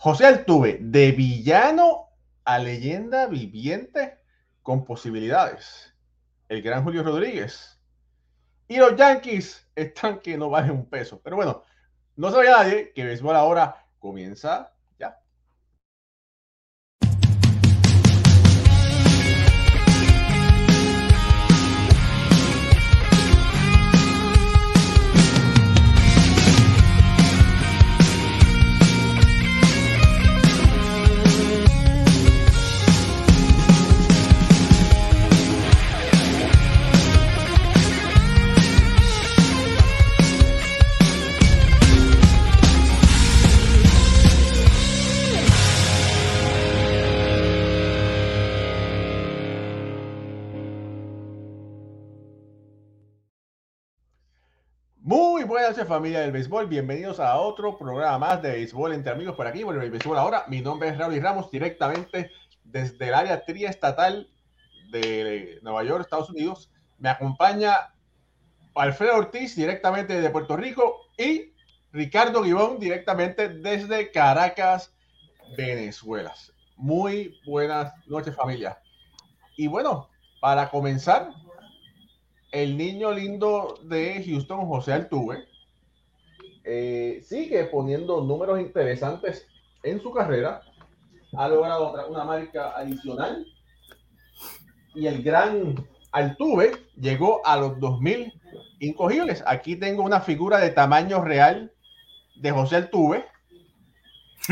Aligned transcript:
José 0.00 0.26
Altuve, 0.26 0.78
de 0.80 1.10
villano 1.10 2.10
a 2.44 2.60
leyenda 2.60 3.26
viviente 3.26 4.20
con 4.62 4.84
posibilidades. 4.84 5.92
El 6.48 6.62
gran 6.62 6.84
Julio 6.84 7.02
Rodríguez. 7.02 7.80
Y 8.68 8.76
los 8.76 8.94
Yankees 8.94 9.68
están 9.74 10.20
que 10.20 10.38
no 10.38 10.50
valen 10.50 10.70
un 10.70 10.88
peso. 10.88 11.20
Pero 11.20 11.34
bueno, 11.34 11.64
no 12.14 12.30
se 12.30 12.36
vaya 12.36 12.58
nadie, 12.58 12.92
que 12.92 13.04
béisbol 13.04 13.34
ahora 13.34 13.88
comienza 13.98 14.72
buenas 55.48 55.70
noches 55.70 55.88
familia 55.88 56.20
del 56.20 56.30
béisbol, 56.30 56.66
bienvenidos 56.66 57.18
a 57.18 57.34
otro 57.38 57.78
programa 57.78 58.18
más 58.18 58.42
de 58.42 58.50
béisbol 58.50 58.92
entre 58.92 59.12
amigos 59.12 59.34
por 59.34 59.46
aquí, 59.46 59.64
por 59.64 59.82
el 59.82 59.90
béisbol 59.90 60.18
ahora. 60.18 60.44
Mi 60.46 60.60
nombre 60.60 60.90
es 60.90 60.98
Raúl 60.98 61.18
Ramos, 61.22 61.50
directamente 61.50 62.30
desde 62.64 63.08
el 63.08 63.14
área 63.14 63.42
triestatal 63.46 64.28
de 64.90 65.58
Nueva 65.62 65.84
York, 65.84 66.02
Estados 66.02 66.28
Unidos. 66.28 66.70
Me 66.98 67.08
acompaña 67.08 67.94
Alfredo 68.74 69.16
Ortiz, 69.16 69.56
directamente 69.56 70.20
de 70.20 70.28
Puerto 70.28 70.54
Rico, 70.54 71.06
y 71.16 71.54
Ricardo 71.92 72.42
Guibón, 72.42 72.78
directamente 72.78 73.48
desde 73.48 74.10
Caracas, 74.12 74.94
Venezuela. 75.56 76.34
Muy 76.76 77.40
buenas 77.46 77.94
noches 78.06 78.36
familia. 78.36 78.78
Y 79.56 79.66
bueno, 79.66 80.10
para 80.42 80.68
comenzar, 80.68 81.30
el 82.50 82.76
niño 82.76 83.12
lindo 83.12 83.78
de 83.82 84.22
Houston, 84.24 84.66
José 84.66 84.92
Altuve, 84.92 85.46
eh, 86.64 87.20
sigue 87.22 87.64
poniendo 87.64 88.20
números 88.22 88.60
interesantes 88.60 89.46
en 89.82 90.00
su 90.00 90.12
carrera. 90.12 90.60
Ha 91.36 91.48
logrado 91.48 92.08
una 92.08 92.24
marca 92.24 92.72
adicional. 92.76 93.46
Y 94.94 95.06
el 95.06 95.22
gran 95.22 95.86
Altuve 96.12 96.72
llegó 96.96 97.46
a 97.46 97.56
los 97.56 97.78
2000 97.78 98.32
incogibles. 98.80 99.44
Aquí 99.46 99.76
tengo 99.76 100.02
una 100.02 100.20
figura 100.20 100.58
de 100.58 100.70
tamaño 100.70 101.22
real 101.22 101.72
de 102.36 102.50
José 102.50 102.76
Altuve. 102.76 103.24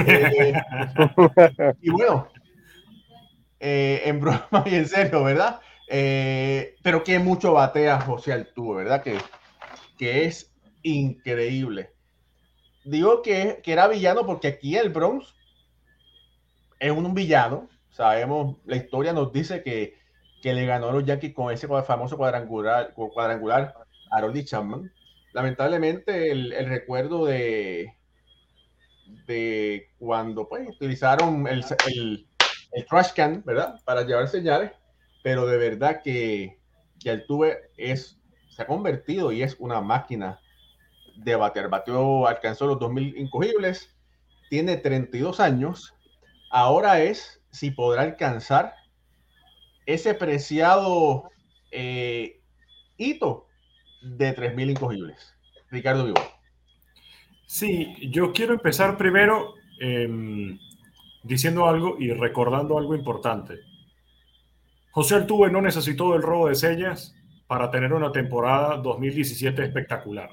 Eh, 0.07 0.53
y 1.81 1.89
bueno, 1.89 2.29
eh, 3.61 4.03
en 4.05 4.21
broma 4.21 4.63
y 4.67 4.75
en 4.75 4.87
serio, 4.87 5.25
¿verdad? 5.25 5.61
Eh, 5.89 6.77
pero 6.83 7.05
que 7.05 7.19
mucho 7.19 7.53
batea 7.53 8.01
José 8.01 8.33
Altuve, 8.33 8.83
¿verdad? 8.83 9.03
Que, 9.03 9.19
que 9.98 10.25
es 10.25 10.53
increíble. 10.83 11.91
Digo 12.84 13.23
que, 13.23 13.61
que, 13.62 13.73
era 13.73 13.89
villano 13.89 14.27
porque 14.27 14.48
aquí 14.48 14.77
el 14.77 14.91
Bronx 14.91 15.34
es 16.78 16.91
un, 16.91 17.15
villano. 17.15 17.69
Sabemos, 17.91 18.56
la 18.65 18.77
historia 18.77 19.12
nos 19.12 19.33
dice 19.33 19.62
que, 19.62 19.94
que 20.43 20.55
le 20.55 20.66
ganó 20.66 20.88
a 20.88 20.93
los 20.93 21.05
Yankees 21.05 21.34
con 21.34 21.53
ese 21.53 21.66
famoso 21.66 22.16
cuadrangular, 22.16 22.93
cuadrangular 22.94 23.75
a 24.11 24.21
Rolly 24.21 24.44
Chapman. 24.44 24.93
Lamentablemente, 25.32 26.31
el, 26.31 26.53
el, 26.53 26.69
recuerdo 26.69 27.27
de, 27.27 27.94
de 29.27 29.91
cuando 29.99 30.49
pues, 30.49 30.69
utilizaron 30.69 31.47
el, 31.47 31.65
el, 31.87 32.27
el 32.72 32.87
trash 32.87 33.12
can, 33.12 33.43
¿verdad? 33.44 33.81
Para 33.84 34.03
llevar 34.03 34.28
señales 34.28 34.72
pero 35.26 35.44
de 35.44 35.56
verdad 35.56 36.03
que, 36.04 36.56
que 37.00 37.10
Altuve 37.10 37.72
es, 37.76 38.16
se 38.48 38.62
ha 38.62 38.66
convertido 38.69 39.32
y 39.32 39.42
es 39.42 39.56
una 39.59 39.81
máquina 39.81 40.38
de 41.16 41.34
bater. 41.34 41.69
Bateó, 41.69 42.28
alcanzó 42.28 42.69
los 42.69 42.78
2.000 42.78 43.16
incogibles, 43.16 43.92
tiene 44.50 44.76
32 44.76 45.41
años. 45.41 45.97
Ahora 46.48 47.00
es 47.00 47.42
si 47.50 47.72
podrá 47.72 48.03
alcanzar 48.03 48.75
ese 49.84 50.14
preciado 50.14 51.28
eh, 51.72 52.41
hito 52.97 53.48
de 54.03 54.32
3.000 54.32 54.70
incogibles. 54.70 55.34
Ricardo 55.72 56.04
Vivo. 56.04 56.22
Sí, 57.47 57.97
yo 58.12 58.32
quiero 58.32 58.53
empezar 58.54 58.97
primero 58.97 59.54
em, 59.81 60.56
diciendo 61.25 61.66
algo 61.66 61.97
y 61.98 62.12
recordando 62.12 62.78
algo 62.78 62.94
importante. 62.94 63.54
José 64.97 65.17
Altuve 65.17 65.51
no 65.51 65.61
necesitó 65.61 66.12
del 66.12 66.23
robo 66.23 66.49
de 66.49 66.55
señas 66.55 67.15
para 67.47 67.71
tener 67.71 67.93
una 67.93 68.12
temporada 68.12 68.79
2017 68.79 69.62
espectacular. 69.62 70.31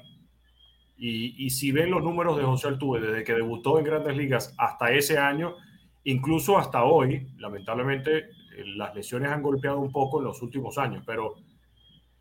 Y, 0.96 1.50
si 1.50 1.70
ven 1.70 1.90
los 1.90 2.02
números 2.02 2.38
de 2.38 2.44
José 2.44 2.68
Altuve 2.68 2.98
desde 2.98 3.24
que 3.24 3.34
debutó 3.34 3.78
en 3.78 3.84
grandes 3.84 4.16
ligas 4.16 4.54
hasta 4.56 4.90
ese 4.90 5.18
año, 5.18 5.56
incluso 6.04 6.56
hasta 6.56 6.82
hoy, 6.82 7.28
lamentablemente 7.36 8.16
eh, 8.16 8.64
las 8.76 8.94
lesiones 8.94 9.30
han 9.30 9.42
golpeado 9.42 9.80
un 9.80 9.92
poco 9.92 10.20
en 10.20 10.24
los 10.24 10.40
últimos 10.40 10.78
años, 10.78 11.04
pero 11.04 11.34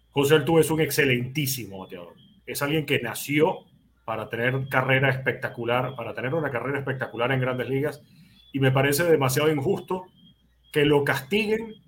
José 0.10 0.36
Altuve 0.36 0.60
es 0.60 0.70
un 0.70 0.82
excelentísimo 0.82 1.80
bateador. 1.80 2.16
Es 2.46 2.62
alguien 2.62 2.86
que 2.86 3.00
nació 3.00 3.60
para 4.04 4.28
tener 4.28 4.68
carrera 4.68 5.10
espectacular, 5.10 5.96
para 5.96 6.14
tener 6.14 6.34
una 6.34 6.52
carrera 6.52 6.80
espectacular 6.80 7.32
en 7.32 7.40
grandes 7.40 7.70
ligas, 7.70 8.04
y 8.52 8.60
me 8.60 8.72
parece 8.72 9.06
demasiado 9.06 9.50
injusto 9.50 10.08
que 10.74 10.84
lo 10.84 11.06
castiguen 11.06 11.83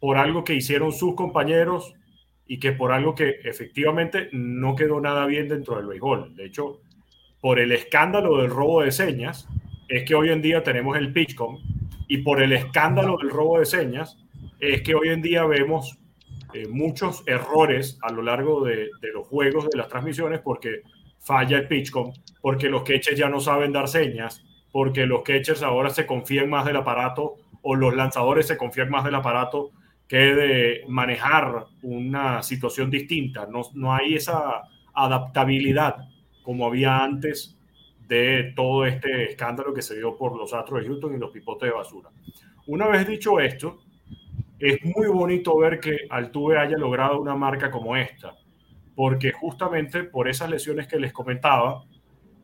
por 0.00 0.18
algo 0.18 0.44
que 0.44 0.54
hicieron 0.54 0.92
sus 0.92 1.14
compañeros 1.14 1.94
y 2.46 2.58
que 2.58 2.72
por 2.72 2.92
algo 2.92 3.14
que 3.14 3.40
efectivamente 3.44 4.28
no 4.32 4.74
quedó 4.74 5.00
nada 5.00 5.26
bien 5.26 5.48
dentro 5.48 5.76
del 5.76 5.86
béisbol. 5.86 6.34
De 6.34 6.46
hecho, 6.46 6.80
por 7.40 7.58
el 7.58 7.72
escándalo 7.72 8.38
del 8.38 8.50
robo 8.50 8.82
de 8.82 8.90
señas, 8.90 9.46
es 9.88 10.04
que 10.04 10.14
hoy 10.14 10.30
en 10.30 10.42
día 10.42 10.62
tenemos 10.62 10.96
el 10.96 11.12
pitchcom 11.12 11.58
y 12.08 12.18
por 12.18 12.42
el 12.42 12.52
escándalo 12.52 13.18
del 13.18 13.30
robo 13.30 13.58
de 13.58 13.66
señas, 13.66 14.18
es 14.60 14.82
que 14.82 14.94
hoy 14.94 15.08
en 15.08 15.22
día 15.22 15.44
vemos 15.44 15.98
eh, 16.54 16.66
muchos 16.66 17.22
errores 17.26 17.98
a 18.02 18.10
lo 18.10 18.22
largo 18.22 18.64
de, 18.64 18.88
los 19.12 19.26
juegos, 19.26 19.68
de 19.68 19.76
las 19.76 19.88
transmisiones, 19.88 20.40
porque 20.40 20.82
falla 21.18 21.58
el 21.58 21.68
pitchcom, 21.68 22.12
porque 22.40 22.68
los 22.68 22.82
catchers 22.82 23.18
ya 23.18 23.28
no 23.28 23.40
saben 23.40 23.72
dar 23.72 23.88
señas, 23.88 24.42
porque 24.72 25.06
los 25.06 25.22
catchers 25.22 25.62
ahora 25.62 25.90
se 25.90 26.06
confían 26.06 26.48
más 26.48 26.64
del 26.64 26.76
aparato 26.76 27.36
o 27.62 27.74
los 27.74 27.94
lanzadores 27.94 28.46
se 28.46 28.56
confían 28.56 28.88
más 28.88 29.04
del 29.04 29.14
aparato 29.14 29.72
que 30.08 30.16
de 30.16 30.84
manejar 30.88 31.66
una 31.82 32.42
situación 32.42 32.90
distinta. 32.90 33.46
No, 33.46 33.62
no 33.74 33.94
hay 33.94 34.14
esa 34.14 34.62
adaptabilidad 34.94 35.96
como 36.42 36.66
había 36.66 37.04
antes 37.04 37.58
de 38.08 38.54
todo 38.56 38.86
este 38.86 39.30
escándalo 39.30 39.74
que 39.74 39.82
se 39.82 39.96
dio 39.96 40.16
por 40.16 40.34
los 40.34 40.54
Astros 40.54 40.80
de 40.80 40.88
Houston 40.88 41.14
y 41.14 41.18
los 41.18 41.30
pipotes 41.30 41.68
de 41.68 41.74
basura. 41.74 42.08
Una 42.66 42.86
vez 42.86 43.06
dicho 43.06 43.38
esto, 43.38 43.82
es 44.58 44.82
muy 44.82 45.08
bonito 45.08 45.56
ver 45.58 45.78
que 45.78 46.06
Altuve 46.08 46.58
haya 46.58 46.78
logrado 46.78 47.20
una 47.20 47.36
marca 47.36 47.70
como 47.70 47.94
esta, 47.96 48.34
porque 48.94 49.30
justamente 49.32 50.04
por 50.04 50.26
esas 50.26 50.48
lesiones 50.48 50.88
que 50.88 50.98
les 50.98 51.12
comentaba, 51.12 51.84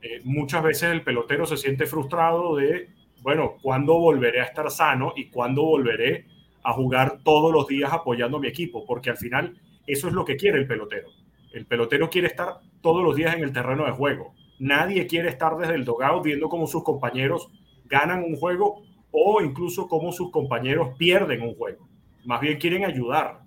eh, 0.03 0.21
muchas 0.23 0.63
veces 0.63 0.93
el 0.93 1.03
pelotero 1.03 1.47
se 1.47 1.57
siente 1.57 1.87
frustrado 1.87 2.57
de, 2.57 2.91
bueno, 3.23 3.57
¿cuándo 3.63 3.99
volveré 3.99 4.43
a 4.43 4.45
estar 4.45 4.71
sano 4.71 5.15
y 5.17 5.31
cuándo 5.31 5.63
volveré 5.63 6.27
a 6.65 6.73
jugar 6.73 7.21
todos 7.23 7.53
los 7.53 7.69
días 7.69 7.93
apoyando 7.93 8.39
a 8.39 8.41
mi 8.41 8.49
equipo, 8.49 8.85
porque 8.87 9.11
al 9.11 9.17
final 9.17 9.57
eso 9.87 10.09
es 10.09 10.15
lo 10.15 10.25
que 10.25 10.37
quiere 10.37 10.59
el 10.59 10.67
pelotero. 10.67 11.09
El 11.53 11.67
pelotero 11.67 12.11
quiere 12.11 12.27
estar 12.27 12.59
todos 12.81 13.05
los 13.05 13.15
días 13.15 13.37
en 13.37 13.45
el 13.45 13.53
terreno 13.53 13.85
de 13.85 13.93
juego. 13.93 14.35
Nadie 14.59 15.07
quiere 15.07 15.29
estar 15.29 15.57
desde 15.57 15.75
el 15.75 15.85
dogado 15.85 16.23
viendo 16.23 16.49
cómo 16.49 16.67
sus 16.67 16.83
compañeros 16.83 17.49
ganan 17.85 18.25
un 18.25 18.37
juego 18.37 18.83
o 19.11 19.41
incluso 19.43 19.87
cómo 19.87 20.11
sus 20.11 20.31
compañeros 20.31 20.97
pierden 20.99 21.43
un 21.43 21.55
juego. 21.55 21.87
Más 22.25 22.41
bien 22.41 22.59
quieren 22.59 22.85
ayudar. 22.85 23.41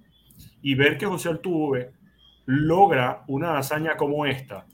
Y 0.62 0.76
ver 0.76 0.98
que 0.98 1.06
José 1.06 1.30
Altuve 1.30 1.92
logra 2.46 3.24
una 3.28 3.58
hazaña 3.58 3.98
como 3.98 4.26
esta, 4.26 4.66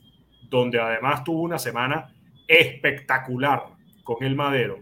donde 0.48 0.78
además 0.78 1.24
tuvo 1.24 1.42
una 1.42 1.58
semana 1.58 2.14
espectacular 2.46 3.64
con 4.04 4.22
el 4.22 4.36
Madero, 4.36 4.78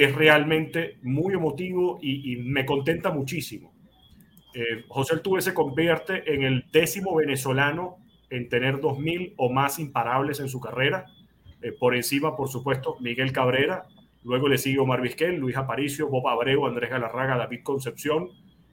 es 0.00 0.14
realmente 0.14 0.96
muy 1.02 1.34
emotivo 1.34 1.98
y, 2.00 2.36
me 2.36 2.64
contenta 2.64 3.10
muchísimo. 3.10 3.74
Eh, 4.54 4.84
José 4.88 5.14
Altuve 5.14 5.42
se 5.42 5.52
convierte 5.52 6.34
en 6.34 6.44
el 6.44 6.64
décimo 6.72 7.14
venezolano 7.16 7.98
en 8.30 8.48
tener 8.48 8.76
2.000 8.80 9.34
o 9.36 9.52
más 9.52 9.78
imparables 9.78 10.40
en 10.40 10.48
su 10.48 10.60
carrera. 10.60 11.04
Eh, 11.60 11.72
por 11.72 11.94
encima, 11.94 12.34
por 12.34 12.48
supuesto, 12.48 12.96
Miguel 13.00 13.32
Cabrera, 13.32 13.84
luego 14.24 14.48
le 14.48 14.56
sigue 14.56 14.78
Omar 14.78 15.02
Vizquel, 15.02 15.36
Luis 15.36 15.58
Aparicio, 15.58 16.08
Bob 16.08 16.26
Abreu, 16.26 16.64
Andrés 16.64 16.88
Galarraga, 16.88 17.36
David 17.36 17.60
Concepción, 17.62 18.30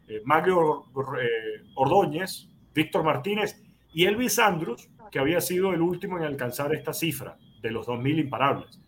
eh, 0.08 0.22
Mario 0.24 0.86
eh, 1.22 1.66
Ordóñez, 1.76 2.48
Víctor 2.74 3.04
Martínez 3.04 3.62
y 3.94 4.06
Elvis 4.06 4.40
Andrus, 4.40 4.90
que 5.12 5.20
había 5.20 5.42
sido 5.42 5.74
el 5.74 5.82
último 5.82 6.18
en 6.18 6.24
alcanzar 6.24 6.74
esta 6.74 6.94
cifra 6.94 7.38
de 7.62 7.72
los 7.72 7.88
2.000 7.88 8.20
imparables. 8.20 8.80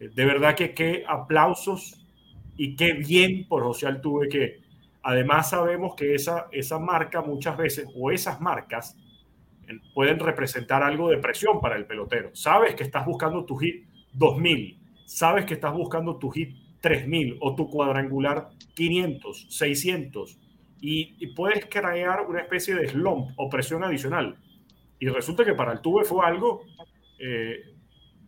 De 0.00 0.24
verdad 0.24 0.54
que 0.54 0.72
qué 0.72 1.04
aplausos 1.06 2.04
y 2.56 2.74
qué 2.74 2.94
bien 2.94 3.46
por 3.46 3.62
José 3.62 3.86
Altuve 3.86 4.28
que 4.28 4.60
además 5.02 5.50
sabemos 5.50 5.94
que 5.94 6.14
esa, 6.14 6.46
esa 6.52 6.78
marca 6.78 7.20
muchas 7.20 7.56
veces 7.56 7.86
o 7.94 8.10
esas 8.10 8.40
marcas 8.40 8.96
pueden 9.94 10.18
representar 10.18 10.82
algo 10.82 11.10
de 11.10 11.18
presión 11.18 11.60
para 11.60 11.76
el 11.76 11.86
pelotero. 11.86 12.30
Sabes 12.34 12.74
que 12.74 12.82
estás 12.82 13.06
buscando 13.06 13.44
tu 13.44 13.56
hit 13.56 13.86
2000, 14.14 14.80
sabes 15.04 15.44
que 15.44 15.54
estás 15.54 15.72
buscando 15.72 16.16
tu 16.16 16.30
hit 16.30 16.56
3000 16.80 17.36
o 17.40 17.54
tu 17.54 17.68
cuadrangular 17.68 18.48
500, 18.74 19.46
600 19.50 20.38
y, 20.80 21.26
puedes 21.34 21.66
crear 21.66 22.26
una 22.26 22.40
especie 22.40 22.74
de 22.74 22.88
slump 22.88 23.32
o 23.36 23.48
presión 23.50 23.84
adicional. 23.84 24.38
Y 24.98 25.08
resulta 25.08 25.44
que 25.44 25.54
para 25.54 25.72
el 25.72 25.80
Tuve 25.80 26.04
fue 26.04 26.24
algo 26.24 26.62
eh, 27.18 27.74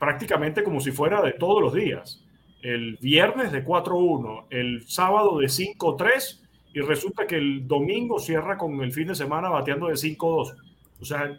prácticamente 0.02 0.64
como 0.64 0.80
si 0.80 0.90
fuera 0.90 1.22
de 1.22 1.30
todos 1.30 1.62
los 1.62 1.72
días. 1.74 2.24
El 2.60 2.96
viernes 3.00 3.52
de 3.52 3.64
4-1, 3.64 4.46
el 4.50 4.82
sábado 4.88 5.38
de 5.38 5.46
5-3 5.46 6.40
y 6.74 6.80
resulta 6.80 7.24
que 7.24 7.36
el 7.36 7.68
domingo 7.68 8.18
cierra 8.18 8.58
con 8.58 8.82
el 8.82 8.92
fin 8.92 9.06
de 9.06 9.14
semana 9.14 9.48
bateando 9.48 9.86
de 9.86 9.94
5-2. 9.94 10.56
O 11.00 11.04
sea, 11.04 11.38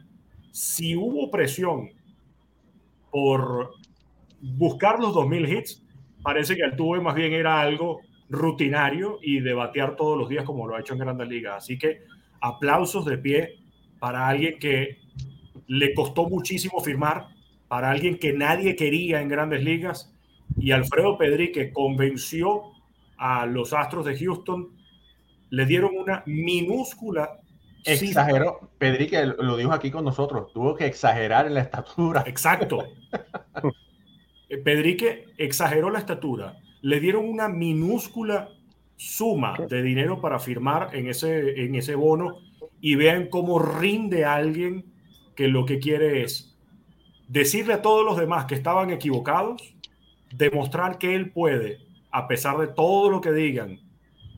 si 0.53 0.95
hubo 0.95 1.29
presión 1.29 1.89
por 3.11 3.73
buscar 4.39 4.97
los 4.97 5.13
2.000 5.13 5.57
hits, 5.57 5.85
parece 6.21 6.55
que 6.55 6.63
el 6.63 6.77
Tuve 6.77 7.01
más 7.01 7.15
bien 7.15 7.33
era 7.33 7.59
algo 7.59 7.99
rutinario 8.29 9.19
y 9.21 9.41
de 9.41 9.53
batear 9.53 9.97
todos 9.97 10.17
los 10.17 10.29
días 10.29 10.45
como 10.45 10.69
lo 10.69 10.77
ha 10.77 10.79
hecho 10.79 10.93
en 10.93 10.99
Grandes 10.99 11.27
Ligas. 11.27 11.57
Así 11.57 11.77
que 11.77 12.03
aplausos 12.39 13.03
de 13.03 13.17
pie 13.17 13.59
para 13.99 14.25
alguien 14.25 14.57
que 14.57 14.99
le 15.67 15.93
costó 15.93 16.29
muchísimo 16.29 16.79
firmar, 16.79 17.32
para 17.73 17.89
alguien 17.89 18.19
que 18.19 18.33
nadie 18.33 18.75
quería 18.75 19.19
en 19.19 19.29
Grandes 19.29 19.63
Ligas 19.63 20.13
y 20.55 20.69
Alfredo 20.69 21.17
Pedri 21.17 21.51
que 21.51 21.73
convenció 21.73 22.65
a 23.17 23.47
los 23.47 23.73
Astros 23.73 24.05
de 24.05 24.15
Houston, 24.15 24.69
le 25.49 25.65
dieron 25.65 25.97
una 25.97 26.21
minúscula 26.27 27.39
Exageró. 27.83 28.69
Pedri 28.77 29.07
que 29.07 29.25
lo 29.25 29.57
dijo 29.57 29.71
aquí 29.71 29.89
con 29.89 30.05
nosotros, 30.05 30.53
tuvo 30.53 30.75
que 30.75 30.85
exagerar 30.85 31.47
en 31.47 31.55
la 31.55 31.61
estatura. 31.61 32.23
Exacto. 32.27 32.83
Pedrique 34.63 35.25
exageró 35.39 35.89
la 35.89 35.97
estatura 35.97 36.55
le 36.83 36.99
dieron 36.99 37.27
una 37.27 37.47
minúscula 37.47 38.49
suma 38.97 39.55
de 39.67 39.81
dinero 39.81 40.21
para 40.21 40.37
firmar 40.37 40.93
en 40.93 41.07
ese, 41.07 41.63
en 41.65 41.73
ese 41.73 41.95
bono 41.95 42.37
y 42.81 42.93
vean 42.93 43.29
cómo 43.29 43.57
rinde 43.57 44.25
alguien 44.25 44.85
que 45.35 45.47
lo 45.47 45.65
que 45.65 45.79
quiere 45.79 46.21
es 46.21 46.52
decirle 47.33 47.73
a 47.73 47.81
todos 47.81 48.05
los 48.05 48.15
demás 48.15 48.45
que 48.45 48.53
estaban 48.53 48.91
equivocados, 48.91 49.73
demostrar 50.31 50.99
que 50.99 51.15
él 51.15 51.31
puede, 51.31 51.79
a 52.11 52.27
pesar 52.27 52.59
de 52.59 52.67
todo 52.67 53.09
lo 53.09 53.21
que 53.21 53.31
digan 53.31 53.79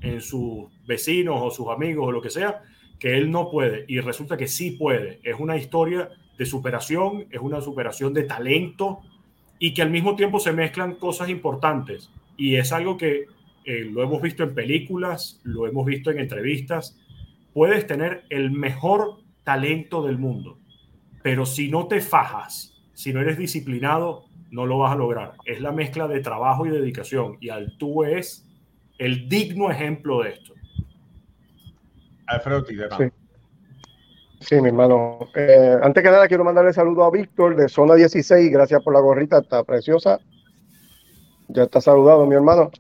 en 0.01 0.21
sus 0.21 0.69
vecinos 0.87 1.41
o 1.41 1.51
sus 1.51 1.67
amigos 1.67 2.07
o 2.07 2.11
lo 2.13 2.21
que 2.21 2.29
sea, 2.29 2.63
que 2.97 3.17
él 3.17 3.29
no 3.31 3.51
puede 3.51 3.83
y 3.89 3.99
resulta 3.99 4.37
que 4.37 4.47
sí 4.47 4.71
puede. 4.71 5.19
Es 5.23 5.37
una 5.37 5.57
historia 5.57 6.09
de 6.37 6.45
superación, 6.45 7.27
es 7.31 7.41
una 7.41 7.59
superación 7.59 8.13
de 8.13 8.23
talento 8.23 9.01
y 9.59 9.73
que 9.73 9.81
al 9.81 9.89
mismo 9.89 10.15
tiempo 10.15 10.39
se 10.39 10.53
mezclan 10.53 10.95
cosas 10.95 11.27
importantes 11.27 12.09
y 12.37 12.55
es 12.55 12.71
algo 12.71 12.95
que 12.95 13.25
eh, 13.65 13.89
lo 13.91 14.03
hemos 14.03 14.21
visto 14.21 14.43
en 14.43 14.55
películas, 14.55 15.41
lo 15.43 15.67
hemos 15.67 15.85
visto 15.85 16.11
en 16.11 16.19
entrevistas. 16.19 16.97
Puedes 17.53 17.87
tener 17.87 18.23
el 18.29 18.51
mejor 18.51 19.17
talento 19.43 20.01
del 20.01 20.17
mundo, 20.17 20.59
pero 21.23 21.45
si 21.45 21.67
no 21.67 21.87
te 21.87 21.99
fajas, 21.99 22.74
si 22.95 23.13
no 23.13 23.21
eres 23.21 23.37
disciplinado, 23.37 24.25
no 24.51 24.65
lo 24.65 24.79
vas 24.79 24.93
a 24.93 24.95
lograr. 24.95 25.33
Es 25.45 25.61
la 25.61 25.71
mezcla 25.71 26.07
de 26.07 26.21
trabajo 26.21 26.65
y 26.65 26.69
dedicación. 26.69 27.37
Y 27.41 27.49
tú 27.77 28.03
es 28.03 28.47
el 28.97 29.27
digno 29.29 29.69
ejemplo 29.69 30.23
de 30.23 30.31
esto. 30.31 30.53
Alfredo 32.25 32.65
sí. 32.65 33.11
sí, 34.39 34.61
mi 34.61 34.69
hermano. 34.69 35.19
Eh, 35.35 35.77
antes 35.83 36.01
que 36.01 36.09
nada, 36.09 36.27
quiero 36.27 36.43
mandarle 36.43 36.73
saludo 36.73 37.03
a 37.03 37.11
Víctor 37.11 37.55
de 37.55 37.67
Zona 37.67 37.95
16. 37.95 38.51
Gracias 38.51 38.81
por 38.81 38.93
la 38.93 39.01
gorrita, 39.01 39.39
está 39.39 39.63
preciosa. 39.63 40.19
Ya 41.49 41.63
está 41.63 41.81
saludado, 41.81 42.25
mi 42.25 42.35
hermano. 42.35 42.71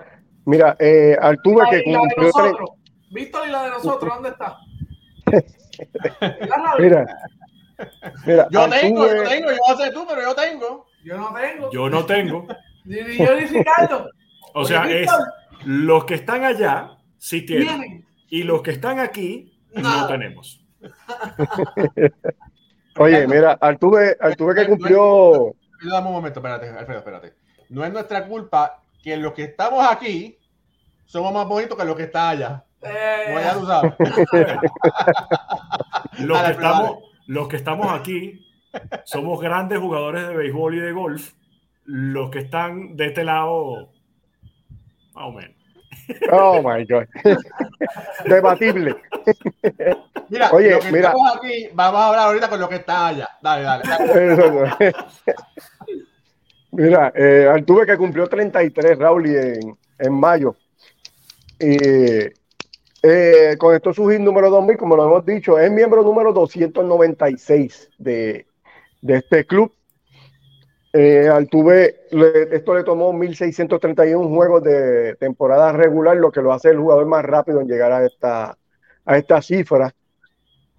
Mira, 0.45 0.77
eh, 0.79 1.17
Altuve 1.19 1.63
que 1.69 1.83
cumplió. 1.83 2.31
Víctor 3.11 3.47
y 3.47 3.51
la 3.51 3.63
de 3.63 3.69
nosotros, 3.71 4.13
¿dónde 4.13 4.29
está? 4.29 4.57
mira, 6.79 7.05
mira, 8.25 8.47
yo 8.49 8.69
tengo, 8.69 9.07
yo 9.07 9.23
tengo, 9.23 9.51
yo 9.51 9.57
no 9.69 9.77
sé 9.77 9.91
tú, 9.91 10.05
pero 10.07 10.21
yo 10.21 10.35
tengo. 10.35 10.87
Yo 11.03 11.17
no 11.17 11.33
tengo. 11.33 11.71
Yo 11.71 11.89
no 11.89 12.05
tengo. 12.05 12.47
Ni, 12.85 13.17
yo 13.17 13.35
ni 13.35 13.45
Ricardo. 13.45 14.09
O 14.53 14.63
sea, 14.63 14.89
es 14.89 15.11
los 15.65 16.05
que 16.05 16.15
están 16.15 16.43
allá 16.43 16.97
sí 17.17 17.45
tienen. 17.45 18.05
Y 18.29 18.43
los 18.43 18.61
que 18.61 18.71
están 18.71 18.99
aquí 18.99 19.59
no, 19.73 20.07
tenemos. 20.07 20.61
Oye, 22.97 23.27
mira, 23.27 23.57
Altuve, 23.59 24.15
Altuve 24.19 24.55
que 24.55 24.67
cumplió. 24.67 25.55
Dame 25.83 26.07
un 26.07 26.13
momento, 26.13 26.39
espérate, 26.39 26.69
Alfredo, 26.69 26.99
espérate 26.99 27.45
no 27.69 27.85
es 27.85 27.91
nuestra 27.91 28.25
culpa 28.25 28.81
que 29.01 29.17
los 29.17 29.33
que 29.33 29.43
estamos 29.43 29.85
aquí 29.89 30.37
somos 31.05 31.33
más 31.33 31.47
bonitos 31.47 31.77
que 31.77 31.85
los 31.85 31.95
que 31.95 32.03
están 32.03 32.29
allá. 32.29 32.63
Eh. 32.81 33.33
los, 36.19 36.41
que 36.41 36.51
estamos, 36.51 36.99
los 37.27 37.47
que 37.47 37.57
estamos 37.57 37.87
aquí 37.91 38.45
somos 39.05 39.39
grandes 39.41 39.79
jugadores 39.79 40.27
de 40.27 40.35
béisbol 40.35 40.75
y 40.75 40.79
de 40.79 40.91
golf. 40.91 41.33
Los 41.85 42.31
que 42.31 42.39
están 42.39 42.95
de 42.95 43.07
este 43.07 43.23
lado, 43.23 43.91
más 45.13 45.25
o 45.25 45.31
menos. 45.31 45.55
Oh 46.31 46.61
my 46.61 46.85
God. 46.85 47.05
Debatible. 48.25 48.95
Mira, 50.29 50.51
Oye, 50.51 50.79
mira. 50.91 51.13
Aquí, 51.35 51.69
vamos 51.73 52.01
a 52.01 52.07
hablar 52.07 52.27
ahorita 52.27 52.49
con 52.49 52.59
lo 52.59 52.69
que 52.69 52.75
está 52.75 53.07
allá. 53.07 53.29
Dale, 53.41 53.63
dale. 53.63 53.83
dale. 53.87 54.93
Mira, 56.71 57.13
eh, 57.15 57.47
Altuve 57.51 57.85
que 57.85 57.97
cumplió 57.97 58.27
33, 58.27 58.97
Raúl, 58.97 59.27
en, 59.27 59.77
en 59.97 60.13
mayo. 60.13 60.55
Y 61.59 61.77
eh, 63.07 63.55
con 63.57 63.75
esto 63.75 63.93
su 63.93 64.09
número 64.19 64.49
2000, 64.49 64.77
como 64.77 64.95
lo 64.95 65.05
hemos 65.05 65.25
dicho, 65.25 65.59
es 65.59 65.71
miembro 65.71 66.01
número 66.01 66.33
296 66.33 67.91
de, 67.99 68.47
de 69.01 69.15
este 69.17 69.45
club. 69.45 69.71
Eh, 70.91 71.27
Altuve, 71.27 72.07
esto 72.51 72.73
le 72.73 72.83
tomó 72.83 73.11
1.631 73.13 74.27
juegos 74.27 74.63
de 74.63 75.15
temporada 75.15 75.71
regular, 75.71 76.17
lo 76.17 76.31
que 76.31 76.41
lo 76.41 76.51
hace 76.51 76.69
el 76.69 76.79
jugador 76.79 77.05
más 77.05 77.23
rápido 77.23 77.61
en 77.61 77.67
llegar 77.67 77.91
a 77.91 78.05
esta, 78.05 78.57
a 79.05 79.17
esta 79.17 79.41
cifra. 79.41 79.93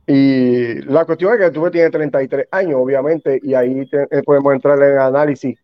Y 0.07 0.81
la 0.83 1.05
cuestión 1.05 1.33
es 1.33 1.39
que 1.39 1.45
Altuve 1.45 1.71
tiene 1.71 1.91
33 1.91 2.49
años, 2.51 2.81
obviamente, 2.83 3.39
y 3.41 3.55
ahí 3.55 3.89
eh, 3.93 4.23
podemos 4.25 4.53
entrar 4.53 4.83
en 4.83 4.99
análisis 4.99 5.59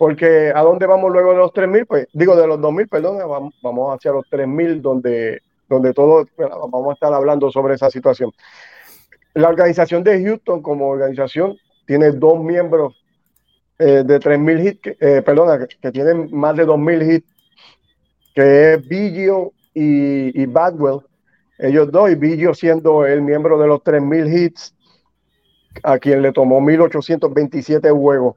porque 0.00 0.50
¿a 0.54 0.62
dónde 0.62 0.86
vamos 0.86 1.12
luego 1.12 1.32
de 1.32 1.36
los 1.36 1.52
3.000? 1.52 1.86
Pues 1.86 2.08
digo, 2.14 2.34
de 2.34 2.46
los 2.46 2.58
2.000, 2.58 2.88
perdón, 2.88 3.18
vamos, 3.60 3.94
hacia 3.94 4.12
los 4.12 4.24
3.000, 4.30 4.80
donde, 4.80 5.42
donde 5.70 5.94
todos 5.94 6.26
vamos 6.36 6.90
a 6.90 6.92
estar 6.94 7.14
hablando 7.14 7.50
sobre 7.50 7.74
esa 7.74 7.90
situación. 7.90 8.32
La 9.34 9.48
organización 9.48 10.02
de 10.02 10.22
Houston 10.22 10.60
como 10.60 10.88
organización 10.88 11.56
tiene 11.86 12.10
dos 12.10 12.42
miembros 12.42 12.94
eh, 13.78 14.02
de 14.04 14.20
3.000 14.20 14.66
hits, 14.66 14.96
eh, 15.00 15.22
perdona, 15.24 15.66
que, 15.66 15.92
tienen 15.92 16.28
más 16.32 16.56
de 16.56 16.66
2.000 16.66 17.14
hits, 17.14 17.28
que 18.34 18.74
es 18.74 18.88
Biggio 18.88 19.52
y, 19.72 20.44
Badwell. 20.46 21.00
Ellos 21.56 21.90
dos, 21.92 22.10
y 22.10 22.16
Biggio 22.16 22.52
siendo 22.52 23.06
el 23.06 23.22
miembro 23.22 23.58
de 23.58 23.68
los 23.68 23.80
3.000 23.80 24.38
hits, 24.38 24.74
a 25.84 25.98
quien 25.98 26.20
le 26.20 26.32
tomó 26.32 26.60
1.827 26.60 27.96
juegos 27.96 28.36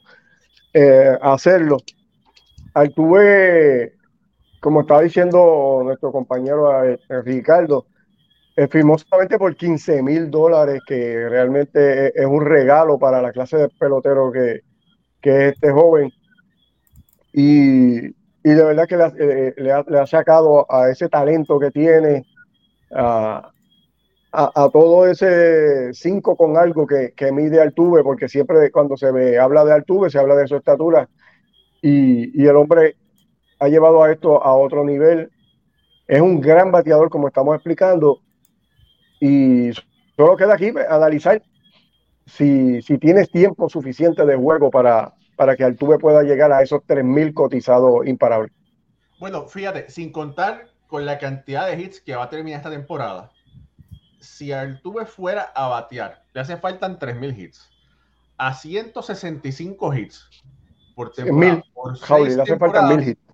eh, 0.73 1.17
hacerlo. 1.21 1.77
Altuve, 2.75 3.93
como 4.63 4.81
estaba 4.81 5.01
diciendo 5.01 5.81
nuestro 5.83 6.13
compañero 6.13 6.85
eh, 6.85 6.97
Ricardo, 7.25 7.85
eh, 8.55 8.69
firmó 8.69 8.97
solamente 8.97 9.37
por 9.37 9.53
15 9.57 10.01
mil 10.01 10.31
dólares, 10.31 10.81
que 10.87 11.27
realmente 11.27 12.17
es, 12.17 12.25
un 12.25 12.45
regalo 12.45 12.97
para 12.97 13.21
la 13.21 13.33
clase 13.33 13.57
de 13.57 13.67
pelotero 13.67 14.31
que, 14.31 14.61
que 15.21 15.47
es 15.47 15.53
este 15.55 15.69
joven. 15.69 16.13
Y, 17.33 18.05
y 18.07 18.13
de 18.41 18.63
verdad 18.63 18.87
que 18.87 18.95
le, 18.95 19.69
ha, 19.73 19.83
le, 19.85 19.99
ha, 19.99 20.07
sacado 20.07 20.65
a 20.71 20.89
ese 20.89 21.09
talento 21.09 21.59
que 21.59 21.71
tiene, 21.71 22.25
a, 22.95 23.51
a, 24.31 24.69
todo 24.71 25.07
ese 25.07 25.93
5 25.93 26.37
con 26.37 26.55
algo 26.55 26.87
que, 26.87 27.11
que, 27.17 27.33
mide 27.33 27.59
Altuve, 27.59 28.01
porque 28.01 28.29
siempre 28.29 28.71
cuando 28.71 28.95
se 28.95 29.11
ve, 29.11 29.37
habla 29.37 29.65
de 29.65 29.73
Altuve, 29.73 30.09
se 30.09 30.19
habla 30.19 30.37
de 30.37 30.47
su 30.47 30.55
estatura, 30.55 31.09
y, 31.81 32.41
y 32.41 32.47
el 32.47 32.55
hombre 32.55 32.95
ha 33.63 33.69
llevado 33.69 34.03
a 34.03 34.11
esto 34.11 34.43
a 34.43 34.53
otro 34.55 34.83
nivel. 34.83 35.31
Es 36.07 36.21
un 36.21 36.41
gran 36.41 36.71
bateador, 36.71 37.09
como 37.09 37.27
estamos 37.27 37.55
explicando. 37.55 38.19
Y 39.21 39.71
solo 40.17 40.35
queda 40.35 40.55
aquí 40.55 40.73
analizar 40.89 41.41
si, 42.25 42.81
si 42.81 42.97
tienes 42.97 43.31
tiempo 43.31 43.69
suficiente 43.69 44.25
de 44.25 44.35
juego 44.35 44.69
para, 44.69 45.13
para 45.37 45.55
que 45.55 45.63
Altuve 45.63 45.97
pueda 45.97 46.23
llegar 46.23 46.51
a 46.51 46.61
esos 46.61 46.81
3.000 46.81 47.33
cotizados 47.33 48.05
imparables. 48.05 48.51
Bueno, 49.19 49.47
fíjate, 49.47 49.89
sin 49.89 50.11
contar 50.11 50.67
con 50.87 51.05
la 51.05 51.17
cantidad 51.17 51.67
de 51.67 51.81
hits 51.81 52.01
que 52.01 52.15
va 52.15 52.23
a 52.23 52.29
terminar 52.29 52.57
esta 52.57 52.69
temporada, 52.69 53.31
si 54.19 54.51
Altuve 54.51 55.05
fuera 55.05 55.53
a 55.55 55.67
batear, 55.67 56.23
le 56.33 56.41
hace 56.41 56.57
faltan 56.57 56.99
3.000 56.99 57.37
hits, 57.37 57.69
a 58.37 58.53
165 58.53 59.93
hits 59.93 60.43
por 60.95 61.13
temporada. 61.13 61.55
Mil, 61.55 61.63
por 61.73 61.97
Jauli, 61.97 62.35
le 62.35 62.41
hace 62.41 62.57
faltan 62.57 62.89
1.000 62.89 63.07
hits. 63.07 63.32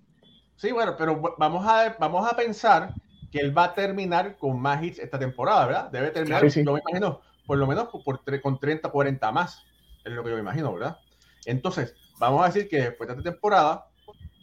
Sí, 0.60 0.72
bueno, 0.72 0.94
pero 0.94 1.18
vamos 1.38 1.66
a, 1.66 1.96
vamos 1.98 2.30
a 2.30 2.36
pensar 2.36 2.92
que 3.32 3.38
él 3.38 3.56
va 3.56 3.64
a 3.64 3.74
terminar 3.74 4.36
con 4.36 4.60
más 4.60 4.84
hits 4.84 4.98
esta 4.98 5.18
temporada, 5.18 5.64
¿verdad? 5.64 5.90
Debe 5.90 6.10
terminar, 6.10 6.42
sí, 6.42 6.50
sí. 6.50 6.62
no 6.62 6.74
me 6.74 6.80
imagino, 6.80 7.22
por 7.46 7.56
lo 7.56 7.66
menos 7.66 7.88
por, 7.88 8.04
por, 8.04 8.40
con 8.42 8.60
30, 8.60 8.90
40 8.90 9.32
más, 9.32 9.64
es 10.04 10.12
lo 10.12 10.22
que 10.22 10.28
yo 10.28 10.34
me 10.34 10.42
imagino, 10.42 10.74
¿verdad? 10.74 10.98
Entonces, 11.46 11.94
vamos 12.18 12.42
a 12.42 12.48
decir 12.48 12.68
que 12.68 12.76
después 12.76 13.08
de 13.08 13.14
esta 13.14 13.30
temporada, 13.30 13.86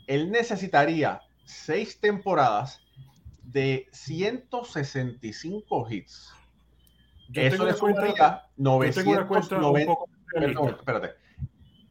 él 0.08 0.32
necesitaría 0.32 1.22
seis 1.46 2.00
temporadas 2.00 2.82
de 3.44 3.88
165 3.92 5.88
hits. 5.88 6.34
Yo 7.30 7.44
eso 7.44 7.64
le 7.64 7.74
sumaría 7.74 8.42
990. 8.56 9.96
Perdón, 10.34 10.70
espérate. 10.80 11.12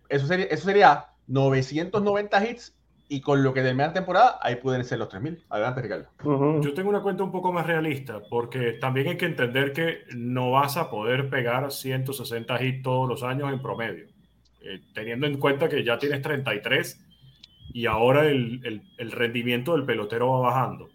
Eso 0.09 0.26
sería, 0.26 0.47
eso 0.47 0.64
sería 0.64 1.11
990 1.28 2.45
hits 2.45 2.75
y 3.08 3.20
con 3.20 3.42
lo 3.42 3.54
que 3.54 3.62
termina 3.62 3.88
la 3.88 3.92
temporada, 3.92 4.38
ahí 4.42 4.56
pueden 4.56 4.84
ser 4.84 4.98
los 4.98 5.08
3000. 5.08 5.44
Adelante, 5.48 5.82
Ricardo. 5.82 6.06
Uh 6.25 6.28
-huh. 6.28 6.62
Yo 6.62 6.75
tengo 6.75 6.88
una 6.88 7.02
cuenta 7.02 7.22
un 7.22 7.30
poco 7.30 7.52
más 7.52 7.66
realista, 7.66 8.20
porque 8.28 8.72
también 8.72 9.08
hay 9.08 9.16
que 9.16 9.26
entender 9.26 9.72
que 9.72 10.00
no 10.14 10.50
vas 10.50 10.76
a 10.76 10.90
poder 10.90 11.30
pegar 11.30 11.70
160 11.70 12.62
hits 12.62 12.82
todos 12.82 13.08
los 13.08 13.22
años 13.22 13.52
en 13.52 13.62
promedio. 13.62 14.06
Eh, 14.60 14.80
teniendo 14.94 15.26
en 15.26 15.38
cuenta 15.38 15.68
que 15.68 15.84
ya 15.84 15.98
tienes 15.98 16.22
33 16.22 17.00
y 17.72 17.86
ahora 17.86 18.26
el, 18.26 18.60
el, 18.64 18.82
el, 18.98 19.12
rendimiento 19.12 19.72
del 19.76 19.84
pelotero 19.84 20.30
va 20.30 20.50
bajando. 20.50 20.88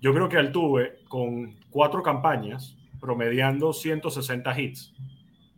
Yo 0.00 0.12
creo 0.12 0.28
que 0.28 0.36
Altuve, 0.36 0.98
con 1.08 1.56
cuatro 1.70 2.02
campañas, 2.02 2.76
promediando 3.00 3.72
160 3.72 4.60
hits, 4.60 4.94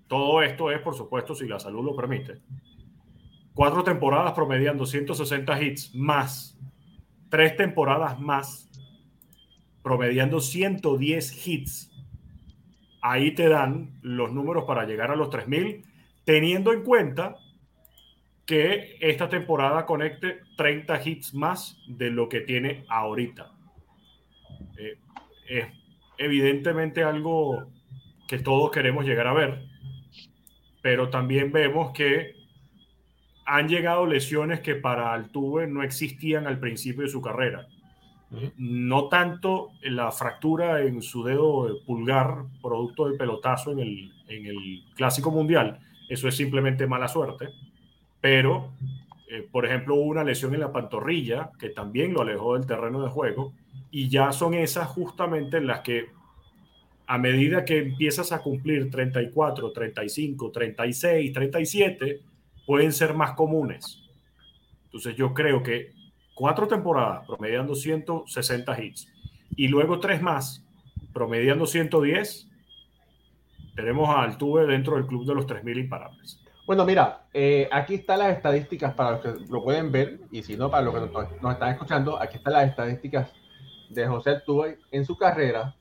todo 0.06 0.42
esto 0.42 0.70
es, 0.70 0.80
por 0.80 0.94
supuesto, 0.94 1.35
si 1.35 1.47
la 1.47 1.59
salud 1.59 1.85
lo 1.85 1.97
permite, 1.97 2.40
cuatro 3.61 3.85
temporadas 3.85 4.33
promediando 4.33 4.87
160 4.87 5.62
hits 5.62 5.95
más 5.95 6.59
tres 7.29 7.59
temporadas 7.59 8.19
más 8.19 8.71
promediando 9.83 10.40
110 10.40 11.47
hits. 11.47 11.93
Ahí 13.02 13.33
te 13.33 13.50
dan 13.50 13.99
los 14.00 14.33
números 14.33 14.64
para 14.64 14.87
llegar 14.87 15.11
a 15.11 15.14
los 15.14 15.29
3000, 15.29 15.85
teniendo 16.25 16.73
en 16.73 16.85
cuenta 16.85 17.37
que 18.47 18.97
esta 18.99 19.29
temporada 19.29 19.85
conecte 19.85 20.40
30 20.57 21.07
hits 21.07 21.35
más 21.35 21.76
de 21.87 22.11
lo 22.11 22.31
que 22.31 22.40
tiene 22.40 22.87
ahorita. 22.88 23.52
Eh, 24.79 24.97
es 25.47 25.67
evidentemente 26.17 27.05
algo 27.05 27.71
que 28.26 28.38
todos 28.38 28.71
queremos 28.71 29.05
llegar 29.05 29.26
a 29.26 29.35
ver, 29.35 29.67
pero 30.81 31.11
también 31.11 31.52
vemos 31.52 31.93
que 31.93 32.39
han 33.50 33.69
llegado 33.69 34.07
lesiones 34.07 34.61
que 34.61 34.76
para 34.76 35.12
Altuve 35.12 35.66
no 35.66 35.83
existían 35.83 36.47
al 36.47 36.61
principio 36.61 37.02
de 37.02 37.09
su 37.09 37.21
carrera. 37.21 37.66
No 38.57 39.09
tanto 39.09 39.73
la 39.83 40.12
fractura 40.12 40.83
en 40.83 41.02
su 41.02 41.25
dedo 41.25 41.80
pulgar, 41.85 42.45
producto 42.62 43.09
del 43.09 43.19
pelotazo 43.19 43.73
en 43.73 43.80
el, 43.80 44.12
en 44.28 44.47
el 44.47 44.85
Clásico 44.95 45.33
Mundial, 45.33 45.80
eso 46.09 46.28
es 46.28 46.37
simplemente 46.37 46.87
mala 46.87 47.09
suerte, 47.09 47.49
pero, 48.21 48.71
eh, 49.28 49.49
por 49.50 49.66
ejemplo, 49.66 49.97
hubo 49.97 50.04
una 50.04 50.23
lesión 50.23 50.54
en 50.54 50.61
la 50.61 50.71
pantorrilla 50.71 51.50
que 51.59 51.71
también 51.71 52.12
lo 52.12 52.23
alejó 52.23 52.54
del 52.54 52.66
terreno 52.66 53.02
de 53.02 53.11
juego, 53.11 53.52
y 53.90 54.09
ya 54.09 54.30
son 54.30 54.54
esas 54.54 54.87
justamente 54.87 55.61
las 55.61 55.80
que 55.80 56.11
a 57.09 57.19
medida 57.19 57.64
que 57.64 57.78
empiezas 57.78 58.30
a 58.30 58.40
cumplir 58.40 58.88
34, 58.88 59.73
35, 59.73 60.52
36, 60.52 61.33
37, 61.33 62.21
pueden 62.71 62.93
ser 62.93 63.15
más 63.15 63.33
comunes. 63.33 64.00
Entonces 64.85 65.17
yo 65.17 65.35
creo 65.35 65.61
que 65.61 65.93
cuatro 66.37 66.69
temporadas 66.69 67.27
promediando 67.27 67.75
160 67.75 68.81
hits 68.81 69.09
y 69.57 69.67
luego 69.67 69.99
tres 69.99 70.23
más 70.23 70.65
promediando 71.12 71.67
110, 71.67 72.49
tenemos 73.75 74.09
a 74.09 74.23
Altuve 74.23 74.69
dentro 74.69 74.95
del 74.95 75.07
club 75.07 75.27
de 75.27 75.35
los 75.35 75.49
3.000 75.49 75.81
imparables. 75.81 76.41
Bueno, 76.65 76.85
mira, 76.85 77.25
eh, 77.35 77.69
aquí 77.73 77.95
están 77.95 78.21
las 78.21 78.37
estadísticas 78.37 78.95
para 78.95 79.11
los 79.11 79.21
que 79.21 79.50
lo 79.50 79.65
pueden 79.65 79.91
ver 79.91 80.21
y 80.31 80.45
si 80.45 80.57
no, 80.57 80.71
para 80.71 80.85
los 80.85 80.95
que 80.95 81.00
nos, 81.00 81.43
nos 81.43 81.53
están 81.55 81.73
escuchando, 81.73 82.23
aquí 82.23 82.37
están 82.37 82.53
las 82.53 82.69
estadísticas 82.69 83.33
de 83.89 84.07
José 84.07 84.31
Altuve 84.31 84.79
en 84.93 85.05
su 85.05 85.17
carrera, 85.17 85.75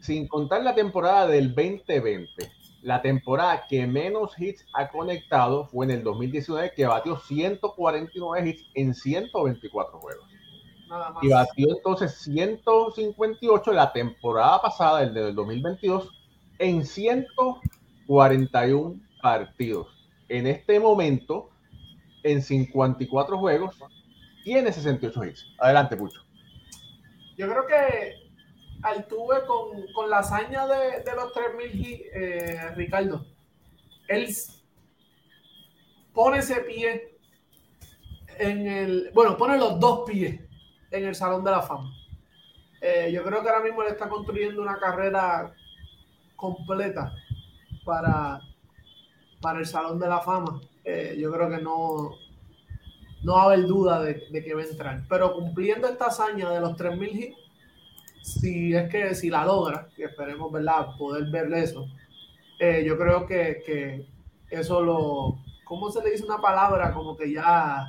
sin 0.00 0.26
contar 0.26 0.62
la 0.62 0.74
temporada 0.74 1.26
del 1.26 1.54
2020 1.54 2.59
la 2.82 3.00
temporada 3.02 3.66
que 3.68 3.86
menos 3.86 4.32
hits 4.38 4.64
ha 4.74 4.88
conectado 4.88 5.66
fue 5.66 5.84
en 5.86 5.92
el 5.92 6.02
2019, 6.02 6.72
que 6.74 6.86
batió 6.86 7.18
149 7.18 8.48
hits 8.48 8.64
en 8.74 8.94
124 8.94 9.98
juegos. 9.98 10.26
Y 11.22 11.28
batió 11.28 11.68
entonces 11.70 12.18
158 12.22 13.72
la 13.72 13.92
temporada 13.92 14.60
pasada, 14.60 15.02
el 15.02 15.14
del 15.14 15.34
2022, 15.34 16.10
en 16.58 16.84
141 16.84 19.00
partidos. 19.22 19.86
En 20.28 20.46
este 20.46 20.78
momento, 20.80 21.48
en 22.22 22.42
54 22.42 23.38
juegos, 23.38 23.78
tiene 24.42 24.72
68 24.72 25.24
hits. 25.24 25.46
Adelante, 25.58 25.96
Pucho. 25.96 26.20
Yo 27.36 27.48
creo 27.48 27.66
que 27.66 28.29
Altuve 28.82 29.44
con, 29.46 29.92
con 29.92 30.08
la 30.10 30.18
hazaña 30.18 30.66
de, 30.66 31.02
de 31.02 31.14
los 31.14 31.32
3000 31.32 32.02
eh, 32.14 32.70
Ricardo. 32.76 33.26
Él 34.08 34.26
pone 36.12 36.38
ese 36.38 36.60
pie 36.62 37.16
en 38.38 38.66
el. 38.66 39.10
Bueno, 39.12 39.36
pone 39.36 39.58
los 39.58 39.78
dos 39.78 40.08
pies 40.10 40.40
en 40.90 41.06
el 41.06 41.14
Salón 41.14 41.44
de 41.44 41.50
la 41.50 41.62
Fama. 41.62 41.92
Eh, 42.80 43.10
yo 43.12 43.22
creo 43.22 43.42
que 43.42 43.48
ahora 43.48 43.62
mismo 43.62 43.82
le 43.82 43.90
está 43.90 44.08
construyendo 44.08 44.62
una 44.62 44.78
carrera 44.78 45.52
completa 46.34 47.12
para, 47.84 48.40
para 49.40 49.58
el 49.58 49.66
Salón 49.66 49.98
de 49.98 50.08
la 50.08 50.20
Fama. 50.20 50.60
Eh, 50.84 51.16
yo 51.18 51.30
creo 51.30 51.50
que 51.50 51.58
no, 51.58 52.16
no 53.22 53.34
va 53.34 53.42
a 53.42 53.44
haber 53.46 53.66
duda 53.66 54.02
de, 54.02 54.22
de, 54.30 54.42
que 54.42 54.54
va 54.54 54.62
a 54.62 54.66
entrar. 54.66 55.02
Pero 55.08 55.34
cumpliendo 55.34 55.86
esta 55.86 56.06
hazaña 56.06 56.48
de 56.50 56.60
los 56.60 56.76
3000 56.76 57.08
hits 57.08 57.36
si 58.22 58.74
es 58.74 58.88
que 58.90 59.14
si 59.14 59.30
la 59.30 59.44
logra, 59.44 59.88
y 59.96 60.02
esperemos 60.02 60.50
¿verdad? 60.52 60.96
poder 60.98 61.30
ver 61.30 61.52
eso, 61.54 61.86
eh, 62.58 62.84
yo 62.86 62.98
creo 62.98 63.26
que, 63.26 63.62
que, 63.64 64.06
eso 64.50 64.82
lo, 64.82 65.38
¿cómo 65.64 65.90
se 65.90 66.02
le 66.02 66.10
dice 66.10 66.24
una 66.24 66.38
palabra? 66.38 66.92
Como 66.92 67.16
que 67.16 67.32
ya, 67.32 67.86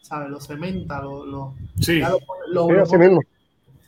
¿sabes? 0.00 0.30
Lo 0.30 0.40
cementa, 0.40 1.02
lo, 1.02 1.24
lo, 1.24 1.54
sí. 1.80 2.00
lo, 2.00 2.18
lo, 2.48 2.68
sí, 2.68 2.72
lo, 2.72 2.84
pone, 2.86 3.08
mismo. 3.08 3.22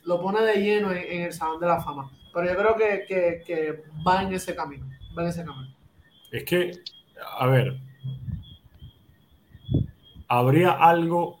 lo, 0.03 0.21
pone, 0.21 0.41
de 0.41 0.55
lleno 0.61 0.91
en, 0.91 0.97
en, 0.97 1.21
el 1.23 1.33
Salón 1.33 1.59
de 1.59 1.67
la 1.67 1.81
Fama. 1.81 2.11
Pero 2.33 2.47
yo 2.47 2.57
creo 2.57 2.75
que, 2.75 3.05
que, 3.07 3.43
que 3.45 3.83
va 4.05 4.23
en 4.23 4.33
ese 4.33 4.55
camino, 4.55 4.85
va 5.17 5.23
en 5.23 5.29
ese 5.29 5.45
camino. 5.45 5.73
Es 6.31 6.43
que, 6.43 6.71
a 7.39 7.47
ver, 7.47 7.77
habría 10.27 10.71
algo 10.71 11.39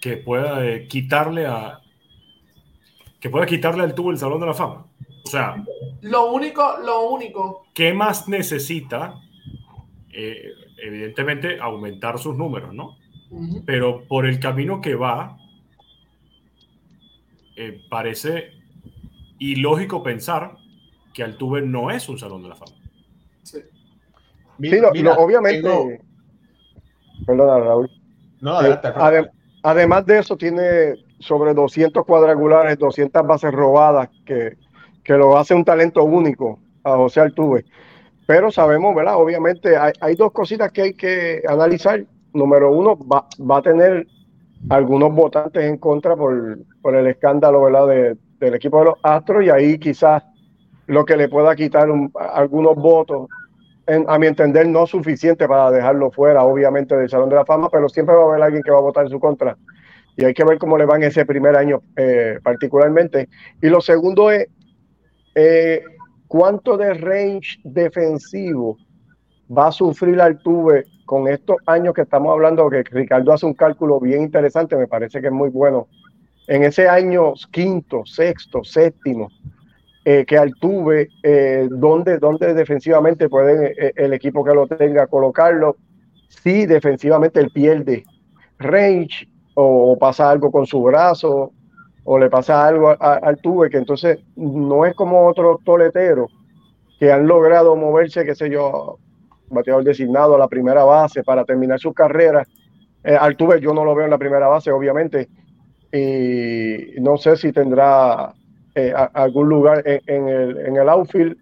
que 0.00 0.16
pueda 0.16 0.64
eh, 0.64 0.86
quitarle 0.88 1.46
a, 1.46 1.80
que 3.20 3.30
pueda 3.30 3.46
quitarle 3.46 3.82
al 3.82 3.94
tubo 3.94 4.10
el 4.10 4.18
Salón 4.18 4.40
de 4.40 4.46
la 4.46 4.54
Fama. 4.54 4.86
O 5.24 5.28
sea, 5.28 5.62
lo 6.00 6.32
único, 6.32 6.78
lo 6.84 7.10
único. 7.10 7.66
¿Qué 7.74 7.92
más 7.92 8.28
necesita? 8.28 9.20
Eh, 10.10 10.52
evidentemente, 10.82 11.58
aumentar 11.60 12.18
sus 12.18 12.36
números, 12.36 12.72
¿no? 12.72 12.96
Uh 13.30 13.40
-huh. 13.40 13.62
Pero 13.66 14.04
por 14.08 14.26
el 14.26 14.40
camino 14.40 14.80
que 14.80 14.94
va, 14.94 15.36
eh, 17.56 17.82
parece 17.90 18.52
ilógico 19.38 20.02
pensar 20.02 20.56
que 21.12 21.22
Altuve 21.22 21.62
no 21.62 21.90
es 21.90 22.08
un 22.08 22.18
Salón 22.18 22.42
de 22.42 22.48
la 22.48 22.54
Fama. 22.54 22.76
Sí, 23.42 23.58
Mira, 24.58 24.90
no, 24.92 25.12
obviamente. 25.14 25.62
Tengo... 25.62 25.88
Perdona, 27.26 27.58
Raúl. 27.64 27.90
No, 28.40 28.52
adelante, 28.52 28.88
eh, 28.88 28.92
adem 28.96 29.26
además 29.62 30.06
de 30.06 30.18
eso, 30.20 30.36
tiene 30.36 30.94
sobre 31.18 31.54
200 31.54 32.04
cuadrangulares, 32.04 32.78
200 32.78 33.26
bases 33.26 33.52
robadas, 33.52 34.08
que, 34.24 34.56
que 35.04 35.14
lo 35.14 35.36
hace 35.36 35.54
un 35.54 35.64
talento 35.64 36.04
único 36.04 36.58
a 36.84 36.96
José 36.96 37.20
Altuve. 37.20 37.64
Pero 38.26 38.50
sabemos, 38.50 38.94
¿verdad? 38.94 39.16
Obviamente 39.16 39.76
hay, 39.76 39.92
hay, 40.00 40.14
dos 40.14 40.32
cositas 40.32 40.70
que 40.70 40.82
hay 40.82 40.94
que 40.94 41.42
analizar. 41.48 42.04
Número 42.34 42.70
uno, 42.70 42.96
va, 42.96 43.26
va 43.38 43.58
a 43.58 43.62
tener 43.62 44.06
algunos 44.68 45.14
votantes 45.14 45.64
en 45.64 45.78
contra 45.78 46.14
por, 46.16 46.58
por 46.82 46.94
el 46.94 47.06
escándalo 47.06 47.62
¿verdad? 47.62 47.86
De, 47.86 48.16
del 48.40 48.54
equipo 48.54 48.80
de 48.80 48.84
los 48.86 48.94
Astros 49.02 49.44
y 49.44 49.50
ahí 49.50 49.78
quizás 49.78 50.22
lo 50.86 51.04
que 51.04 51.16
le 51.16 51.28
pueda 51.28 51.54
quitar 51.54 51.88
algunos 52.32 52.76
votos, 52.76 53.28
a 54.06 54.18
mi 54.18 54.26
entender 54.26 54.66
no 54.68 54.86
suficiente 54.86 55.46
para 55.48 55.70
dejarlo 55.70 56.10
fuera, 56.10 56.44
obviamente, 56.44 56.96
del 56.96 57.08
Salón 57.08 57.28
de 57.28 57.36
la 57.36 57.44
Fama, 57.44 57.68
pero 57.70 57.88
siempre 57.88 58.14
va 58.14 58.22
a 58.22 58.26
haber 58.26 58.42
alguien 58.42 58.62
que 58.62 58.70
va 58.70 58.78
a 58.78 58.82
votar 58.82 59.04
en 59.04 59.10
su 59.10 59.20
contra. 59.20 59.56
Y 60.18 60.24
hay 60.24 60.34
que 60.34 60.44
ver 60.44 60.58
cómo 60.58 60.76
le 60.76 60.84
va 60.84 60.96
en 60.96 61.04
ese 61.04 61.24
primer 61.24 61.54
año 61.54 61.80
eh, 61.96 62.40
particularmente. 62.42 63.28
Y 63.62 63.68
lo 63.68 63.80
segundo 63.80 64.32
es, 64.32 64.48
eh, 65.36 65.80
¿cuánto 66.26 66.76
de 66.76 66.92
range 66.94 67.60
defensivo 67.62 68.76
va 69.56 69.68
a 69.68 69.72
sufrir 69.72 70.20
Altuve 70.20 70.86
con 71.06 71.28
estos 71.28 71.58
años 71.66 71.94
que 71.94 72.02
estamos 72.02 72.32
hablando? 72.32 72.68
Que 72.68 72.82
Ricardo 72.82 73.32
hace 73.32 73.46
un 73.46 73.54
cálculo 73.54 74.00
bien 74.00 74.22
interesante, 74.22 74.74
me 74.74 74.88
parece 74.88 75.20
que 75.20 75.28
es 75.28 75.32
muy 75.32 75.50
bueno. 75.50 75.86
En 76.48 76.64
ese 76.64 76.88
año 76.88 77.34
quinto, 77.52 78.04
sexto, 78.04 78.64
séptimo, 78.64 79.28
eh, 80.04 80.24
que 80.26 80.36
Altuve, 80.36 81.10
eh, 81.22 81.68
donde, 81.70 82.18
defensivamente 82.54 83.28
puede 83.28 83.92
el 83.94 84.12
equipo 84.14 84.44
que 84.44 84.52
lo 84.52 84.66
tenga 84.66 85.06
colocarlo. 85.06 85.76
Si 86.26 86.66
defensivamente 86.66 87.38
él 87.38 87.50
pierde 87.54 88.02
range 88.58 89.28
o, 89.60 89.98
pasa 89.98 90.30
algo 90.30 90.52
con 90.52 90.66
su 90.66 90.80
brazo 90.82 91.50
o 92.04 92.18
le 92.18 92.30
pasa 92.30 92.66
algo 92.66 92.90
a, 92.90 93.14
Altuve, 93.14 93.68
que 93.68 93.78
entonces 93.78 94.20
no 94.36 94.86
es 94.86 94.94
como 94.94 95.26
otros 95.26 95.58
toleteros 95.64 96.30
que 97.00 97.10
han 97.10 97.26
logrado 97.26 97.74
moverse, 97.74 98.24
qué 98.24 98.34
sé 98.34 98.50
yo, 98.50 98.98
bateador 99.50 99.82
designado 99.82 100.36
a 100.36 100.38
la 100.38 100.48
primera 100.48 100.84
base 100.84 101.24
para 101.24 101.44
terminar 101.44 101.80
su 101.80 101.92
carrera. 101.92 102.44
Altuve 103.02 103.60
yo 103.60 103.74
no 103.74 103.84
lo 103.84 103.94
veo 103.94 104.04
en 104.04 104.10
la 104.10 104.18
primera 104.18 104.48
base, 104.48 104.70
obviamente, 104.70 105.28
y 105.92 107.00
no 107.00 107.16
sé 107.16 107.36
si 107.36 107.52
tendrá 107.52 108.32
eh, 108.74 108.92
algún 109.12 109.48
lugar 109.48 109.82
en, 109.84 110.28
el, 110.28 110.58
en 110.58 110.76
el 110.76 110.88
outfield, 110.88 111.36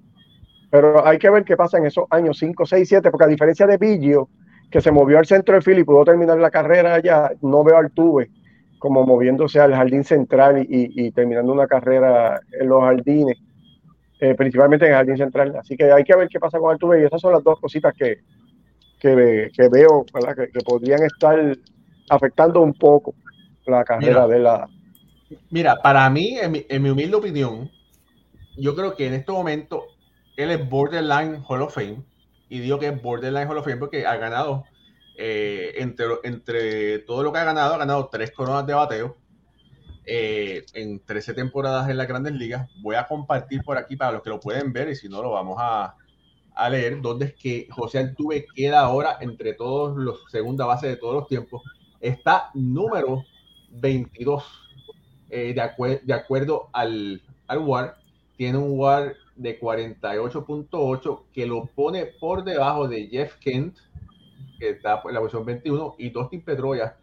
pero 0.71 1.07
hay 1.07 1.19
que 1.19 1.31
ver 1.31 1.45
qué 1.45 1.57
pasa 1.57 1.79
en 1.79 1.87
esos 1.87 2.07
años 2.11 2.39
5, 2.39 2.65
6, 2.65 2.89
7, 2.89 3.11
porque 3.11 3.25
a 3.25 3.29
diferencia 3.29 3.67
de 3.67 3.77
Biggio, 3.77 4.29
que 4.71 4.81
se 4.81 4.91
movió 4.91 5.19
al 5.19 5.27
centro 5.27 5.55
del 5.55 5.63
field 5.63 5.81
y 5.81 5.85
pudo 5.85 6.05
terminar 6.05 6.39
la 6.39 6.51
carrera 6.51 6.95
allá, 6.95 7.31
no 7.43 7.65
veo 7.65 7.77
al 7.77 7.91
Tuve 7.93 8.31
como 8.79 9.05
moviéndose 9.05 9.59
al 9.59 9.75
jardín 9.75 10.05
central 10.05 10.65
y, 10.69 11.11
terminando 11.13 11.53
una 11.53 11.67
carrera 11.67 12.41
en 12.61 12.69
los 12.69 12.83
jardines, 12.83 13.37
eh, 14.21 14.35
principalmente 14.35 14.87
en 14.87 14.93
el 14.93 14.97
jardín 14.99 15.17
central. 15.17 15.57
Así 15.57 15.77
que 15.77 15.91
hay 15.91 16.05
que 16.05 16.15
ver 16.15 16.29
qué 16.29 16.39
pasa 16.39 16.59
con 16.59 16.71
Altuve 16.71 17.01
y 17.01 17.05
esas 17.05 17.21
son 17.21 17.33
las 17.33 17.43
dos 17.43 17.59
cositas 17.59 17.95
que, 17.95 18.19
que, 19.01 19.51
que 19.53 19.69
veo 19.69 20.05
que, 20.05 20.51
que, 20.51 20.61
podrían 20.61 21.03
estar 21.03 21.57
afectando 22.09 22.61
un 22.61 22.75
poco 22.75 23.15
la 23.67 23.85
carrera 23.85 24.27
de 24.29 24.39
la... 24.39 24.69
Mira, 25.51 25.77
para 25.83 26.09
mí, 26.09 26.39
en 26.39 26.83
mi, 26.83 26.91
humilde 26.91 27.17
opinión, 27.17 27.71
yo 28.57 28.77
creo 28.77 28.95
que 28.95 29.07
en 29.07 29.15
este 29.15 29.33
momento 29.33 29.85
él 30.37 30.51
es 30.51 30.69
borderline 30.69 31.43
Hall 31.49 31.63
of 31.63 31.75
Fame. 31.75 32.05
Y 32.49 32.61
digo 32.61 32.79
que 32.79 32.89
es 32.89 33.03
borderline 33.03 33.49
Hall 33.49 33.59
of 33.59 33.65
Fame 33.65 33.79
porque 33.79 34.07
ha 34.07 34.17
ganado, 34.17 34.65
eh, 35.17 35.75
entre, 35.77 36.07
entre 36.25 36.99
todo 37.01 37.23
lo 37.23 37.33
que 37.33 37.39
ha 37.39 37.45
ganado, 37.45 37.75
ha 37.75 37.79
ganado 37.79 38.09
tres 38.09 38.31
coronas 38.33 38.67
de 38.67 38.75
bateo 38.75 39.17
eh, 40.05 40.65
en 40.75 41.05
13 41.05 41.35
temporadas 41.35 41.89
en 41.91 41.97
las 41.97 42.07
grandes 42.07 42.33
ligas. 42.35 42.71
Voy 42.81 42.95
a 42.95 43.07
compartir 43.07 43.63
por 43.63 43.77
aquí 43.77 43.97
para 43.97 44.13
los 44.13 44.23
que 44.23 44.31
lo 44.31 44.39
pueden 44.39 44.73
ver 44.73 44.89
y 44.89 44.95
si 44.95 45.09
no 45.09 45.23
lo 45.23 45.33
vamos 45.33 45.57
a, 45.59 45.97
a 46.55 46.71
leer, 46.71 47.01
donde 47.01 47.27
es 47.27 47.35
que 47.35 47.69
José 47.71 47.99
Altuve 47.99 48.47
queda 48.55 48.81
ahora 48.81 49.19
entre 49.21 49.53
todos 49.55 49.97
los 49.97 50.25
segunda 50.31 50.65
base 50.65 50.89
de 50.89 50.97
todos 50.97 51.15
los 51.15 51.29
tiempos. 51.29 51.63
Está 52.01 52.51
número 52.55 53.25
22. 53.71 54.45
Eh, 55.29 55.55
de, 55.55 56.01
de, 56.05 56.15
acuerdo 56.15 56.69
al, 56.73 57.21
al 57.49 57.59
WAR, 57.59 57.99
tiene 58.37 58.59
un 58.59 58.79
WAR 58.79 59.17
de 59.37 59.61
48.8 59.61 61.27
que 61.33 61.47
lo 61.47 61.67
pone 61.67 62.07
por 62.07 62.43
debajo 62.45 62.89
de 62.89 63.07
Jeff 63.09 63.37
Kent, 63.37 63.77
que 64.59 64.71
está 64.71 65.01
en 65.05 65.15
la 65.15 65.21
posición 65.21 65.45
21, 65.45 65.95
y 65.99 66.09
Dustin 66.11 66.43
Pedroya, 66.43 66.97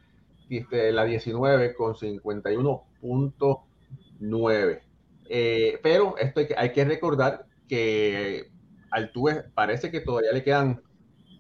este, 0.49 0.91
la 0.91 1.05
19 1.05 1.75
con 1.75 1.93
51.9. 1.93 4.81
Eh, 5.29 5.79
pero 5.81 6.17
esto 6.17 6.41
hay 6.41 6.47
que, 6.47 6.55
hay 6.57 6.71
que 6.71 6.85
recordar 6.85 7.45
que 7.67 8.51
Altuve 8.91 9.45
parece 9.53 9.89
que 9.89 10.01
todavía 10.01 10.31
le 10.31 10.43
quedan 10.43 10.81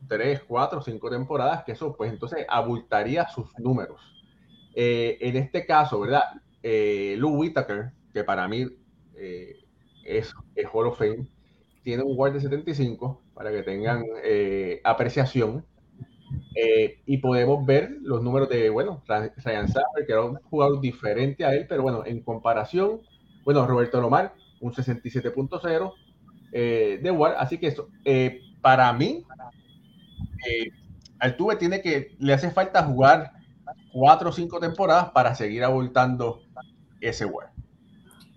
3, 0.07 0.41
4, 0.47 0.81
5 0.81 1.09
temporadas, 1.09 1.63
que 1.63 1.73
eso 1.73 1.95
pues 1.95 2.11
entonces 2.11 2.45
abultaría 2.47 3.27
sus 3.27 3.57
números. 3.59 4.01
Eh, 4.75 5.17
en 5.21 5.37
este 5.37 5.65
caso, 5.65 5.99
¿verdad? 5.99 6.23
Eh, 6.61 7.15
Lou 7.17 7.35
Whitaker, 7.35 7.91
que 8.11 8.23
para 8.23 8.47
mí 8.47 8.65
eh, 9.15 9.62
es, 10.03 10.33
es, 10.55 10.67
Hall 10.71 10.87
of 10.87 10.97
Fame, 10.97 11.27
tiene 11.83 12.03
un 12.03 12.15
guard 12.15 12.33
de 12.33 12.41
75 12.41 13.21
para 13.33 13.51
que 13.51 13.63
tengan 13.63 14.03
eh, 14.23 14.81
apreciación. 14.83 15.65
y 17.05 17.17
podemos 17.17 17.65
ver 17.65 17.97
los 18.01 18.23
números 18.23 18.49
de, 18.49 18.69
bueno, 18.69 19.03
Ryan 19.07 19.67
Saber, 19.67 20.05
que 20.05 20.11
era 20.11 20.23
un 20.23 20.35
jugador 20.35 20.79
diferente 20.81 21.45
a 21.45 21.53
él, 21.53 21.65
pero 21.67 21.83
bueno, 21.83 22.03
en 22.05 22.21
comparación, 22.21 23.01
bueno, 23.43 23.65
Roberto 23.65 23.99
Lomar, 23.99 24.33
un 24.61 24.73
67.0 24.73 25.93
de 26.51 27.11
WAR. 27.11 27.35
Así 27.37 27.57
que 27.57 27.67
eso, 27.67 27.89
para 28.61 28.93
mí, 28.93 29.25
Altuve 31.19 31.55
tiene 31.55 31.81
que, 31.81 32.15
le 32.19 32.33
hace 32.33 32.51
falta 32.51 32.83
jugar 32.83 33.31
cuatro 33.93 34.29
o 34.29 34.33
cinco 34.33 34.59
temporadas 34.59 35.11
para 35.11 35.35
seguir 35.35 35.63
abultando 35.63 36.41
ese 36.99 37.25
web. 37.25 37.47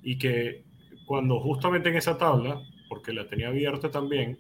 Y 0.03 0.19
que 0.19 0.66
cuando 1.07 1.41
justamente 1.41 1.89
en 1.89 1.97
esa 1.97 2.19
tabla, 2.19 2.61
porque 2.89 3.13
la 3.13 3.29
tenía 3.29 3.49
abierta 3.49 3.91
también, 3.91 4.39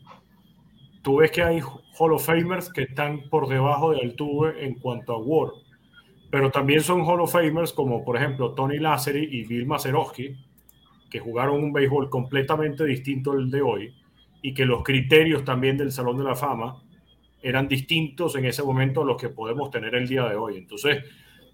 tú 1.03 1.17
ves 1.19 1.31
que 1.31 1.43
hay 1.43 1.61
Hall 1.61 2.13
of 2.13 2.27
Famers 2.27 2.71
que 2.73 2.83
están 2.83 3.29
por 3.31 3.49
debajo 3.49 3.93
de 3.93 4.01
Altuve 4.01 4.65
en 4.65 4.75
cuanto 4.75 5.15
a 5.15 5.19
War. 5.19 5.51
Pero 6.31 6.51
también 6.51 6.83
son 6.83 7.03
Hall 7.03 7.21
of 7.21 7.33
Famers 7.33 7.73
como 7.73 8.05
por 8.05 8.17
ejemplo 8.17 8.53
Tony 8.53 8.79
Lazzari 8.79 9.25
y 9.25 9.45
Bill 9.45 9.67
Mazeroski, 9.67 10.37
que 11.09 11.21
jugaron 11.21 11.63
un 11.63 11.73
béisbol 11.73 12.11
completamente 12.11 12.85
distinto 12.85 13.33
al 13.33 13.49
de 13.51 13.63
hoy 13.63 13.95
y 14.43 14.53
que 14.53 14.67
los 14.67 14.83
criterios 14.83 15.45
también 15.45 15.77
del 15.77 15.93
Salón 15.93 16.19
de 16.19 16.25
la 16.25 16.35
Fama 16.35 16.83
eran 17.41 17.69
distintos 17.69 18.35
en 18.35 18.45
ese 18.45 18.65
momento 18.65 19.03
a 19.03 19.05
los 19.05 19.17
que 19.17 19.29
podemos 19.29 19.71
tener 19.71 19.95
el 19.95 20.09
día 20.09 20.25
de 20.29 20.35
hoy. 20.35 20.57
Entonces, 20.57 21.05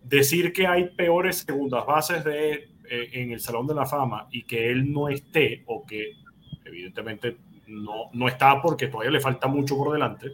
decir 0.02 0.52
que 0.54 0.66
hay 0.66 0.88
peores 0.96 1.44
segundas 1.46 1.84
bases 1.84 2.24
de, 2.24 2.71
en 2.88 3.32
el 3.32 3.40
Salón 3.40 3.66
de 3.66 3.74
la 3.74 3.86
Fama 3.86 4.28
y 4.30 4.42
que 4.42 4.70
él 4.70 4.92
no 4.92 5.08
esté, 5.08 5.62
o 5.66 5.86
que 5.86 6.12
evidentemente 6.64 7.36
no, 7.66 8.10
no 8.12 8.28
está 8.28 8.60
porque 8.60 8.88
todavía 8.88 9.12
le 9.12 9.20
falta 9.20 9.48
mucho 9.48 9.76
por 9.76 9.92
delante, 9.92 10.32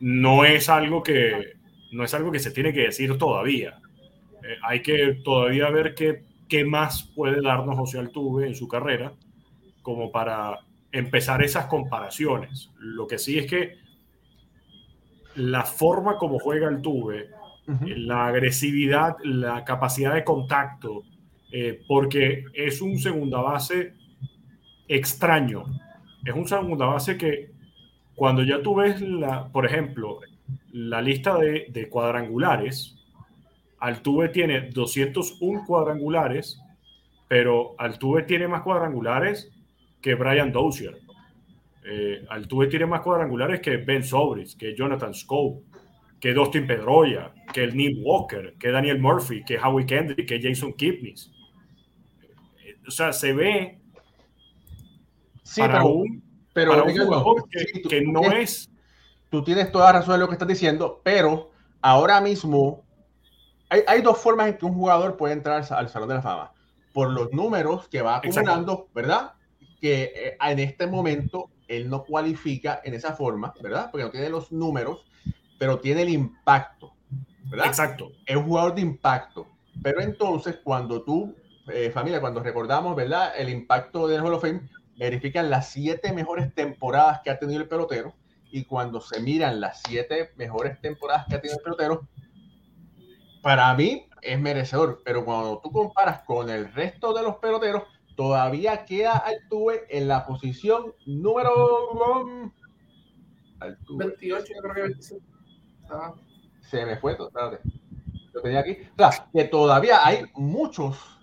no 0.00 0.44
es 0.44 0.68
algo 0.68 1.02
que, 1.02 1.54
no 1.92 2.04
es 2.04 2.14
algo 2.14 2.30
que 2.30 2.38
se 2.38 2.50
tiene 2.50 2.72
que 2.72 2.82
decir 2.82 3.16
todavía. 3.18 3.80
Eh, 4.42 4.56
hay 4.62 4.82
que 4.82 5.20
todavía 5.24 5.70
ver 5.70 5.94
qué, 5.94 6.22
qué 6.48 6.64
más 6.64 7.04
puede 7.14 7.40
darnos 7.40 7.76
José 7.76 7.98
Altuve 7.98 8.46
en 8.46 8.54
su 8.54 8.68
carrera 8.68 9.12
como 9.82 10.10
para 10.10 10.60
empezar 10.92 11.42
esas 11.42 11.66
comparaciones. 11.66 12.70
Lo 12.78 13.06
que 13.06 13.18
sí 13.18 13.38
es 13.38 13.46
que 13.46 13.78
la 15.36 15.62
forma 15.62 16.16
como 16.16 16.38
juega 16.38 16.68
el 16.68 16.80
Tuve, 16.80 17.30
la 17.66 18.26
agresividad, 18.26 19.16
la 19.22 19.64
capacidad 19.64 20.14
de 20.14 20.24
contacto, 20.24 21.02
eh, 21.52 21.82
porque 21.86 22.44
es 22.54 22.80
un 22.80 22.98
segunda 22.98 23.40
base 23.40 23.94
extraño. 24.88 25.64
Es 26.24 26.34
un 26.34 26.46
segunda 26.46 26.86
base 26.86 27.16
que 27.16 27.50
cuando 28.14 28.42
ya 28.42 28.62
tú 28.62 28.76
ves, 28.76 29.00
la, 29.00 29.48
por 29.48 29.66
ejemplo, 29.66 30.20
la 30.72 31.00
lista 31.02 31.38
de, 31.38 31.66
de 31.68 31.88
cuadrangulares, 31.88 32.96
Altuve 33.78 34.30
tiene 34.30 34.70
201 34.70 35.64
cuadrangulares, 35.66 36.60
pero 37.28 37.74
Altuve 37.78 38.22
tiene 38.22 38.48
más 38.48 38.62
cuadrangulares 38.62 39.52
que 40.00 40.14
Brian 40.14 40.52
Dozier. 40.52 40.96
Eh, 41.84 42.24
Altuve 42.30 42.66
tiene 42.66 42.86
más 42.86 43.00
cuadrangulares 43.00 43.60
que 43.60 43.76
Ben 43.76 44.02
Sobris, 44.02 44.56
que 44.56 44.74
Jonathan 44.74 45.14
Scope, 45.14 45.62
que 46.20 46.32
Dustin 46.32 46.66
Pedroya, 46.66 47.32
que 47.52 47.62
el 47.64 47.76
Neil 47.76 48.00
Walker, 48.02 48.54
que 48.58 48.70
Daniel 48.70 49.00
Murphy, 49.00 49.44
que 49.44 49.58
Howie 49.58 49.86
Kendrick, 49.86 50.26
que 50.26 50.40
Jason 50.40 50.72
Kipnis. 50.72 51.30
O 52.86 52.90
sea, 52.90 53.12
se 53.12 53.32
ve 53.32 53.80
sí, 55.42 55.60
para 55.60 55.80
pero, 55.80 55.88
un, 55.92 56.22
pero 56.52 56.84
jugador 56.84 57.48
que, 57.88 58.00
no 58.02 58.22
es. 58.32 58.70
Tú 59.30 59.42
tienes 59.42 59.72
toda 59.72 59.92
razón 59.92 60.14
en 60.14 60.20
lo 60.20 60.28
que 60.28 60.34
estás 60.34 60.48
diciendo, 60.48 61.00
pero 61.02 61.50
ahora 61.80 62.20
mismo 62.20 62.84
hay, 63.68 63.82
hay, 63.86 64.02
dos 64.02 64.18
formas 64.18 64.48
en 64.48 64.58
que 64.58 64.64
un 64.64 64.74
jugador 64.74 65.16
puede 65.16 65.34
entrar 65.34 65.64
al 65.70 65.88
Salón 65.88 66.08
de 66.08 66.14
la 66.14 66.22
Fama. 66.22 66.52
Por 66.92 67.10
los 67.10 67.32
números 67.32 67.88
que 67.88 68.00
va 68.02 68.16
acumulando, 68.16 68.88
¿verdad? 68.94 69.32
Que 69.80 70.12
eh, 70.14 70.36
en 70.40 70.58
este 70.60 70.86
momento 70.86 71.50
él 71.68 71.90
no 71.90 72.04
cualifica 72.04 72.80
en 72.84 72.94
esa 72.94 73.14
forma, 73.14 73.52
¿verdad? 73.60 73.90
Porque 73.90 74.04
no 74.04 74.10
tiene 74.10 74.30
los 74.30 74.52
números, 74.52 75.04
pero 75.58 75.80
tiene 75.80 76.02
el 76.02 76.10
impacto. 76.10 76.94
¿verdad? 77.44 77.66
Exacto. 77.66 78.12
Es 78.24 78.36
un 78.36 78.44
jugador 78.44 78.74
de 78.74 78.82
impacto. 78.82 79.46
Pero 79.82 80.00
entonces, 80.00 80.58
cuando 80.62 81.02
tú, 81.02 81.34
eh, 81.68 81.90
familia, 81.90 82.20
cuando 82.20 82.40
recordamos, 82.40 82.94
¿verdad? 82.94 83.32
El 83.36 83.48
impacto 83.48 84.06
del 84.06 84.22
Hall 84.22 84.34
of 84.34 84.42
Fame, 84.42 84.68
verifican 84.96 85.50
las 85.50 85.70
siete 85.70 86.12
mejores 86.12 86.54
temporadas 86.54 87.20
que 87.22 87.30
ha 87.30 87.38
tenido 87.38 87.60
el 87.60 87.68
pelotero. 87.68 88.14
Y 88.50 88.64
cuando 88.64 89.00
se 89.00 89.20
miran 89.20 89.60
las 89.60 89.82
siete 89.86 90.32
mejores 90.36 90.80
temporadas 90.80 91.26
que 91.28 91.34
ha 91.34 91.40
tenido 91.40 91.58
el 91.58 91.64
pelotero, 91.64 92.08
para 93.42 93.74
mí 93.74 94.08
es 94.22 94.40
merecedor. 94.40 95.02
Pero 95.04 95.24
cuando 95.24 95.60
tú 95.60 95.70
comparas 95.70 96.20
con 96.22 96.48
el 96.48 96.72
resto 96.72 97.12
de 97.12 97.22
los 97.22 97.36
peloteros, 97.36 97.82
todavía 98.14 98.84
queda 98.84 99.18
Altuve 99.18 99.84
en 99.90 100.08
la 100.08 100.24
posición 100.24 100.94
número 101.04 102.52
Altuve. 103.60 104.06
28, 104.06 104.44
yo 104.54 104.62
creo 104.62 104.74
que 104.74 104.82
26. 104.82 105.22
Ah. 105.90 106.14
Se 106.60 106.84
me 106.84 106.96
fue, 106.96 107.12
espérate. 107.12 107.58
Lo 108.32 108.42
tenía 108.42 108.60
aquí. 108.60 108.78
O 108.92 108.96
sea, 108.96 109.28
que 109.32 109.44
todavía 109.44 110.04
hay 110.04 110.24
muchos 110.34 111.15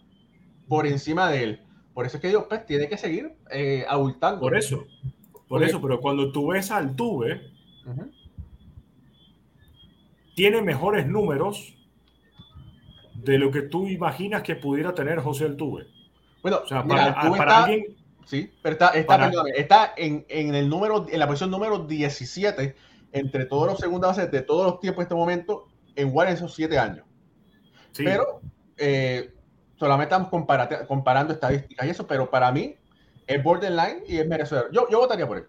por 0.74 0.88
encima 0.88 1.30
de 1.30 1.44
él. 1.44 1.62
Por 1.94 2.08
eso 2.08 2.18
es 2.18 2.22
que 2.22 2.30
Dios 2.30 2.46
pues, 2.50 2.66
tiene 2.66 2.90
que 2.90 2.98
seguir 2.98 3.36
eh, 3.52 3.86
abultando. 3.88 4.40
Por 4.40 4.58
eso. 4.58 4.88
Por 5.32 5.44
Porque... 5.48 5.66
eso, 5.66 5.80
pero 5.80 6.02
cuando 6.02 6.32
tú 6.32 6.48
ves 6.48 6.72
a 6.72 6.78
Altuve, 6.78 7.52
uh 7.86 7.90
-huh. 7.92 8.12
tiene 10.36 10.64
mejores 10.64 11.06
números 11.06 11.76
de 13.14 13.38
lo 13.38 13.52
que 13.52 13.62
tú 13.62 13.88
imaginas 13.88 14.42
que 14.42 14.56
pudiera 14.56 14.96
tener 14.96 15.20
José 15.20 15.46
Altuve. 15.46 15.86
Bueno, 16.42 16.62
o 16.64 16.68
sea, 16.68 16.82
mira, 16.82 17.14
para, 17.14 17.30
para 17.30 17.34
está, 17.38 17.64
alguien. 17.66 17.86
Sí, 18.26 18.52
pero 18.64 18.74
está, 18.74 18.88
está, 18.88 19.06
para, 19.06 19.32
está 19.56 19.94
en, 19.96 20.26
en, 20.30 20.56
el 20.56 20.68
número, 20.68 21.06
en 21.08 21.20
la 21.20 21.28
posición 21.28 21.52
número 21.52 21.86
17 21.86 22.76
entre 23.12 23.46
todos 23.46 23.68
los 23.68 23.80
segundos 23.80 24.08
bases 24.08 24.32
de 24.32 24.42
todos 24.42 24.66
los 24.66 24.80
tiempos 24.80 25.02
en 25.02 25.04
este 25.04 25.16
momento 25.16 25.68
en 25.96 26.10
War 26.12 26.30
en 26.30 26.34
esos 26.34 26.56
siete 26.56 26.80
años. 26.80 27.06
Sí. 27.92 28.04
Pero 28.04 28.42
eh, 28.78 29.34
solamente 29.78 30.16
estamos 30.16 30.30
comparando 30.88 31.34
estadísticas 31.34 31.88
y 31.88 31.90
eso, 31.90 32.08
pero 32.08 32.30
para 32.30 32.52
mí 32.52 32.76
es 33.28 33.44
borderline 33.44 34.04
y 34.08 34.18
es 34.18 34.28
merecedor. 34.28 34.72
Yo, 34.72 34.88
yo 34.90 35.00
votaría 35.00 35.28
por 35.28 35.38
él. 35.38 35.46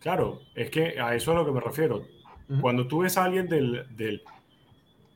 Claro, 0.00 0.40
es 0.54 0.70
que 0.70 1.00
a 1.00 1.14
eso 1.14 1.32
es 1.32 1.36
a 1.36 1.40
lo 1.40 1.46
que 1.46 1.52
me 1.52 1.60
refiero. 1.60 1.98
Uh 1.98 2.02
-huh. 2.48 2.60
Cuando 2.60 2.86
tú 2.86 3.00
ves 3.00 3.16
a 3.16 3.24
alguien 3.24 3.48
del, 3.48 3.86
del, 3.96 4.22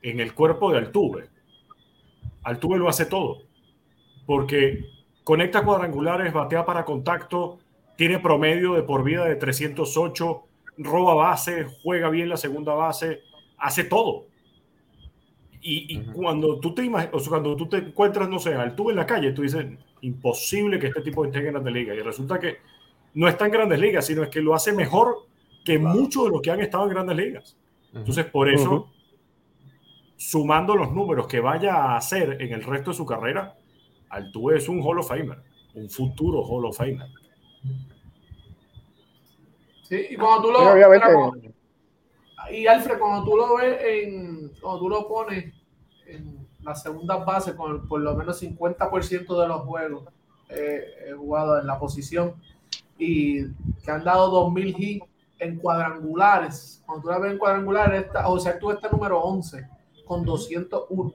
en 0.01 0.19
el 0.19 0.33
cuerpo 0.33 0.71
de 0.71 0.77
Altuve, 0.77 1.29
Altuve 2.43 2.77
lo 2.77 2.87
hace 2.87 3.05
todo. 3.05 3.43
Porque 4.25 4.85
conecta 5.23 5.63
cuadrangulares, 5.63 6.31
batea 6.31 6.65
para 6.65 6.85
contacto, 6.85 7.59
tiene 7.97 8.19
promedio 8.19 8.75
de 8.75 8.83
por 8.83 9.03
vida 9.03 9.25
de 9.25 9.35
308, 9.35 10.43
roba 10.77 11.15
base, 11.15 11.65
juega 11.83 12.09
bien 12.09 12.29
la 12.29 12.37
segunda 12.37 12.73
base, 12.73 13.21
hace 13.57 13.83
todo. 13.83 14.27
Y, 15.61 15.95
y 15.95 15.97
uh 15.97 16.01
-huh. 16.01 16.13
cuando, 16.13 16.59
tú 16.59 16.73
te 16.73 16.87
o 16.87 17.19
sea, 17.19 17.29
cuando 17.29 17.55
tú 17.55 17.67
te 17.67 17.77
encuentras, 17.77 18.29
no 18.29 18.39
sé, 18.39 18.53
Altuve 18.53 18.91
en 18.91 18.97
la 18.97 19.05
calle, 19.05 19.31
tú 19.31 19.41
dices, 19.41 19.65
imposible 20.01 20.79
que 20.79 20.87
este 20.87 21.01
tipo 21.01 21.25
esté 21.25 21.39
en 21.39 21.45
grandes 21.45 21.73
ligas. 21.73 21.97
Y 21.97 22.01
resulta 22.01 22.39
que 22.39 22.57
no 23.13 23.27
está 23.27 23.45
en 23.45 23.51
grandes 23.51 23.79
ligas, 23.79 24.05
sino 24.05 24.23
es 24.23 24.29
que 24.29 24.41
lo 24.41 24.53
hace 24.53 24.71
mejor 24.73 25.27
que 25.65 25.79
muchos 25.79 26.25
de 26.25 26.29
los 26.29 26.41
que 26.41 26.51
han 26.51 26.61
estado 26.61 26.83
en 26.85 26.89
grandes 26.91 27.17
ligas. 27.17 27.57
Entonces, 27.93 28.25
por 28.25 28.49
eso, 28.49 28.71
uh 28.71 28.77
-huh. 28.77 28.91
sumando 30.15 30.75
los 30.75 30.91
números 30.91 31.27
que 31.27 31.39
vaya 31.39 31.75
a 31.75 31.97
hacer 31.97 32.41
en 32.41 32.53
el 32.53 32.63
resto 32.63 32.91
de 32.91 32.97
su 32.97 33.05
carrera, 33.05 33.55
Altuve 34.09 34.57
es 34.57 34.69
un 34.69 34.81
Hall 34.81 34.99
of 34.99 35.07
Famer, 35.07 35.39
un 35.73 35.89
futuro 35.89 36.41
Hall 36.43 36.65
of 36.65 36.77
Famer. 36.77 37.07
Sí, 39.83 40.07
y 40.11 40.15
cuando 40.15 40.47
tú 40.47 40.51
lo 40.51 40.73
ves. 40.73 41.56
Y 42.51 42.67
Alfred, 42.67 42.99
cuando 42.99 43.23
tú 43.29 43.37
lo 43.37 43.57
ves 43.57 43.77
en. 43.81 44.49
Cuando 44.61 44.79
tú 44.79 44.89
lo 44.89 45.07
pones 45.07 45.53
en 46.05 46.47
la 46.63 46.75
segunda 46.75 47.17
base 47.17 47.55
con 47.55 47.87
por 47.87 48.01
lo 48.01 48.15
menos 48.15 48.41
50% 48.41 49.41
de 49.41 49.47
los 49.47 49.61
juegos 49.61 50.05
eh, 50.49 51.13
jugado 51.17 51.59
en 51.59 51.67
la 51.67 51.79
posición 51.79 52.35
y 52.97 53.45
que 53.83 53.91
han 53.91 54.03
dado 54.03 54.29
2000 54.29 54.75
hits 54.77 55.05
en 55.39 55.57
cuadrangulares. 55.59 56.83
Cuando 56.85 57.03
tú 57.03 57.09
la 57.09 57.19
ves 57.19 57.31
en 57.33 57.37
cuadrangulares, 57.37 58.05
está, 58.05 58.27
o 58.27 58.39
sea, 58.39 58.57
tú 58.57 58.71
estás 58.71 58.91
número 58.91 59.19
11 59.19 59.67
con 60.05 60.25
201. 60.25 61.13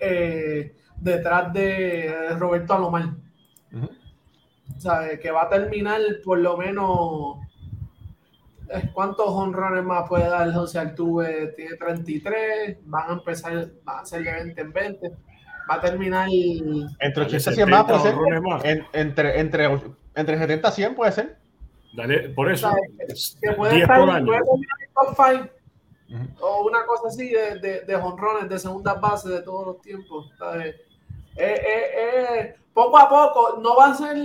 Eh, 0.00 0.74
detrás 0.96 1.52
de 1.52 2.30
Roberto 2.38 2.74
Alomar. 2.74 3.14
Uh 3.72 3.76
-huh. 3.76 3.90
o 4.76 4.80
sea, 4.80 5.18
que 5.18 5.30
va 5.30 5.42
a 5.42 5.48
terminar 5.48 6.00
por 6.24 6.38
lo 6.38 6.56
menos. 6.56 7.38
¿Cuántos 8.92 9.26
honrones 9.28 9.84
más 9.84 10.08
puede 10.08 10.28
dar 10.28 10.52
José 10.52 10.78
Altuve? 10.78 11.48
Tiene 11.56 11.76
33, 11.76 12.78
van 12.84 13.10
a 13.10 13.12
empezar, 13.14 13.70
van 13.84 14.00
a 14.00 14.04
ser 14.04 14.22
de 14.22 14.32
20 14.32 14.60
en 14.60 14.72
20. 14.72 15.10
Va 15.70 15.74
a 15.74 15.80
terminar. 15.80 16.28
Entre 16.98 17.24
80 17.24 17.50
y 17.50 17.54
100 17.54 17.70
más, 17.70 17.84
puede 17.84 18.00
ser. 18.00 18.40
Más. 18.40 18.64
En, 18.64 18.86
entre, 18.92 19.40
entre, 19.40 19.80
entre 20.14 20.38
70 20.38 20.68
y 20.68 20.72
100 20.72 20.94
puede 20.94 21.12
ser. 21.12 21.38
Dale, 21.94 22.30
por 22.30 22.50
eso. 22.50 22.68
O 22.68 22.72
sea, 23.12 23.40
que 23.40 23.52
puede 23.52 23.74
10 23.74 23.82
estar, 23.82 24.00
por 24.00 24.10
año. 24.10 24.32
Top 24.94 25.16
5 25.16 25.28
uh 25.28 26.14
-huh. 26.14 26.36
o 26.40 26.66
una 26.66 26.84
cosa 26.86 27.08
así 27.08 27.30
de, 27.30 27.58
de, 27.58 27.80
de 27.82 27.96
honrones 27.96 28.48
de 28.48 28.58
segunda 28.58 28.94
base 28.94 29.28
de 29.28 29.42
todos 29.42 29.66
los 29.66 29.80
tiempos. 29.82 30.30
¿sabes? 30.38 30.74
Eh, 31.36 31.60
eh, 31.66 31.90
eh, 31.96 32.54
poco 32.74 32.98
a 32.98 33.08
poco 33.08 33.58
no 33.62 33.76
va 33.76 33.90
a 33.90 33.94
ser 33.94 34.16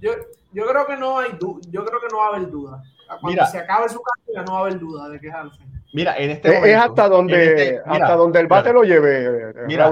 yo, 0.00 0.12
yo 0.52 0.66
creo 0.66 0.86
que 0.86 0.96
no 0.96 1.18
hay 1.18 1.30
yo 1.38 1.84
creo 1.84 2.00
que 2.00 2.08
no 2.10 2.18
va 2.18 2.26
a 2.26 2.28
haber 2.36 2.50
duda 2.50 2.82
cuando 3.08 3.28
mira, 3.28 3.46
se 3.46 3.58
acabe 3.58 3.88
su 3.88 4.00
carrera 4.00 4.44
no 4.44 4.52
va 4.52 4.58
a 4.58 4.60
haber 4.62 4.78
duda 4.78 5.08
de 5.08 5.20
que 5.20 5.28
es 5.28 5.34
Alfred. 5.34 5.66
Mira 5.92 6.16
en 6.18 6.30
este 6.30 6.48
momento, 6.48 6.66
es 6.66 6.76
hasta 6.76 7.08
donde 7.08 7.44
este, 7.44 7.80
hasta 7.86 8.16
donde 8.16 8.40
el 8.40 8.46
bate 8.46 8.72
lo 8.72 8.82
lleve 8.82 9.54
mira, 9.66 9.90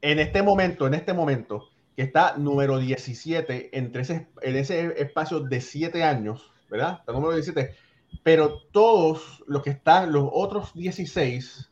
en 0.00 0.18
este 0.18 0.42
momento 0.42 0.86
en 0.86 0.94
este 0.94 1.12
momento 1.12 1.68
que 1.96 2.02
está 2.02 2.36
número 2.36 2.78
17 2.78 3.76
entre 3.76 4.02
ese, 4.02 4.28
en 4.40 4.56
ese 4.56 4.94
espacio 5.00 5.40
de 5.40 5.60
7 5.60 6.04
años 6.04 6.52
verdad 6.70 6.98
está 7.00 7.12
número 7.12 7.32
17 7.32 7.74
pero 8.22 8.62
todos 8.72 9.42
los 9.46 9.62
que 9.62 9.70
están 9.70 10.12
los 10.12 10.28
otros 10.32 10.72
16 10.74 11.70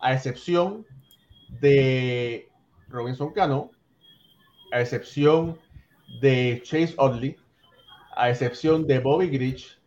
a 0.00 0.14
excepción 0.14 0.86
de 1.60 2.48
Robinson 2.88 3.32
Cano, 3.32 3.70
a 4.72 4.80
excepción 4.80 5.58
de 6.20 6.60
Chase 6.64 6.94
Oddly, 6.96 7.36
a 8.14 8.30
excepción 8.30 8.86
de 8.86 8.98
Bobby 8.98 9.28
Grich 9.28 9.78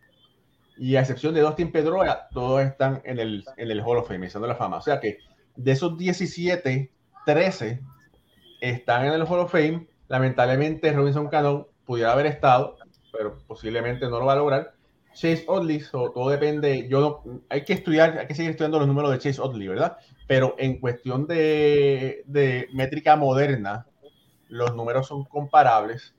y 0.79 0.95
a 0.95 1.01
excepción 1.01 1.33
de 1.33 1.41
Dustin 1.41 1.73
Pedroia, 1.73 2.29
todos 2.31 2.61
están 2.61 3.01
en 3.03 3.19
el, 3.19 3.43
en 3.57 3.69
el 3.69 3.81
Hall 3.81 3.97
of 3.97 4.07
Fame, 4.07 4.29
de 4.29 4.47
la 4.47 4.55
fama. 4.55 4.77
O 4.77 4.81
sea 4.81 5.01
que 5.01 5.17
de 5.57 5.71
esos 5.73 5.97
17, 5.97 6.89
13 7.25 7.81
están 8.61 9.05
en 9.05 9.13
el 9.13 9.23
Hall 9.23 9.39
of 9.39 9.51
Fame. 9.51 9.87
Lamentablemente 10.07 10.93
Robinson 10.93 11.27
Cano 11.27 11.67
pudiera 11.85 12.13
haber 12.13 12.27
estado, 12.27 12.77
pero 13.11 13.37
posiblemente 13.45 14.05
no 14.07 14.19
lo 14.19 14.25
va 14.25 14.33
a 14.33 14.37
lograr. 14.37 14.73
Chase 15.13 15.45
so, 15.81 16.11
todo 16.11 16.29
depende, 16.29 16.87
yo 16.87 17.23
hay 17.49 17.65
que 17.65 17.73
estudiar, 17.73 18.17
hay 18.17 18.27
que 18.27 18.35
seguir 18.35 18.51
estudiando 18.51 18.79
los 18.79 18.87
números 18.87 19.11
de 19.11 19.19
Chase 19.19 19.41
Oddly, 19.41 19.67
¿verdad? 19.67 19.97
Pero 20.27 20.55
en 20.57 20.79
cuestión 20.79 21.27
de, 21.27 22.23
de 22.25 22.69
métrica 22.71 23.17
moderna, 23.17 23.85
los 24.47 24.73
números 24.75 25.07
son 25.07 25.25
comparables. 25.25 26.13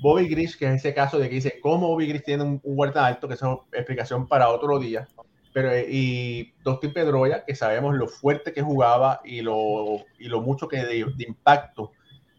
Bobby 0.00 0.28
Grish, 0.28 0.56
que 0.58 0.66
es 0.66 0.74
ese 0.76 0.94
caso 0.94 1.18
de 1.18 1.28
que 1.28 1.36
dice 1.36 1.60
cómo 1.60 1.88
Bobby 1.88 2.06
Grish 2.06 2.24
tiene 2.24 2.44
un, 2.44 2.60
un 2.62 2.78
huerta 2.78 3.04
alto, 3.06 3.28
que 3.28 3.34
es 3.34 3.42
una 3.42 3.58
explicación 3.72 4.26
para 4.26 4.48
otro 4.48 4.78
día. 4.78 5.08
Pero, 5.52 5.70
y 5.76 6.54
Dustin 6.62 6.92
Pedroia, 6.92 7.44
que 7.44 7.54
sabemos 7.54 7.96
lo 7.96 8.06
fuerte 8.06 8.52
que 8.52 8.62
jugaba 8.62 9.20
y 9.24 9.40
lo, 9.40 10.04
y 10.18 10.28
lo 10.28 10.40
mucho 10.40 10.68
que 10.68 10.78
de, 10.78 11.04
de 11.16 11.24
impacto 11.26 11.92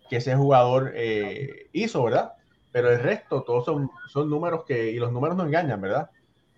que 0.10 0.18
ese 0.18 0.36
jugador 0.36 0.94
eh, 0.96 1.68
hizo, 1.74 2.04
¿verdad? 2.04 2.34
pero 2.72 2.92
el 2.92 3.00
resto 3.00 3.44
todos 3.44 3.66
son, 3.66 3.90
son 4.08 4.30
números 4.30 4.64
que, 4.66 4.92
y 4.92 5.00
los 5.00 5.12
números 5.12 5.38
no 5.38 5.46
engañan, 5.46 5.82
¿verdad? 5.82 6.10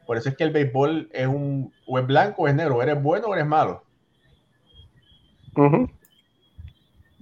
Por 0.06 0.18
eso 0.18 0.30
es 0.30 0.36
que 0.36 0.44
el 0.44 0.52
béisbol 0.52 1.10
es 1.14 1.28
un, 1.28 1.74
o 1.88 2.00
es 2.00 2.06
blanco 2.06 2.44
o 2.44 2.48
es 2.48 2.56
negro, 2.56 2.82
eres 2.82 3.02
bueno 3.02 3.28
o 3.28 3.34
eres 3.34 3.46
malo. 3.46 3.84
Uh 5.56 5.62
-huh. 5.62 5.92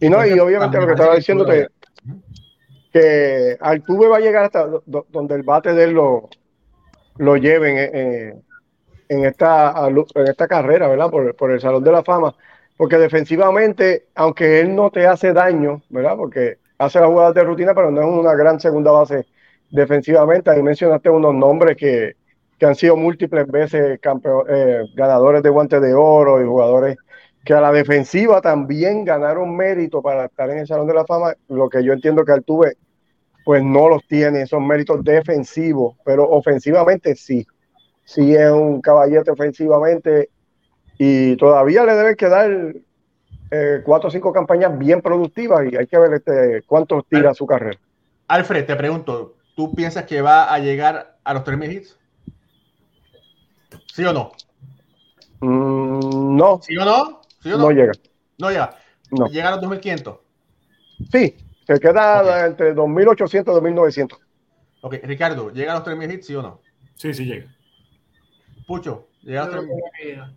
Y 0.02 0.10
no, 0.10 0.26
y 0.26 0.40
obviamente 0.40 0.80
lo 0.80 0.86
que 0.86 0.94
estaba 0.94 1.16
diciendo 1.16 1.46
que, 2.92 3.58
Altuve 3.60 4.08
va 4.08 4.18
a 4.18 4.22
llegar 4.22 4.46
hasta 4.46 4.66
do, 4.66 5.06
donde 5.10 5.36
el 5.36 5.44
bate 5.44 5.74
de 5.74 5.84
él 5.86 5.92
lo, 5.92 6.30
lo 7.18 7.38
lleven 7.38 7.78
en, 7.78 8.44
en, 9.10 9.26
esta, 9.26 9.74
en 9.88 10.28
esta 10.28 10.48
carrera, 10.48 10.88
¿verdad? 10.88 11.10
Por, 11.10 11.36
por 11.36 11.52
el 11.52 11.62
Salón 11.62 11.84
de 11.84 11.92
la 11.92 12.04
Fama. 12.04 12.36
Porque 12.78 12.98
defensivamente, 12.98 14.08
aunque 14.16 14.62
él 14.62 14.76
no 14.76 14.90
te 14.90 15.06
hace 15.06 15.34
daño, 15.34 15.82
¿verdad? 15.90 16.16
Porque 16.16 16.58
hace 16.78 17.00
las 17.00 17.10
jugadas 17.10 17.36
de 17.36 17.44
rutina, 17.44 17.74
pero 17.74 17.92
no 17.92 18.02
es 18.02 18.08
una 18.08 18.34
gran 18.36 18.60
segunda 18.60 18.92
base 18.92 19.26
defensivamente. 19.70 20.50
Ahí 20.50 20.64
mencionaste 20.64 21.10
unos 21.10 21.36
nombres 21.36 21.76
que, 21.76 22.16
que 22.58 22.66
han 22.66 22.76
sido 22.76 22.96
múltiples 22.96 23.48
veces 23.48 24.00
eh, 24.02 24.84
ganadores 24.96 25.44
de 25.44 25.50
guantes 25.50 25.82
de 25.82 25.94
oro 25.94 26.42
y 26.42 26.46
jugadores 26.46 26.98
que 27.44 27.54
a 27.54 27.62
la 27.62 27.72
defensiva 27.72 28.42
también 28.42 29.06
ganaron 29.06 29.56
mérito 29.56 30.02
para 30.02 30.26
estar 30.26 30.50
en 30.50 30.60
el 30.60 30.68
Salón 30.68 30.88
de 30.88 30.94
la 30.94 31.06
Fama. 31.06 31.34
Lo 31.48 31.70
que 31.70 31.84
yo 31.84 31.94
entiendo 31.94 32.26
que 32.26 32.32
Altuve 32.32 32.78
pues 33.46 33.64
no 33.64 33.90
los 33.90 34.06
tiene, 34.06 34.44
esos 34.44 34.62
méritos 34.62 35.04
defensivos, 35.04 35.96
pero 36.06 36.30
ofensivamente 36.30 37.16
sí. 37.16 37.48
Sí 38.06 38.36
es 38.36 38.52
un 38.52 38.82
caballete 38.82 39.32
ofensivamente 39.32 40.30
Y 40.98 41.36
todavía 41.38 41.84
le 41.84 41.94
deben 41.96 42.16
quedar 42.16 42.76
eh, 43.52 43.82
cuatro 43.84 44.10
o 44.10 44.12
cinco 44.12 44.32
campañas 44.32 44.78
bien 44.78 45.02
productivas 45.02 45.66
y 45.72 45.76
hay 45.76 45.88
que 45.88 45.98
ver 45.98 46.14
este, 46.14 46.62
cuánto 46.68 47.02
tira 47.02 47.34
su 47.34 47.48
carrera. 47.48 47.80
Alfred, 48.28 48.66
te 48.66 48.76
pregunto, 48.76 49.38
¿tú 49.56 49.74
piensas 49.74 50.04
que 50.04 50.22
va 50.22 50.54
a 50.54 50.60
llegar 50.60 51.18
a 51.24 51.34
los 51.34 51.44
3.000 51.44 51.72
hits? 51.72 51.98
¿Sí 53.92 54.04
o 54.04 54.14
no? 54.14 54.32
Mm, 55.40 56.38
no. 56.38 56.60
¿Sí 56.62 56.78
o 56.78 56.86
no? 56.86 57.19
¿Sí 57.42 57.52
o 57.52 57.58
no? 57.58 57.72
llega. 57.72 57.92
No 58.38 58.50
llega. 58.50 58.76
No. 59.12 59.28
¿Llega 59.28 59.50
a 59.50 59.56
los 59.56 59.66
2.500? 59.66 60.20
Sí, 61.12 61.36
se 61.66 61.80
queda 61.80 62.46
entre 62.46 62.76
2.800 62.76 63.34
y 63.34 63.74
2.900. 63.74 64.18
Ok, 64.82 64.96
Ricardo, 65.04 65.52
¿llega 65.52 65.74
a 65.74 65.80
los 65.80 65.88
3.000 65.88 66.14
hits, 66.14 66.28
sí 66.28 66.36
o 66.36 66.42
no? 66.42 66.62
Sí, 66.96 67.14
sí 67.14 67.26
llega. 67.26 67.48
Pucho, 68.68 69.08
llega 69.22 69.44
a 69.44 69.48
los 69.48 69.66
3.000 69.66 70.34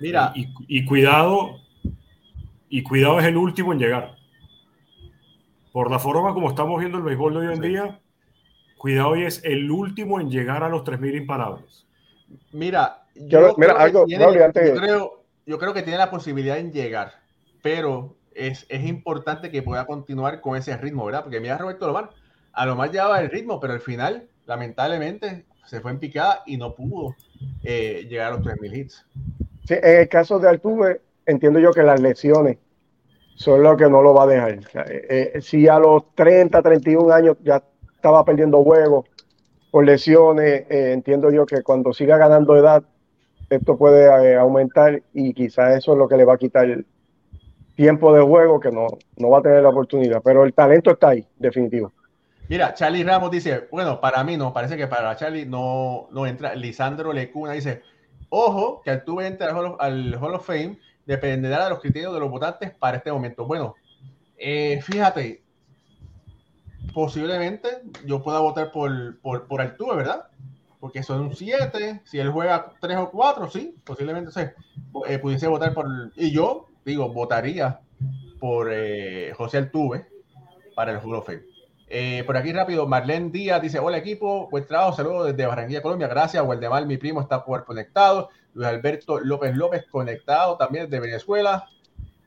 Mira. 0.00 0.32
y, 0.34 0.84
cuidado, 0.84 1.60
y 2.68 2.82
cuidado 2.82 3.20
es 3.20 3.26
el 3.26 3.36
último 3.36 3.72
en 3.72 3.78
llegar. 3.78 4.16
Por 5.72 5.90
la 5.90 5.98
forma 5.98 6.34
como 6.34 6.48
estamos 6.48 6.78
viendo 6.78 6.98
el 6.98 7.04
béisbol 7.04 7.34
de 7.34 7.38
hoy 7.40 7.54
en 7.54 7.60
día, 7.60 8.00
cuidado 8.76 9.10
hoy 9.10 9.24
es 9.24 9.42
el 9.44 9.70
último 9.70 10.20
en 10.20 10.30
llegar 10.30 10.62
a 10.62 10.68
los 10.68 10.84
3.000 10.84 11.16
imparables. 11.16 11.86
Mira, 12.52 13.06
yo, 13.14 13.54
creo 13.54 13.88
yo, 13.88 14.04
creo, 14.52 15.23
que 15.46 15.82
tiene 15.82 15.98
la 15.98 16.10
posibilidad 16.10 16.58
en 16.58 16.72
llegar, 16.72 17.12
pero 17.62 18.16
es, 18.34 18.66
es, 18.68 18.84
importante 18.86 19.50
que 19.50 19.62
pueda 19.62 19.86
continuar 19.86 20.40
con 20.40 20.56
ese 20.56 20.76
ritmo, 20.76 21.04
¿verdad? 21.06 21.22
Porque 21.22 21.40
mira 21.40 21.58
Roberto 21.58 21.86
Lomar, 21.86 22.10
a 22.52 22.66
lo 22.66 22.76
más 22.76 22.90
llevaba 22.90 23.20
el 23.20 23.30
ritmo, 23.30 23.60
pero 23.60 23.72
al 23.72 23.80
final, 23.80 24.28
lamentablemente, 24.46 25.44
se 25.66 25.80
fue 25.80 25.92
en 25.92 25.98
picada 25.98 26.42
y 26.46 26.56
no 26.56 26.74
pudo 26.74 27.14
eh, 27.62 28.06
llegar 28.08 28.32
a 28.32 28.36
los 28.36 28.46
3.000 28.46 28.76
hits. 28.76 29.06
Sí, 29.66 29.74
en 29.74 30.00
el 30.00 30.08
caso 30.08 30.38
de 30.38 30.48
Altuve, 30.48 31.00
entiendo 31.26 31.58
yo 31.58 31.72
que 31.72 31.82
las 31.82 32.00
lesiones 32.00 32.58
son 33.36 33.62
lo 33.62 33.76
que 33.76 33.88
no 33.88 34.02
lo 34.02 34.14
va 34.14 34.24
a 34.24 34.26
dejar. 34.26 34.58
Eh, 34.88 35.32
eh, 35.34 35.40
si 35.40 35.66
a 35.68 35.78
los 35.78 36.14
30, 36.14 36.62
31 36.62 37.12
años 37.12 37.36
ya 37.42 37.62
estaba 37.94 38.24
perdiendo 38.24 38.62
juegos 38.62 39.06
por 39.70 39.84
lesiones, 39.84 40.66
eh, 40.68 40.92
entiendo 40.92 41.30
yo 41.30 41.46
que 41.46 41.62
cuando 41.62 41.92
siga 41.92 42.16
ganando 42.16 42.56
edad, 42.56 42.84
esto 43.54 43.76
puede 43.76 44.36
aumentar 44.36 45.02
y 45.12 45.34
quizás 45.34 45.76
eso 45.76 45.92
es 45.92 45.98
lo 45.98 46.08
que 46.08 46.16
le 46.16 46.24
va 46.24 46.34
a 46.34 46.38
quitar 46.38 46.84
tiempo 47.74 48.14
de 48.14 48.22
juego, 48.22 48.60
que 48.60 48.70
no, 48.70 48.86
no 49.16 49.30
va 49.30 49.38
a 49.38 49.42
tener 49.42 49.62
la 49.62 49.70
oportunidad. 49.70 50.22
Pero 50.22 50.44
el 50.44 50.54
talento 50.54 50.90
está 50.92 51.10
ahí, 51.10 51.26
definitivo. 51.38 51.92
Mira, 52.48 52.74
Charlie 52.74 53.04
Ramos 53.04 53.30
dice, 53.30 53.68
bueno, 53.70 54.00
para 54.00 54.22
mí 54.22 54.36
no, 54.36 54.52
parece 54.52 54.76
que 54.76 54.86
para 54.86 55.16
Charlie 55.16 55.46
no, 55.46 56.08
no 56.12 56.26
entra. 56.26 56.54
Lisandro 56.54 57.12
Lecuna 57.12 57.52
dice, 57.52 57.82
ojo, 58.28 58.82
que 58.82 59.02
entra 59.22 59.54
al 59.78 60.14
Hall 60.14 60.34
of 60.34 60.46
Fame 60.46 60.78
dependerá 61.06 61.64
de 61.64 61.70
los 61.70 61.80
criterios 61.80 62.14
de 62.14 62.20
los 62.20 62.30
votantes 62.30 62.72
para 62.72 62.98
este 62.98 63.12
momento. 63.12 63.46
Bueno, 63.46 63.74
eh, 64.36 64.80
fíjate, 64.82 65.42
posiblemente 66.92 67.68
yo 68.04 68.22
pueda 68.22 68.40
votar 68.40 68.70
por, 68.72 69.18
por, 69.20 69.46
por 69.46 69.60
Altuve, 69.60 69.96
¿verdad? 69.96 70.26
Porque 70.84 71.02
son 71.02 71.22
un 71.22 71.34
7, 71.34 72.02
si 72.04 72.18
él 72.18 72.30
juega 72.30 72.74
3 72.78 72.98
o 72.98 73.10
4, 73.10 73.48
sí, 73.48 73.74
posiblemente 73.84 74.30
se, 74.30 74.52
eh, 75.08 75.18
pudiese 75.18 75.46
votar 75.46 75.72
por... 75.72 75.86
Y 76.14 76.30
yo, 76.30 76.66
digo, 76.84 77.08
votaría 77.08 77.80
por 78.38 78.68
eh, 78.70 79.32
José 79.34 79.56
Altuve 79.56 80.06
para 80.76 80.92
el 80.92 80.98
Hall 80.98 81.14
of 81.14 81.24
Fame. 81.24 82.24
por 82.26 82.36
aquí 82.36 82.52
rápido, 82.52 82.86
Marlene 82.86 83.30
Díaz 83.30 83.62
dice, 83.62 83.78
hola 83.78 83.96
equipo, 83.96 84.50
buen 84.50 84.66
trabajo, 84.66 84.92
saludos 84.92 85.28
desde 85.28 85.46
Barranquilla, 85.46 85.80
Colombia, 85.80 86.06
gracias, 86.06 86.44
Waldemar, 86.44 86.84
mi 86.84 86.98
primo 86.98 87.22
está 87.22 87.46
por 87.46 87.64
conectado, 87.64 88.28
Luis 88.52 88.68
Alberto 88.68 89.20
López 89.20 89.56
López 89.56 89.86
conectado 89.90 90.58
también 90.58 90.90
de 90.90 91.00
Venezuela. 91.00 91.66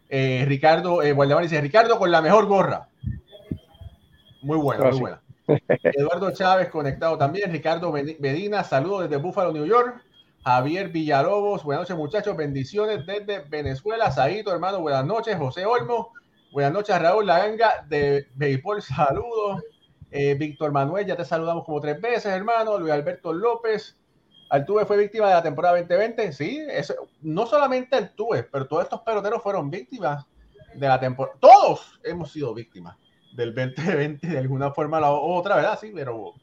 Eh, 0.10 0.46
Ricardo 0.48 1.04
eh, 1.04 1.16
dice, 1.44 1.62
Ricardo 1.62 2.00
con 2.00 2.10
la 2.10 2.24
mejor 2.24 2.48
gorra. 2.48 2.90
Muy 4.42 4.58
buena, 4.58 4.90
muy 4.90 5.00
buena. 5.00 5.22
Eduardo 5.84 6.32
Chávez 6.32 6.70
conectado 6.70 7.18
también. 7.18 7.52
Ricardo 7.52 7.92
Medina, 7.92 8.64
saludos 8.64 9.04
desde 9.04 9.18
Buffalo, 9.18 9.52
New 9.52 9.66
York. 9.66 10.04
Javier 10.44 10.90
Villalobos, 10.90 11.64
buenas 11.64 11.82
noches 11.82 11.98
muchachos, 11.98 12.38
bendiciones 12.38 13.06
desde 13.06 13.40
Venezuela. 13.40 14.12
Saito, 14.12 14.52
hermano, 14.54 14.80
buenas 14.80 15.06
noches. 15.06 15.36
José 15.38 15.66
Olmo, 15.66 16.14
buenas 16.52 16.72
noches. 16.72 17.02
Raúl 17.02 17.26
Laganga 17.26 17.86
de 17.88 18.28
Béisbol, 18.36 18.82
saludos. 18.82 19.62
Eh, 20.12 20.36
Víctor 20.36 20.72
Manuel, 20.72 21.06
ya 21.06 21.18
te 21.18 21.26
saludamos 21.26 21.66
como 21.66 21.82
tres 21.82 22.00
veces, 22.00 22.28
hermano. 22.28 22.78
Luis 22.78 22.94
Alberto 22.94 23.34
López, 23.34 23.98
Altuve 24.50 24.86
fue 24.86 24.98
víctima 24.98 25.28
de 25.28 25.34
la 25.34 25.44
temporada 25.44 25.78
2020, 25.78 26.32
sí, 26.32 26.62
no 27.22 27.46
solamente 27.46 27.98
Altuve, 27.98 28.44
pero 28.44 28.68
todos 28.68 28.84
estos 28.84 29.02
peloteros 29.02 29.44
fueron 29.44 29.70
víctimas 29.70 30.26
de 30.74 30.88
la 30.88 30.98
temporada. 30.98 31.38
Todos 31.42 32.00
hemos 32.04 32.32
sido 32.32 32.54
víctimas 32.54 32.96
del 33.34 33.54
2020 33.54 34.28
de 34.28 34.38
alguna 34.38 34.72
forma 34.72 35.00
u 35.00 35.34
otra, 35.34 35.56
¿verdad? 35.56 35.78
Sí, 35.80 35.92
pero 35.94 36.34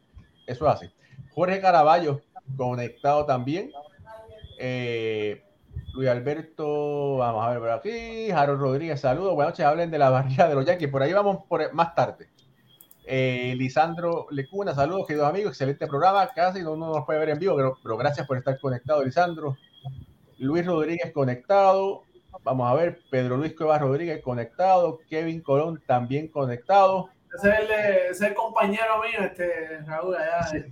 eso 0.46 0.68
es 0.68 0.74
así. 0.74 0.90
Jorge 1.34 1.60
Caraballo, 1.60 2.20
conectado 2.56 3.24
también. 3.26 3.72
Eh, 4.58 5.42
Luis 5.92 6.08
Alberto, 6.08 7.18
vamos 7.18 7.44
a 7.44 7.50
ver 7.50 7.58
por 7.58 7.70
aquí. 7.70 8.30
Harold 8.30 8.60
Rodríguez, 8.60 9.00
saludos. 9.00 9.34
Buenas 9.34 9.52
noches, 9.52 9.66
hablen 9.66 9.90
de 9.90 9.98
la 9.98 10.10
barriga 10.10 10.48
de 10.48 10.54
los 10.54 10.64
Yankees. 10.64 10.88
Por 10.88 11.02
ahí 11.02 11.12
vamos 11.12 11.44
por, 11.48 11.72
más 11.72 11.94
tarde. 11.94 12.28
Eh, 13.06 13.54
Lisandro 13.56 14.26
Lecuna, 14.30 14.74
saludos, 14.74 15.06
queridos 15.06 15.28
amigos, 15.28 15.52
excelente 15.52 15.86
programa. 15.86 16.26
Casi 16.34 16.62
no, 16.62 16.74
nos 16.74 17.04
puede 17.04 17.18
ver 17.18 17.28
en 17.30 17.38
vivo, 17.38 17.56
pero, 17.82 17.96
gracias 17.96 18.26
por 18.26 18.38
estar 18.38 18.58
conectado, 18.58 19.04
Lisandro. 19.04 19.56
Luis 20.38 20.64
Rodríguez 20.66 21.12
conectado. 21.12 22.02
Vamos 22.42 22.70
a 22.70 22.74
ver, 22.74 23.00
Pedro 23.10 23.36
Luis 23.36 23.54
Cuevas 23.54 23.80
Rodríguez 23.80 24.22
conectado. 24.22 25.00
Kevin 25.08 25.40
Colón 25.40 25.82
también 25.86 26.28
conectado. 26.28 27.08
Ese 27.36 28.10
es 28.10 28.20
el, 28.20 28.34
compañero 28.34 29.02
mío, 29.02 29.26
este 29.26 29.80
Raúl, 29.86 30.14
allá. 30.14 30.66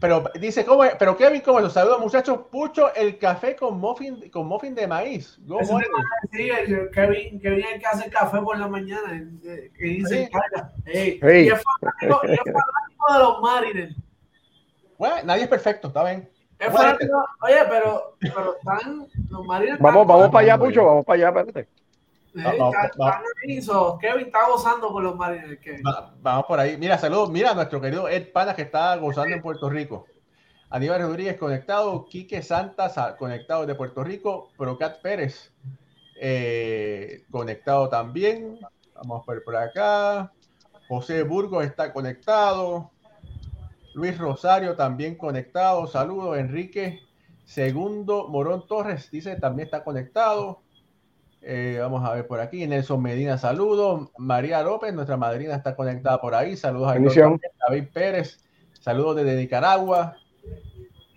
Pero 0.00 0.24
dice, 0.40 0.64
¿cómo 0.64 0.84
Pero 0.98 1.16
Kevin, 1.16 1.42
¿cómo 1.42 1.60
los 1.60 1.72
saludos, 1.72 2.00
muchachos? 2.00 2.40
Pucho 2.50 2.94
el 2.94 3.18
café 3.18 3.54
con 3.54 3.78
muffin, 3.78 4.30
con 4.30 4.46
muffin 4.46 4.74
de 4.74 4.86
maíz. 4.86 5.38
sí, 6.32 6.50
Kevin, 6.92 7.40
Kevin 7.40 7.64
es 7.64 7.72
el 7.74 7.80
que 7.80 7.86
hace 7.86 8.10
café 8.10 8.38
por 8.38 8.58
la 8.58 8.68
mañana. 8.68 9.22
Que 9.42 9.84
dice, 9.84 10.28
hey. 10.86 11.20
Y 11.22 11.48
es 11.48 11.62
fanático, 11.62 12.20
de 12.26 13.18
los 13.18 13.40
Mariners. 13.40 13.96
Bueno, 14.98 15.16
nadie 15.24 15.42
es 15.42 15.48
perfecto, 15.48 15.88
está 15.88 16.02
bien. 16.04 16.28
Es 16.58 16.72
fanático, 16.72 17.24
oye, 17.42 17.58
pero, 17.68 18.16
pero 18.20 18.56
están 18.56 19.06
los 19.28 19.46
Mariners. 19.46 19.80
Vamos, 19.80 20.06
vamos 20.06 20.30
para 20.30 20.44
allá, 20.44 20.58
Pucho, 20.58 20.84
vamos 20.84 21.04
para 21.04 21.28
allá, 21.28 21.40
espérate. 21.40 21.68
Kevin 24.00 24.26
está 24.26 24.46
gozando 24.48 24.92
con 24.92 25.04
los 25.04 25.16
Marines. 25.16 25.58
vamos 26.20 26.46
por 26.46 26.60
ahí. 26.60 26.76
Mira, 26.76 26.98
saludos. 26.98 27.30
Mira, 27.30 27.54
nuestro 27.54 27.80
querido 27.80 28.08
Ed 28.08 28.30
Pana 28.32 28.54
que 28.54 28.62
está 28.62 28.96
gozando 28.96 29.34
en 29.34 29.42
Puerto 29.42 29.70
Rico. 29.70 30.06
Aníbal 30.68 31.02
Rodríguez 31.02 31.36
conectado. 31.38 32.04
Quique 32.06 32.42
Santas 32.42 32.94
conectado 33.18 33.64
de 33.66 33.74
Puerto 33.74 34.04
Rico. 34.04 34.50
Procat 34.56 35.00
Pérez 35.00 35.52
eh, 36.20 37.22
conectado 37.30 37.88
también. 37.88 38.58
Vamos 38.94 39.26
a 39.26 39.32
ver 39.32 39.42
por 39.42 39.56
acá. 39.56 40.32
José 40.88 41.22
Burgos 41.22 41.64
está 41.64 41.92
conectado. 41.92 42.90
Luis 43.96 44.18
Rosario 44.18 44.76
también 44.76 45.14
conectado. 45.14 45.86
Saludos. 45.86 46.36
Enrique 46.36 47.00
Segundo 47.46 48.28
Morón 48.28 48.66
Torres 48.66 49.10
dice 49.10 49.36
también 49.36 49.66
está 49.66 49.82
conectado. 49.82 50.60
Eh, 51.40 51.78
vamos 51.80 52.04
a 52.04 52.12
ver 52.12 52.26
por 52.26 52.40
aquí. 52.40 52.66
Nelson 52.66 53.00
Medina, 53.00 53.38
saludos. 53.38 54.10
María 54.18 54.62
López, 54.62 54.92
nuestra 54.92 55.16
madrina, 55.16 55.54
está 55.54 55.74
conectada 55.74 56.20
por 56.20 56.34
ahí. 56.34 56.58
Saludos 56.58 56.90
a 56.90 56.98
David 57.68 57.84
Pérez. 57.90 58.44
Saludos 58.78 59.16
desde 59.16 59.34
Nicaragua. 59.34 60.18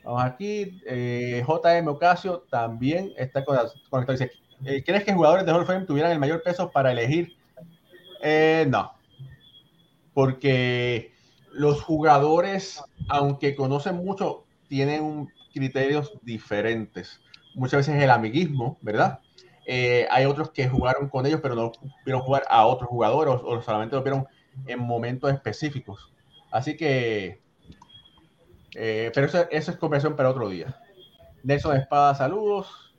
Vamos 0.05 0.23
aquí. 0.23 0.81
Eh, 0.85 1.43
JM 1.45 1.85
Ocasio 1.89 2.45
también 2.49 3.11
está 3.17 3.43
conectado. 3.43 3.73
Dice, 4.07 4.31
eh, 4.63 4.83
¿crees 4.85 5.03
que 5.03 5.13
jugadores 5.13 5.45
de 5.45 5.51
Hall 5.51 5.63
of 5.63 5.67
Fame 5.67 5.85
tuvieran 5.85 6.13
el 6.13 6.19
mayor 6.19 6.41
peso 6.43 6.71
para 6.71 6.93
elegir? 6.93 7.35
no. 8.67 8.93
Porque 10.13 11.18
los 11.51 11.81
jugadores, 11.81 12.81
aunque 13.07 13.55
conocen 13.55 13.97
mucho, 13.97 14.45
tienen 14.67 15.29
criterios 15.53 16.13
diferentes. 16.21 17.21
Muchas 17.55 17.87
veces 17.87 18.01
el 18.01 18.11
amiguismo, 18.11 18.77
¿verdad? 18.81 19.19
Eh, 19.65 20.07
hay 20.09 20.25
otros 20.25 20.51
que 20.51 20.67
jugaron 20.67 21.09
con 21.09 21.25
ellos, 21.25 21.41
pero 21.41 21.55
no 21.55 21.71
vieron 22.05 22.21
jugar 22.21 22.43
a 22.49 22.65
otros 22.65 22.89
jugadores 22.89 23.35
o, 23.43 23.61
solamente 23.61 23.95
lo 23.95 24.03
vieron 24.03 24.27
en 24.65 24.79
momentos 24.79 25.31
específicos. 25.31 26.11
Así 26.51 26.75
que, 26.75 27.41
eh, 28.75 29.11
pero 29.13 29.27
eso, 29.27 29.47
es 29.51 29.77
conversión 29.77 30.15
para 30.15 30.29
otro 30.29 30.49
día. 30.49 30.79
Nelson 31.43 31.77
Espada, 31.77 32.15
saludos. 32.15 32.95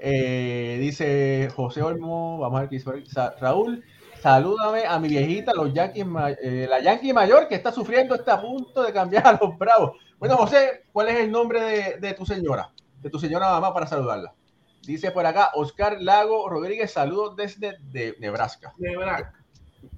Eh, 0.00 0.78
dice 0.80 1.48
José 1.54 1.82
Olmo, 1.82 2.38
vamos 2.38 2.58
a 2.58 2.60
ver 2.62 2.70
qué 2.70 2.76
dice 2.76 3.20
Raúl. 3.40 3.84
Salúdame 4.24 4.86
a 4.86 4.98
mi 4.98 5.08
viejita, 5.08 5.52
los 5.52 5.74
Yankees, 5.74 6.06
la 6.06 6.80
Yankee 6.80 7.12
mayor 7.12 7.46
que 7.46 7.56
está 7.56 7.70
sufriendo, 7.70 8.14
está 8.14 8.32
a 8.32 8.40
punto 8.40 8.82
de 8.82 8.90
cambiar 8.90 9.26
a 9.26 9.32
los 9.32 9.58
Bravos. 9.58 9.98
Bueno, 10.18 10.38
José, 10.38 10.84
¿cuál 10.94 11.10
es 11.10 11.16
el 11.16 11.30
nombre 11.30 11.60
de, 11.60 11.96
de 11.98 12.14
tu 12.14 12.24
señora? 12.24 12.72
De 13.02 13.10
tu 13.10 13.18
señora 13.18 13.50
mamá 13.50 13.74
para 13.74 13.86
saludarla. 13.86 14.32
Dice 14.80 15.10
por 15.10 15.26
acá 15.26 15.50
Oscar 15.52 16.00
Lago 16.00 16.48
Rodríguez, 16.48 16.90
saludos 16.90 17.36
desde 17.36 17.76
de 17.82 18.16
Nebraska. 18.18 18.72
Nebraska. 18.78 19.44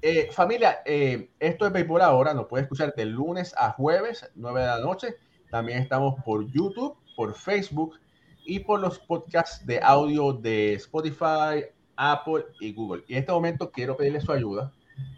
Eh, 0.02 0.28
familia, 0.32 0.80
eh, 0.84 1.30
esto 1.38 1.64
es 1.64 1.72
Béisbol 1.72 2.02
ahora, 2.02 2.34
nos 2.34 2.48
puede 2.48 2.64
escuchar 2.64 2.92
de 2.96 3.04
lunes 3.04 3.54
a 3.56 3.70
jueves, 3.74 4.28
9 4.34 4.60
de 4.60 4.66
la 4.66 4.80
noche. 4.80 5.14
También 5.52 5.78
estamos 5.78 6.16
por 6.24 6.50
YouTube, 6.50 6.96
por 7.14 7.36
Facebook 7.36 8.00
y 8.44 8.58
por 8.58 8.80
los 8.80 8.98
podcasts 8.98 9.64
de 9.64 9.78
audio 9.80 10.32
de 10.32 10.74
Spotify, 10.74 11.64
Apple 11.96 12.44
y 12.60 12.72
Google. 12.72 13.04
Y 13.08 13.14
en 13.14 13.20
este 13.20 13.32
momento 13.32 13.70
quiero 13.70 13.96
pedirle 13.96 14.20
su 14.20 14.32
ayuda. 14.32 14.72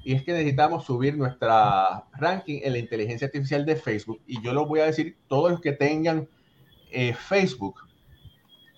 Y 0.04 0.14
es 0.14 0.24
que 0.24 0.32
necesitamos 0.32 0.84
subir 0.84 1.16
nuestra 1.16 2.04
ranking 2.14 2.60
en 2.62 2.72
la 2.72 2.78
inteligencia 2.78 3.26
artificial 3.26 3.64
de 3.64 3.76
Facebook. 3.76 4.20
Y 4.26 4.42
yo 4.42 4.52
lo 4.52 4.66
voy 4.66 4.80
a 4.80 4.86
decir, 4.86 5.16
todos 5.28 5.50
los 5.50 5.60
que 5.60 5.72
tengan 5.72 6.28
eh, 6.90 7.14
Facebook, 7.14 7.76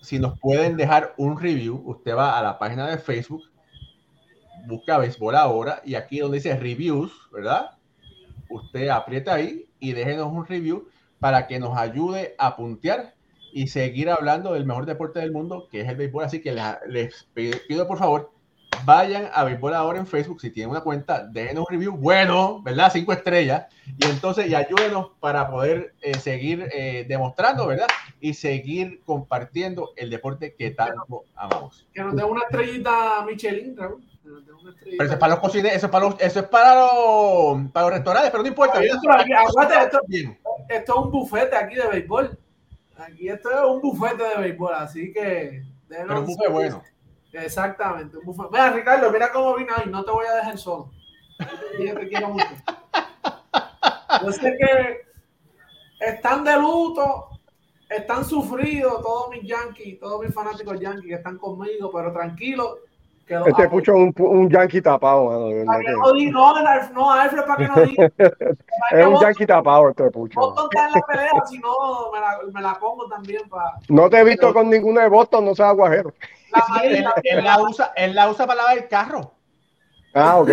si 0.01 0.19
nos 0.19 0.37
pueden 0.39 0.77
dejar 0.77 1.13
un 1.17 1.39
review, 1.39 1.81
usted 1.85 2.15
va 2.15 2.37
a 2.37 2.43
la 2.43 2.59
página 2.59 2.87
de 2.87 2.97
Facebook, 2.97 3.43
busca 4.65 4.97
Béisbol 4.97 5.35
ahora 5.35 5.81
y 5.85 5.95
aquí 5.95 6.19
donde 6.19 6.37
dice 6.37 6.55
reviews, 6.55 7.11
¿verdad? 7.31 7.71
Usted 8.49 8.89
aprieta 8.89 9.35
ahí 9.35 9.69
y 9.79 9.93
déjenos 9.93 10.31
un 10.31 10.45
review 10.45 10.87
para 11.19 11.47
que 11.47 11.59
nos 11.59 11.77
ayude 11.77 12.35
a 12.37 12.55
puntear 12.55 13.15
y 13.53 13.67
seguir 13.67 14.09
hablando 14.09 14.53
del 14.53 14.65
mejor 14.65 14.85
deporte 14.85 15.19
del 15.19 15.31
mundo, 15.31 15.67
que 15.69 15.81
es 15.81 15.89
el 15.89 15.95
béisbol. 15.95 16.23
Así 16.23 16.41
que 16.41 16.55
les 16.87 17.27
pido 17.33 17.87
por 17.87 17.97
favor 17.97 18.31
vayan 18.85 19.29
a 19.33 19.43
Béisbol 19.43 19.73
ahora 19.73 19.99
en 19.99 20.07
Facebook, 20.07 20.41
si 20.41 20.49
tienen 20.49 20.71
una 20.71 20.81
cuenta, 20.81 21.25
déjenos 21.25 21.65
un 21.67 21.73
review 21.73 21.95
bueno, 21.95 22.61
¿verdad? 22.63 22.89
Cinco 22.91 23.13
estrellas, 23.13 23.67
y 23.97 24.05
entonces 24.05 24.47
y 24.47 24.55
ayúdenos 24.55 25.11
para 25.19 25.49
poder 25.49 25.93
eh, 26.01 26.17
seguir 26.17 26.67
eh, 26.73 27.05
demostrando, 27.07 27.67
¿verdad? 27.67 27.87
Y 28.19 28.33
seguir 28.33 29.01
compartiendo 29.05 29.91
el 29.95 30.09
deporte 30.09 30.55
que 30.55 30.71
tanto 30.71 31.25
amamos. 31.35 31.87
Que 31.93 32.01
nos 32.01 32.15
dé 32.15 32.23
una 32.23 32.41
estrellita 32.41 33.23
Michelin, 33.25 33.77
Raúl. 33.77 34.03
Pero 34.83 35.03
eso 35.03 35.13
es 35.13 35.19
para 35.19 35.33
los 35.33 35.41
cocineros, 35.41 35.77
eso 35.77 35.87
es 35.87 35.91
para 35.91 36.05
los, 36.05 36.21
eso 36.21 36.39
es 36.39 36.45
para 36.45 36.75
los, 36.75 37.71
para 37.71 37.85
los 37.87 37.95
restaurantes, 37.95 38.31
pero 38.31 38.43
no 38.43 38.49
importa. 38.49 38.81
esto, 38.83 38.99
esto, 39.79 39.99
es 40.69 40.89
un 40.89 41.11
bufete 41.11 41.55
aquí 41.55 41.75
de 41.75 41.87
béisbol. 41.87 42.37
Aquí 43.01 43.29
esto 43.29 43.49
es 43.49 43.69
un 43.69 43.81
bufete 43.81 44.23
de 44.23 44.35
béisbol, 44.37 44.73
así 44.73 45.11
que. 45.11 45.63
Pero 45.87 46.19
un 46.19 46.25
bufete 46.25 46.49
bueno. 46.49 46.83
Exactamente. 47.33 48.17
Mira, 48.51 48.71
Ricardo, 48.71 49.11
mira 49.11 49.31
cómo 49.31 49.55
vine 49.55 49.71
ahí. 49.75 49.89
No 49.89 50.03
te 50.03 50.11
voy 50.11 50.25
a 50.25 50.35
dejar 50.35 50.57
solo. 50.57 50.91
Yo 51.79 51.95
te 51.95 52.07
quiero 52.07 52.29
mucho. 52.29 52.45
Yo 54.21 54.31
sé 54.31 54.57
que 54.57 55.01
están 55.99 56.43
de 56.43 56.57
luto, 56.57 57.29
están 57.89 58.25
sufridos 58.25 59.01
todos 59.01 59.29
mis 59.29 59.43
yankees, 59.43 59.99
todos 59.99 60.23
mis 60.23 60.33
fanáticos 60.33 60.79
yankees 60.79 61.07
que 61.07 61.15
están 61.15 61.37
conmigo, 61.37 61.89
pero 61.91 62.11
tranquilo. 62.11 62.79
Que 63.43 63.49
este 63.49 63.69
pucho 63.69 63.93
un, 63.93 64.13
un 64.17 64.49
yankee 64.49 64.81
tapado, 64.81 65.25
mano. 65.25 65.65
Para 65.65 65.79
que 65.79 65.91
no 65.91 66.11
diga, 66.13 66.31
no, 66.31 66.93
no, 66.93 67.11
Alfred, 67.11 67.45
para 67.45 67.57
que 67.57 67.67
no 67.67 67.85
diga. 67.85 68.11
es 68.91 69.05
un 69.05 69.21
yankee 69.21 69.45
tapado 69.45 69.89
este 69.89 70.11
pucho. 70.11 70.39
Boston 70.39 70.67
está 70.69 70.87
en 70.87 70.91
la 70.93 71.01
pelea, 71.01 71.45
si 71.49 71.57
no, 71.59 72.11
me 72.11 72.19
la, 72.19 72.39
me 72.53 72.61
la 72.61 72.73
pongo 72.77 73.07
también 73.07 73.47
para. 73.49 73.77
No 73.87 74.09
te 74.09 74.19
he 74.19 74.23
visto 74.25 74.53
con 74.53 74.69
ninguno 74.69 74.99
de 74.99 75.07
Boston, 75.07 75.45
no 75.45 75.55
seas 75.55 75.69
aguajero. 75.69 76.13
La 76.51 76.81
él, 76.83 77.43
la 77.43 77.61
usa, 77.61 77.93
él 77.95 78.13
la 78.13 78.29
usa 78.29 78.45
para 78.45 78.57
lavar 78.57 78.77
el 78.77 78.87
carro. 78.89 79.33
Ah, 80.13 80.37
ok. 80.39 80.49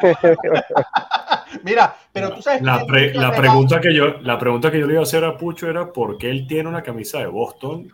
Mira, 1.62 1.94
pero 2.12 2.32
tú 2.32 2.40
sabes 2.40 2.62
la, 2.62 2.82
la 3.14 3.32
pregunta 3.32 3.78
que 3.78 3.94
yo 3.94 4.20
la 4.22 4.38
pregunta 4.38 4.70
que 4.70 4.80
yo 4.80 4.86
le 4.86 4.94
iba 4.94 5.00
a 5.00 5.04
hacer 5.04 5.22
a 5.24 5.36
Pucho 5.36 5.68
era 5.68 5.92
por 5.92 6.16
qué 6.16 6.30
él 6.30 6.46
tiene 6.46 6.70
una 6.70 6.82
camisa 6.82 7.18
de 7.18 7.26
Boston. 7.26 7.92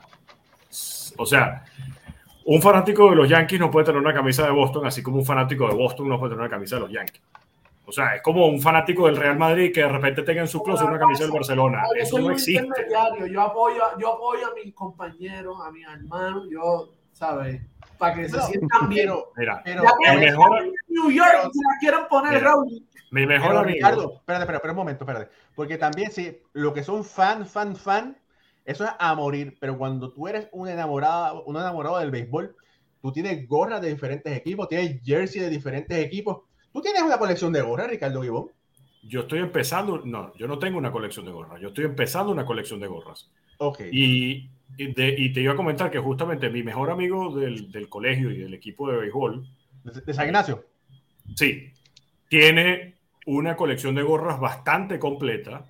O 1.17 1.27
sea, 1.27 1.65
un 2.49 2.63
fanático 2.63 3.11
de 3.11 3.17
los 3.17 3.29
Yankees 3.29 3.61
no 3.61 3.71
puede 3.71 3.87
tener 3.87 4.01
una 4.01 4.15
camisa 4.15 4.45
de 4.45 4.51
Boston, 4.51 4.87
así 4.87 5.03
como 5.03 5.19
un 5.19 5.25
fanático 5.25 5.69
de 5.69 5.75
Boston 5.75 6.09
no 6.09 6.19
puede 6.19 6.31
tener 6.31 6.41
una 6.41 6.51
camisa 6.51 6.77
de 6.77 6.81
los 6.83 6.91
Yankees. 6.91 7.23
O 7.85 7.93
sea, 7.93 8.17
es 8.17 8.23
como 8.23 8.47
un 8.47 8.61
fanático 8.61 9.07
del 9.07 9.17
Real 9.17 9.39
Madrid 9.39 9.73
que 9.73 9.81
de 9.81 9.89
repente 9.89 10.23
tenga 10.23 10.43
en 10.43 10.49
su 10.49 10.63
closet 10.63 10.87
una 10.87 10.99
camisa 10.99 11.25
del 11.25 11.33
Barcelona. 11.33 11.85
Eso 11.99 12.19
no 12.19 12.31
existe. 12.31 12.87
Yo 13.31 13.41
apoyo, 13.41 13.83
yo 13.99 14.15
apoyo 14.15 14.47
a 14.47 14.55
mis 14.55 14.75
compañeros, 14.75 15.59
a 15.63 15.71
mis 15.71 15.87
hermanos. 15.87 16.49
Yo 16.51 16.91
¿sabes? 17.19 17.61
Para 17.99 18.15
que 18.15 18.29
se 18.29 18.41
sientan 18.43 18.89
bien. 18.89 19.11
Mira, 19.37 19.61
pero, 19.65 19.83
el 20.07 20.21
mejor. 20.21 20.73
New 20.89 21.11
York, 21.11 21.51
si 21.53 21.59
la 21.59 21.79
quieren 21.81 22.01
poner, 22.09 22.43
Raúl. 22.43 22.83
Mi 23.11 23.27
mejor 23.27 23.57
amigo. 23.57 23.75
Ricardo, 23.75 24.13
espérate, 24.17 24.45
espérate, 24.45 24.69
un 24.71 24.77
momento, 24.77 25.05
espérate. 25.05 25.31
Porque 25.55 25.79
también, 25.79 26.13
sí, 26.13 26.41
lo 26.53 26.73
que 26.73 26.85
son 26.85 27.05
fan, 27.05 27.47
fan, 27.47 27.75
fan, 27.75 28.17
eso 28.69 28.85
es 28.85 28.91
a 28.99 29.15
morir. 29.15 29.57
Pero 29.61 29.77
cuando 29.77 30.13
tú 30.13 30.29
eres 30.29 30.49
un 30.53 30.69
enamorado, 30.69 31.45
un 31.45 31.57
enamorado 31.57 31.99
del 31.99 32.11
béisbol, 32.11 32.55
tú 33.01 33.13
tienes 33.13 33.49
gorras 33.49 33.81
de 33.81 33.91
diferentes 33.91 34.37
equipos, 34.37 34.69
tienes 34.69 35.03
jersey 35.05 35.41
de 35.41 35.51
diferentes 35.51 35.99
equipos. 35.99 36.43
¿Tú 36.73 36.81
tienes 36.81 37.03
una 37.03 37.19
colección 37.19 37.53
de 37.53 37.63
gorras, 37.63 37.89
Ricardo 37.89 38.23
Gibón? 38.23 38.51
Yo 39.03 39.21
estoy 39.21 39.39
empezando, 39.41 40.03
no, 40.05 40.35
yo 40.37 40.47
no 40.47 40.59
tengo 40.59 40.79
una 40.79 40.93
colección 40.93 41.25
de 41.25 41.33
gorras, 41.33 41.61
yo 41.61 41.69
estoy 41.69 41.85
empezando 41.85 42.31
una 42.31 42.45
colección 42.45 42.81
de 42.81 42.89
gorras. 42.89 43.31
Ok. 43.59 43.81
Y 43.91 44.51
y, 44.77 45.33
te 45.33 45.41
iba 45.41 45.53
a 45.53 45.57
comentar 45.57 45.91
que 45.91 45.99
justamente 45.99 46.51
mi 46.51 46.63
mejor 46.63 46.91
amigo 46.91 47.35
del, 47.35 47.71
del 47.71 47.89
colegio 47.89 48.31
y 48.31 48.39
del 48.39 48.55
equipo 48.55 48.91
de 48.91 48.99
béisbol. 48.99 49.49
¿De, 49.85 50.15
San 50.15 50.27
Ignacio? 50.27 50.65
Sí. 51.35 51.73
Tiene 52.29 52.97
una 53.27 53.57
colección 53.57 53.95
de 53.95 54.03
gorras 54.03 54.39
bastante 54.39 54.99
completa. 54.99 55.67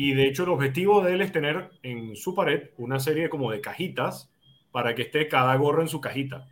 Y 0.00 0.14
de 0.14 0.28
hecho, 0.28 0.44
el 0.44 0.50
objetivo 0.50 1.02
de 1.02 1.14
él 1.14 1.22
es 1.22 1.32
tener 1.32 1.72
en 1.82 2.14
su 2.14 2.32
pared 2.32 2.70
una 2.76 3.00
serie 3.00 3.28
como 3.28 3.50
de 3.50 3.60
cajitas 3.60 4.30
para 4.70 4.94
que 4.94 5.02
esté 5.02 5.26
cada 5.26 5.56
gorra 5.56 5.82
en 5.82 5.88
su 5.88 6.00
cajita. 6.00 6.46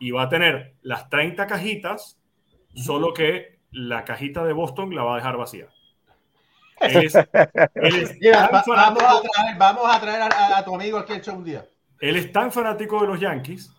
Y 0.00 0.10
va 0.10 0.22
a 0.22 0.28
tener 0.28 0.74
las 0.82 1.08
30 1.08 1.46
cajitas, 1.46 2.18
solo 2.74 3.14
que 3.14 3.60
la 3.70 4.02
cajita 4.02 4.44
de 4.44 4.54
Boston 4.54 4.92
la 4.92 5.04
va 5.04 5.12
a 5.12 5.16
dejar 5.18 5.36
vacía 5.36 5.68
vamos, 9.56 9.94
a 9.94 10.00
traer, 10.00 10.22
a, 10.22 10.64
tu 10.64 10.74
amigo 10.74 10.98
aquí 10.98 11.12
el 11.12 11.20
show 11.20 11.36
un 11.36 11.44
día. 11.44 11.64
Él 12.00 12.16
es 12.16 12.32
tan 12.32 12.50
fanático 12.50 13.00
de 13.00 13.06
los 13.06 13.20
Yankees 13.20 13.72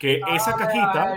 que 0.00 0.20
esa 0.34 0.56
cajita 0.56 1.14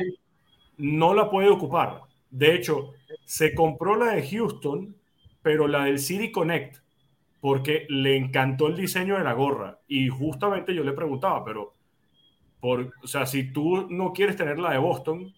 no 0.77 1.15
la 1.15 1.27
puede 1.29 1.49
ocupar. 1.49 2.01
De 2.29 2.53
hecho, 2.53 2.93
se 3.25 3.55
compró 3.55 3.95
la 3.95 4.13
de 4.13 4.29
Houston, 4.29 4.95
pero 5.41 5.67
la 5.67 5.85
del 5.85 5.97
City 5.97 6.31
Connect, 6.31 6.84
porque 7.39 7.85
le 7.89 8.15
encantó 8.15 8.67
el 8.67 8.75
diseño 8.75 9.17
de 9.17 9.23
la 9.23 9.33
gorra. 9.33 9.79
Y 9.87 10.09
justamente 10.09 10.73
yo 10.73 10.83
le 10.83 10.93
preguntaba, 10.93 11.43
pero, 11.43 11.73
por, 12.59 12.91
o 13.03 13.07
sea, 13.07 13.25
si 13.25 13.51
tú 13.51 13.87
no 13.89 14.13
quieres 14.13 14.35
tener 14.35 14.59
la 14.59 14.71
de 14.71 14.77
Boston, 14.77 15.33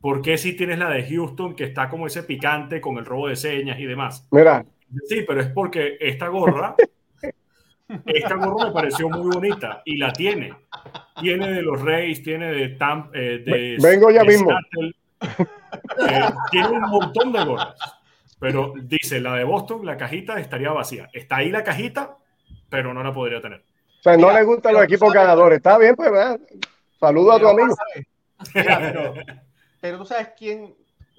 ¿por 0.00 0.22
qué 0.22 0.38
si 0.38 0.56
tienes 0.56 0.78
la 0.78 0.90
de 0.90 1.08
Houston 1.08 1.54
que 1.54 1.64
está 1.64 1.88
como 1.88 2.06
ese 2.06 2.22
picante 2.22 2.80
con 2.80 2.98
el 2.98 3.04
robo 3.04 3.28
de 3.28 3.36
señas 3.36 3.78
y 3.80 3.86
demás? 3.86 4.28
Mira, 4.30 4.64
Sí, 5.06 5.24
pero 5.26 5.40
es 5.40 5.48
porque 5.48 5.96
esta 6.00 6.28
gorra, 6.28 6.74
esta 8.06 8.34
gorra 8.36 8.66
me 8.66 8.72
pareció 8.72 9.08
muy 9.08 9.30
bonita 9.34 9.82
y 9.84 9.96
la 9.96 10.12
tiene. 10.12 10.54
Tiene 11.20 11.50
de 11.50 11.62
los 11.62 11.80
Reyes, 11.80 12.22
tiene 12.22 12.46
de 12.52 12.68
Tamp, 12.70 13.14
eh, 13.14 13.42
de 13.44 13.76
Vengo 13.80 14.10
ya 14.10 14.24
mismo. 14.24 14.50
Eh, 14.50 16.30
tiene 16.50 16.68
un 16.68 16.90
montón 16.90 17.32
de 17.32 17.44
gorras. 17.44 17.97
Pero 18.38 18.74
dice, 18.82 19.20
la 19.20 19.34
de 19.34 19.44
Boston, 19.44 19.84
la 19.84 19.96
cajita 19.96 20.38
estaría 20.38 20.70
vacía. 20.70 21.08
Está 21.12 21.36
ahí 21.36 21.50
la 21.50 21.64
cajita, 21.64 22.16
pero 22.68 22.94
no 22.94 23.02
la 23.02 23.12
podría 23.12 23.40
tener. 23.40 23.64
O 23.98 24.02
sea, 24.02 24.16
no 24.16 24.32
le 24.32 24.44
gustan 24.44 24.74
los 24.74 24.84
equipos 24.84 25.12
ganadores. 25.12 25.56
Está 25.56 25.76
bien, 25.78 25.96
pues, 25.96 26.10
¿verdad? 26.10 26.38
Saludo 27.00 27.32
a 27.32 27.40
tu 27.40 27.48
amigo. 27.48 27.74
pero, 28.52 29.14
pero 29.80 29.98
tú 29.98 30.06
sabes 30.06 30.28
quién, 30.36 30.76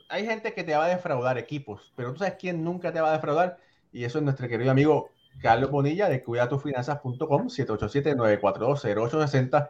hay 0.09 0.25
gente 0.25 0.53
que 0.53 0.63
te 0.63 0.75
va 0.75 0.85
a 0.85 0.89
defraudar 0.89 1.37
equipos, 1.37 1.93
pero 1.95 2.13
tú 2.13 2.19
sabes 2.19 2.35
quién 2.39 2.63
nunca 2.63 2.91
te 2.91 2.99
va 2.99 3.09
a 3.09 3.13
defraudar 3.13 3.57
y 3.91 4.03
eso 4.03 4.17
es 4.17 4.23
nuestro 4.23 4.47
querido 4.47 4.71
amigo 4.71 5.11
Carlos 5.41 5.71
Bonilla 5.71 6.09
de 6.09 6.21
cuidatufinanzas.com 6.23 7.47
787-942-0860. 7.47 9.69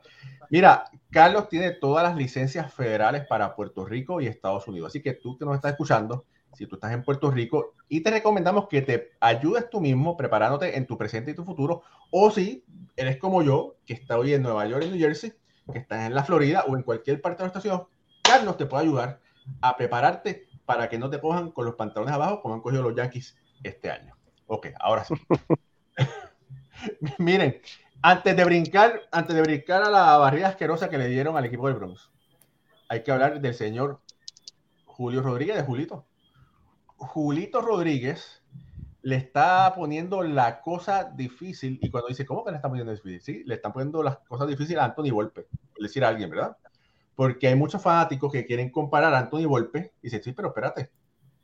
Mira, 0.49 0.85
Carlos 1.11 1.49
tiene 1.49 1.71
todas 1.71 2.03
las 2.03 2.15
licencias 2.15 2.73
federales 2.73 3.27
para 3.27 3.55
Puerto 3.55 3.85
Rico 3.85 4.19
y 4.19 4.25
Estados 4.27 4.67
Unidos. 4.67 4.89
Así 4.89 5.01
que 5.01 5.13
tú 5.13 5.37
que 5.37 5.45
nos 5.45 5.55
estás 5.55 5.73
escuchando, 5.73 6.25
si 6.53 6.65
tú 6.65 6.75
estás 6.75 6.91
en 6.93 7.03
Puerto 7.03 7.31
Rico, 7.31 7.73
y 7.87 8.01
te 8.01 8.11
recomendamos 8.11 8.67
que 8.67 8.81
te 8.81 9.11
ayudes 9.19 9.69
tú 9.69 9.81
mismo 9.81 10.17
preparándote 10.17 10.77
en 10.77 10.85
tu 10.85 10.97
presente 10.97 11.31
y 11.31 11.35
tu 11.35 11.45
futuro, 11.45 11.83
o 12.11 12.31
si 12.31 12.65
eres 12.95 13.17
como 13.17 13.41
yo, 13.43 13.77
que 13.85 13.93
está 13.93 14.17
hoy 14.17 14.33
en 14.33 14.41
Nueva 14.41 14.65
York 14.67 14.83
y 14.85 14.89
New 14.89 14.99
Jersey, 14.99 15.33
que 15.71 15.79
estás 15.79 16.07
en 16.07 16.15
la 16.15 16.23
Florida 16.23 16.65
o 16.67 16.75
en 16.75 16.83
cualquier 16.83 17.21
parte 17.21 17.37
de 17.37 17.43
nuestra 17.45 17.61
ciudad, 17.61 17.83
Carlos 18.23 18.57
te 18.57 18.65
puede 18.65 18.83
ayudar 18.83 19.21
a 19.61 19.77
prepararte 19.77 20.47
para 20.65 20.89
que 20.89 20.99
no 20.99 21.09
te 21.09 21.19
cojan 21.19 21.51
con 21.51 21.65
los 21.65 21.75
pantalones 21.75 22.13
abajo 22.13 22.41
como 22.41 22.53
han 22.53 22.61
cogido 22.61 22.83
los 22.83 22.95
Yankees 22.95 23.35
este 23.63 23.89
año. 23.89 24.15
Ok, 24.47 24.67
ahora 24.79 25.03
sí. 25.03 25.15
Miren, 27.17 27.61
antes 28.01 28.35
de 28.35 28.45
brincar, 28.45 29.01
antes 29.11 29.35
de 29.35 29.41
brincar 29.41 29.83
a 29.83 29.89
la 29.89 30.17
barrida 30.17 30.47
asquerosa 30.47 30.89
que 30.89 30.97
le 30.97 31.07
dieron 31.07 31.37
al 31.37 31.45
equipo 31.45 31.67
del 31.67 31.77
Bronx, 31.77 32.09
hay 32.87 33.03
que 33.03 33.11
hablar 33.11 33.41
del 33.41 33.53
señor 33.53 34.01
Julio 34.85 35.21
Rodríguez, 35.21 35.55
de 35.55 35.63
Julito. 35.63 36.05
Julito 36.99 37.61
Rodríguez 37.61 38.43
le 39.01 39.15
está 39.15 39.73
poniendo 39.75 40.21
la 40.23 40.61
cosa 40.61 41.05
difícil. 41.05 41.79
Y 41.81 41.89
cuando 41.89 42.09
dice, 42.09 42.25
¿cómo 42.25 42.43
que 42.43 42.51
le 42.51 42.57
está 42.57 42.67
poniendo 42.67 42.91
difícil? 42.91 43.21
Sí, 43.21 43.43
le 43.45 43.55
están 43.55 43.73
poniendo 43.73 44.03
las 44.03 44.17
cosas 44.19 44.47
difíciles 44.47 44.81
a 44.81 44.85
Anthony 44.85 45.11
Volpe, 45.11 45.47
por 45.73 45.81
decir 45.81 46.03
a 46.03 46.09
alguien, 46.09 46.29
¿verdad? 46.29 46.57
Porque 47.15 47.47
hay 47.47 47.55
muchos 47.55 47.81
fanáticos 47.81 48.31
que 48.31 48.45
quieren 48.45 48.69
comparar 48.69 49.13
a 49.13 49.19
Anthony 49.19 49.45
Volpe 49.45 49.93
y 50.01 50.07
dicen, 50.07 50.23
sí, 50.23 50.33
pero 50.33 50.49
espérate, 50.49 50.91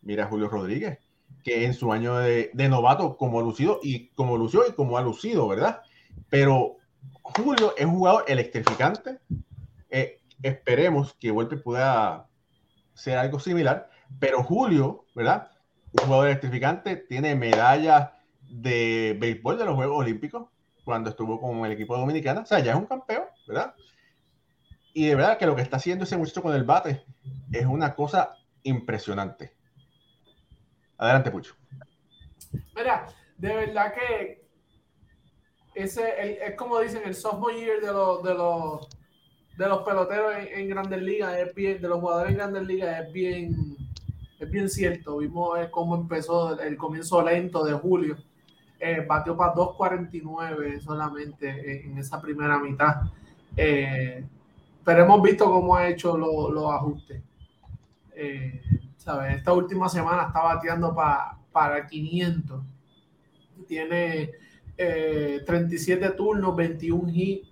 mira 0.01 0.25
a 0.25 0.27
Julio 0.27 0.49
Rodríguez, 0.49 0.99
que 1.43 1.65
en 1.65 1.73
su 1.73 1.91
año 1.91 2.17
de, 2.17 2.51
novato, 2.69 3.17
como 3.17 3.41
lucido 3.41 3.79
y 3.81 4.09
como 4.09 4.37
lució 4.37 4.63
y 4.67 4.73
como 4.73 4.97
ha 4.97 5.01
lucido, 5.01 5.47
¿verdad? 5.47 5.81
Pero 6.29 6.77
Julio 7.21 7.73
es 7.77 7.85
un 7.85 7.95
jugador 7.95 8.25
electrificante. 8.27 9.19
Eh, 9.89 10.19
esperemos 10.41 11.13
que 11.19 11.31
Volpe 11.31 11.57
pueda 11.57 12.27
ser 12.93 13.17
algo 13.17 13.39
similar, 13.39 13.89
pero 14.19 14.43
Julio, 14.43 15.05
¿verdad? 15.15 15.51
un 16.01 16.07
jugador 16.07 16.27
electrificante, 16.27 16.97
tiene 16.97 17.35
medalla 17.35 18.17
de 18.41 19.15
béisbol 19.19 19.57
de 19.57 19.65
los 19.65 19.75
Juegos 19.75 19.99
Olímpicos 19.99 20.49
cuando 20.83 21.09
estuvo 21.09 21.39
con 21.39 21.65
el 21.65 21.71
equipo 21.71 21.97
dominicano. 21.97 22.41
O 22.41 22.45
sea, 22.45 22.59
ya 22.59 22.73
es 22.73 22.77
un 22.77 22.85
campeón, 22.85 23.23
¿verdad? 23.47 23.73
Y 24.93 25.07
de 25.07 25.15
verdad 25.15 25.37
que 25.37 25.45
lo 25.45 25.55
que 25.55 25.61
está 25.61 25.77
haciendo 25.77 26.03
ese 26.03 26.17
muchacho 26.17 26.41
con 26.41 26.53
el 26.53 26.63
bate 26.63 27.03
es 27.51 27.65
una 27.65 27.95
cosa 27.95 28.35
impresionante. 28.63 29.53
Adelante, 30.97 31.31
Pucho. 31.31 31.55
Mira, 32.75 33.07
de 33.37 33.53
verdad 33.53 33.93
que 33.93 34.45
ese 35.73 36.45
es 36.45 36.55
como 36.55 36.79
dicen 36.79 37.01
el 37.05 37.15
sophomore 37.15 37.59
year 37.59 37.81
de 37.81 37.91
los 37.91 38.23
de 38.23 38.33
los 38.33 38.87
de 39.57 39.67
los 39.67 39.83
peloteros 39.83 40.35
en, 40.35 40.59
en 40.59 40.69
Grandes 40.69 41.01
Ligas 41.01 41.37
es 41.37 41.53
bien, 41.53 41.81
de 41.81 41.87
los 41.87 41.99
jugadores 41.99 42.31
en 42.31 42.37
Grandes 42.37 42.63
Ligas 42.63 43.05
es 43.05 43.11
bien 43.11 43.84
es 44.39 44.49
bien 44.49 44.69
cierto, 44.69 45.17
vimos 45.17 45.57
eh, 45.59 45.69
cómo 45.71 45.95
empezó 45.95 46.59
el 46.59 46.75
comienzo 46.77 47.21
lento 47.21 47.63
de 47.63 47.73
julio. 47.73 48.17
Eh, 48.79 49.05
batió 49.07 49.37
para 49.37 49.53
2.49 49.53 50.81
solamente 50.81 51.85
en 51.85 51.97
esa 51.97 52.21
primera 52.21 52.59
mitad. 52.59 53.03
Eh, 53.55 54.25
pero 54.83 55.03
hemos 55.03 55.21
visto 55.21 55.45
cómo 55.45 55.75
ha 55.75 55.87
hecho 55.87 56.17
los 56.17 56.73
ajustes. 56.73 57.21
¿sabes? 58.97 59.37
Esta 59.37 59.53
última 59.53 59.87
semana 59.89 60.23
está 60.27 60.41
bateando 60.41 60.93
para 61.51 61.87
500. 61.87 62.61
Tiene 63.67 64.31
37 64.75 66.09
turnos, 66.11 66.55
21 66.55 67.09
hits, 67.11 67.49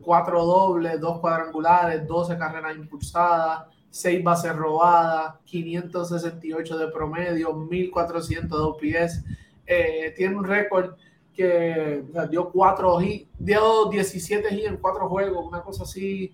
4 0.00 0.44
dobles, 0.44 1.00
2 1.00 1.20
cuadrangulares, 1.20 2.06
12 2.06 2.36
carreras 2.36 2.76
impulsadas. 2.76 3.66
6 3.90 4.22
bases 4.22 4.54
robadas, 4.54 5.34
568 5.44 6.78
de 6.78 6.88
promedio, 6.88 7.52
1400 7.54 8.60
OPS. 8.60 9.24
Eh, 9.66 10.14
tiene 10.16 10.36
un 10.36 10.44
récord 10.44 10.94
que 11.34 12.04
dio 12.30 12.50
4 12.50 12.98
dio 13.38 13.84
17 13.86 14.54
hits 14.54 14.66
en 14.66 14.76
4 14.76 15.08
juegos, 15.08 15.46
una 15.46 15.62
cosa 15.62 15.82
así. 15.82 16.32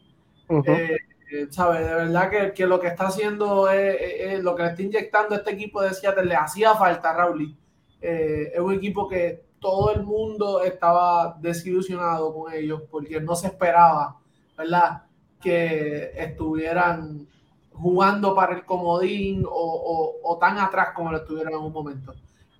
Eh, 0.48 0.96
eh, 1.32 1.46
¿Sabe? 1.50 1.80
De 1.80 1.94
verdad 1.94 2.30
que, 2.30 2.52
que, 2.52 2.66
lo 2.66 2.78
que 2.78 2.88
está 2.88 3.08
haciendo 3.08 3.68
es, 3.70 4.42
lo 4.42 4.54
que 4.54 4.62
le 4.62 4.68
está 4.70 4.82
inyectando 4.82 5.34
este 5.34 5.52
equipo 5.52 5.82
de 5.82 5.94
Seattle 5.94 6.26
le 6.26 6.36
hacía 6.36 6.74
falta 6.74 7.10
a 7.10 7.16
Raúl. 7.16 7.56
es 8.00 8.60
un 8.60 8.74
equipo 8.74 9.08
que 9.08 9.44
todo 9.58 9.92
el 9.92 10.04
mundo 10.04 10.62
estaba 10.62 11.36
desilusionado 11.40 12.32
con 12.32 12.52
ellos 12.52 12.82
porque 12.90 13.20
no 13.20 13.34
se 13.34 13.48
esperaba, 13.48 14.18
¿verdad? 14.56 15.02
Que 15.40 16.12
estuvieran 16.16 17.26
jugando 17.78 18.34
para 18.34 18.54
el 18.56 18.64
comodín 18.64 19.44
o, 19.48 20.38
tan 20.40 20.58
atrás 20.58 20.88
como 20.94 21.10
lo 21.12 21.18
estuvieron 21.18 21.52
en 21.52 21.60
un 21.60 21.72
momento. 21.72 22.14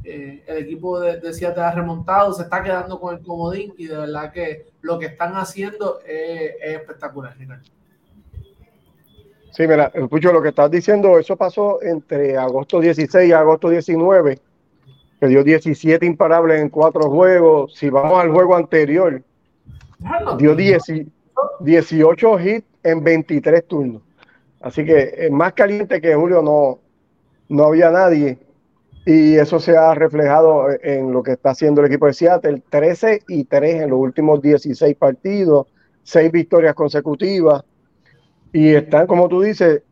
Eh, 0.04 0.44
el 0.46 0.58
equipo 0.58 1.00
de, 1.00 1.18
de 1.18 1.32
Seattle 1.34 1.62
ha 1.62 1.72
remontado, 1.72 2.32
se 2.32 2.42
está 2.42 2.62
quedando 2.62 3.00
con 3.00 3.16
el 3.16 3.22
comodín 3.22 3.74
y 3.76 3.86
de 3.86 3.96
verdad 3.96 4.32
que 4.32 4.66
lo 4.82 4.98
que 4.98 5.06
están 5.06 5.34
haciendo 5.34 5.98
es, 6.06 6.52
espectacular. 6.62 7.34
Sí, 9.50 9.66
mira, 9.66 9.90
escucho 9.94 10.32
lo 10.32 10.42
que 10.42 10.50
estás 10.50 10.70
diciendo, 10.70 11.18
eso 11.18 11.36
pasó 11.36 11.82
entre 11.82 12.36
agosto 12.36 12.78
16 12.78 13.28
y 13.28 13.32
agosto 13.32 13.70
19, 13.70 14.38
que 15.18 15.26
dio 15.26 15.42
17 15.42 16.04
imparables 16.04 16.60
en 16.60 16.68
cuatro 16.68 17.10
juegos. 17.10 17.74
Si 17.74 17.88
vamos 17.90 18.22
al 18.22 18.30
juego 18.30 18.54
anterior, 18.54 19.22
dio 20.38 20.54
18 20.54 22.40
hits 22.40 22.66
en 22.82 23.02
23 23.02 23.66
turnos. 23.66 24.05
Así 24.66 24.84
que 24.84 25.28
más 25.30 25.52
caliente 25.52 26.00
que 26.00 26.16
julio 26.16 26.42
no, 26.42 26.80
no 27.48 27.64
había 27.66 27.88
nadie. 27.92 28.36
Y 29.04 29.36
eso 29.36 29.60
se 29.60 29.76
ha 29.76 29.94
reflejado 29.94 30.66
en 30.82 31.12
lo 31.12 31.22
que 31.22 31.34
está 31.34 31.50
haciendo 31.50 31.80
el 31.80 31.86
equipo 31.86 32.06
de 32.06 32.14
Seattle. 32.14 32.62
13 32.68 33.20
y 33.28 33.44
3 33.44 33.82
en 33.82 33.90
los 33.90 34.00
últimos 34.00 34.42
16 34.42 34.96
partidos, 34.96 35.68
6 36.02 36.32
victorias 36.32 36.74
consecutivas. 36.74 37.62
Y 38.52 38.74
están, 38.74 39.06
como 39.06 39.28
tú 39.28 39.40
dices, 39.40 39.82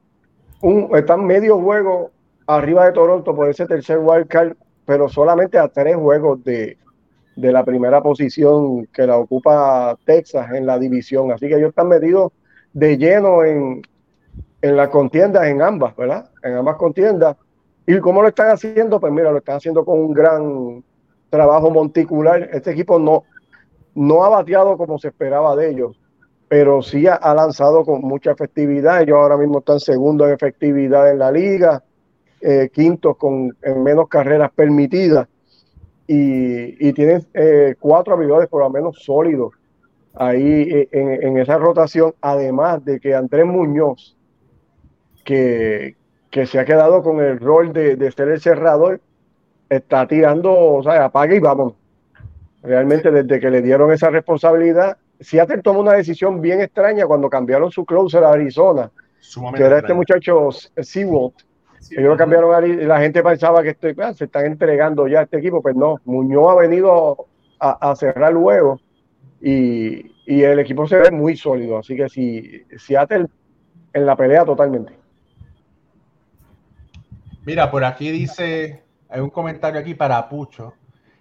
están 0.96 1.24
medio 1.24 1.60
juego 1.60 2.10
arriba 2.48 2.86
de 2.86 2.92
Toronto 2.94 3.32
por 3.32 3.48
ese 3.48 3.66
tercer 3.66 3.98
wildcard, 4.00 4.56
pero 4.84 5.08
solamente 5.08 5.56
a 5.56 5.68
tres 5.68 5.94
juegos 5.94 6.42
de, 6.42 6.78
de 7.36 7.52
la 7.52 7.64
primera 7.64 8.02
posición 8.02 8.86
que 8.86 9.06
la 9.06 9.18
ocupa 9.18 9.96
Texas 10.04 10.50
en 10.52 10.66
la 10.66 10.80
división. 10.80 11.30
Así 11.30 11.46
que 11.46 11.54
ellos 11.54 11.68
están 11.68 11.86
metidos 11.86 12.32
de 12.72 12.98
lleno 12.98 13.44
en, 13.44 13.80
en 14.64 14.76
la 14.78 14.88
contienda 14.88 15.46
en 15.46 15.60
ambas, 15.60 15.94
¿verdad? 15.94 16.30
En 16.42 16.54
ambas 16.54 16.76
contiendas. 16.76 17.36
¿Y 17.86 17.98
cómo 17.98 18.22
lo 18.22 18.28
están 18.28 18.50
haciendo? 18.50 18.98
Pues 18.98 19.12
mira, 19.12 19.30
lo 19.30 19.36
están 19.36 19.56
haciendo 19.56 19.84
con 19.84 19.98
un 19.98 20.14
gran 20.14 20.82
trabajo 21.28 21.70
monticular. 21.70 22.48
Este 22.50 22.70
equipo 22.70 22.98
no, 22.98 23.24
no 23.94 24.24
ha 24.24 24.30
bateado 24.30 24.78
como 24.78 24.98
se 24.98 25.08
esperaba 25.08 25.54
de 25.54 25.68
ellos, 25.68 26.00
pero 26.48 26.80
sí 26.80 27.06
ha, 27.06 27.34
lanzado 27.34 27.84
con 27.84 28.00
mucha 28.00 28.30
efectividad. 28.30 29.02
Ellos 29.02 29.18
ahora 29.18 29.36
mismo 29.36 29.58
están 29.58 29.80
segundos 29.80 30.28
en 30.28 30.32
efectividad 30.32 31.10
en 31.10 31.18
la 31.18 31.30
liga, 31.30 31.82
eh, 32.40 32.70
quintos 32.72 33.18
con 33.18 33.54
en 33.60 33.82
menos 33.82 34.08
carreras 34.08 34.50
permitidas 34.50 35.28
y, 36.06 36.90
tienen 36.94 37.26
eh, 37.34 37.74
cuatro 37.78 38.14
abridores 38.14 38.48
por 38.48 38.62
lo 38.62 38.70
menos 38.70 38.96
sólidos 39.04 39.52
ahí 40.14 40.62
eh, 40.70 40.88
en, 40.90 41.36
esa 41.36 41.58
rotación, 41.58 42.14
además 42.22 42.82
de 42.82 42.98
que 42.98 43.14
Andrés 43.14 43.44
Muñoz 43.44 44.16
que, 45.24 45.96
se 46.46 46.58
ha 46.58 46.64
quedado 46.64 47.02
con 47.02 47.20
el 47.20 47.40
rol 47.40 47.72
de, 47.72 48.10
ser 48.12 48.28
el 48.28 48.40
cerrador, 48.40 49.00
está 49.68 50.06
tirando, 50.06 50.52
o 50.52 50.82
sea, 50.82 51.06
apaga 51.06 51.34
y 51.34 51.40
vamos. 51.40 51.74
Realmente 52.62 53.10
desde 53.10 53.40
que 53.40 53.50
le 53.50 53.62
dieron 53.62 53.92
esa 53.92 54.10
responsabilidad, 54.10 54.96
Seattle 55.20 55.62
tomó 55.62 55.80
una 55.80 55.92
decisión 55.92 56.40
bien 56.40 56.60
extraña 56.60 57.06
cuando 57.06 57.28
cambiaron 57.28 57.70
su 57.70 57.84
closer 57.84 58.24
a 58.24 58.32
Arizona, 58.32 58.90
que 59.54 59.62
era 59.62 59.78
este 59.78 59.94
muchacho 59.94 60.50
Seawalt. 60.50 61.34
Ellos 61.90 62.04
lo 62.04 62.16
cambiaron 62.16 62.66
y 62.66 62.76
la 62.84 62.98
gente 63.00 63.22
pensaba 63.22 63.62
que 63.62 63.70
esto, 63.70 63.88
ah, 64.02 64.14
se 64.14 64.24
están 64.24 64.46
entregando 64.46 65.06
ya 65.06 65.20
a 65.20 65.22
este 65.24 65.38
equipo, 65.38 65.60
pues 65.60 65.76
no, 65.76 65.96
Muñoz 66.04 66.52
ha 66.52 66.60
venido 66.60 67.26
a, 67.60 67.94
cerrar 67.96 68.32
luego 68.32 68.80
y, 69.40 70.10
y, 70.26 70.42
el 70.42 70.58
equipo 70.58 70.86
se 70.86 70.96
ve 70.96 71.10
muy 71.10 71.36
sólido, 71.36 71.78
así 71.78 71.96
que 71.96 72.08
si 72.08 72.62
Seattle 72.76 73.26
en 73.92 74.06
la 74.06 74.16
pelea 74.16 74.44
totalmente. 74.44 75.03
Mira, 77.44 77.70
por 77.70 77.84
aquí 77.84 78.10
dice, 78.10 78.82
hay 79.08 79.20
un 79.20 79.30
comentario 79.30 79.80
aquí 79.80 79.94
para 79.94 80.28
Pucho, 80.28 80.74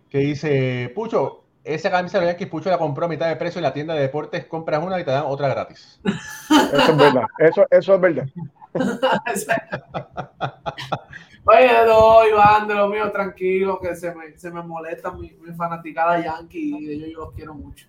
que 0.09 0.19
dice, 0.19 0.91
Pucho, 0.95 1.43
esa 1.63 1.91
camisa 1.91 2.19
de 2.19 2.36
que 2.36 2.47
Pucho 2.47 2.69
la 2.69 2.78
compró 2.78 3.05
a 3.05 3.09
mitad 3.09 3.28
de 3.28 3.36
precio 3.36 3.59
en 3.59 3.63
la 3.63 3.74
tienda 3.74 3.93
de 3.93 4.01
deportes, 4.01 4.45
compras 4.45 4.84
una 4.84 4.99
y 4.99 5.03
te 5.03 5.11
dan 5.11 5.26
otra 5.26 5.49
gratis. 5.49 5.99
Eso 6.49 6.91
es 6.91 6.97
verdad, 6.97 7.26
eso, 7.39 7.65
eso 7.69 7.95
es 7.95 8.01
verdad. 8.01 8.28
Oye, 11.45 11.86
no, 11.86 12.28
Iván, 12.28 12.67
de 12.67 12.74
lo 12.74 12.88
mío, 12.88 13.11
tranquilo, 13.11 13.80
que 13.80 13.95
se 13.95 14.15
me, 14.15 14.38
se 14.38 14.49
me 14.49 14.63
molesta 14.63 15.11
mi, 15.11 15.32
mi 15.41 15.53
fanaticada 15.53 16.24
Yankee 16.24 16.78
y 16.80 16.91
ellos 16.91 17.09
yo 17.11 17.19
los 17.26 17.34
quiero 17.34 17.53
mucho. 17.53 17.88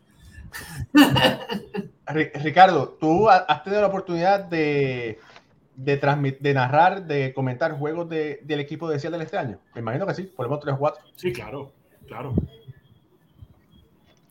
Ricardo, 2.06 2.96
tú 3.00 3.28
has 3.28 3.62
tenido 3.62 3.80
la 3.80 3.88
oportunidad 3.88 4.44
de 4.44 5.18
de, 5.76 6.36
de 6.40 6.54
narrar, 6.54 7.06
de 7.06 7.32
comentar 7.34 7.78
juegos 7.78 8.08
de, 8.08 8.40
del 8.44 8.60
equipo 8.60 8.88
de 8.88 8.98
Seattle 8.98 9.22
este 9.22 9.38
año? 9.38 9.58
Me 9.74 9.80
imagino 9.80 10.06
que 10.06 10.14
sí, 10.14 10.22
por 10.22 10.46
lo 10.46 10.50
menos 10.50 10.64
3 10.64 10.76
4. 10.78 11.04
Sí, 11.16 11.32
claro, 11.32 11.72
claro. 12.06 12.34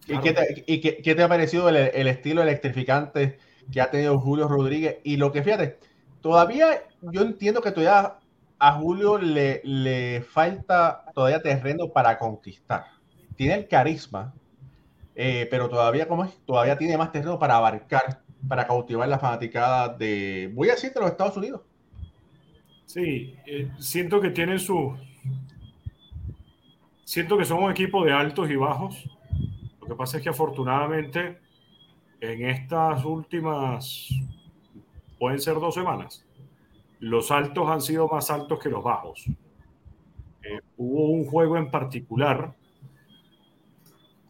¿Y, 0.08 0.18
qué 0.20 0.34
te, 0.34 0.64
y 0.68 0.82
qué, 0.82 1.16
te, 1.16 1.24
ha 1.24 1.30
parecido 1.30 1.70
el, 1.70 1.78
el, 1.78 2.08
estilo 2.08 2.42
electrificante 2.42 3.40
que 3.72 3.80
ha 3.80 3.90
tenido 3.90 4.20
Julio 4.20 4.48
Rodríguez? 4.48 4.98
Y 5.04 5.18
lo 5.18 5.32
que 5.32 5.44
fíjate, 5.44 5.80
todavía 6.22 6.84
yo 7.02 7.22
entiendo 7.22 7.62
que 7.62 7.72
todavía 7.72 8.18
a 8.60 8.72
Julio 8.80 9.18
le, 9.18 9.62
le 9.64 10.22
falta 10.22 11.06
todavía 11.14 11.42
terreno 11.42 11.90
para 11.90 12.18
conquistar. 12.18 12.86
Tiene 13.36 13.56
el 13.56 13.68
carisma, 13.68 14.34
eh, 15.16 15.48
pero 15.52 15.70
todavía, 15.70 16.08
¿cómo 16.08 16.24
es? 16.24 16.38
Todavía 16.46 16.78
tiene 16.78 16.98
más 16.98 17.12
terreno 17.12 17.38
para 17.38 17.58
abarcar 17.58 18.23
para 18.48 18.68
cautivar 18.68 19.08
la 19.08 19.20
fanaticada 19.20 19.90
de, 19.90 20.52
voy 20.54 20.70
a 20.70 20.74
decir, 20.74 20.92
de 20.94 21.00
los 21.00 21.12
Estados 21.12 21.38
Unidos. 21.38 21.62
Sí, 22.86 23.36
eh, 23.46 23.72
siento 23.80 24.22
que 24.22 24.30
tiene 24.30 24.60
su, 24.60 24.96
siento 27.04 27.38
que 27.38 27.46
son 27.46 27.64
un 27.64 27.72
equipo 27.72 28.04
de 28.04 28.12
altos 28.12 28.50
y 28.50 28.56
bajos. 28.56 29.10
Lo 29.82 29.88
que 29.88 29.96
pasa 29.96 30.18
es 30.18 30.24
que 30.24 30.30
afortunadamente 30.30 31.40
en 32.20 32.46
estas 32.50 33.04
últimas, 33.04 34.10
pueden 35.20 35.40
ser 35.40 35.56
dos 35.56 35.76
semanas, 35.76 36.26
los 37.00 37.32
altos 37.32 37.70
han 37.70 37.82
sido 37.82 38.08
más 38.08 38.32
altos 38.32 38.60
que 38.60 38.70
los 38.70 38.84
bajos. 38.84 39.26
Eh, 40.42 40.62
hubo 40.78 41.10
un 41.10 41.26
juego 41.26 41.58
en 41.58 41.70
particular 41.70 42.56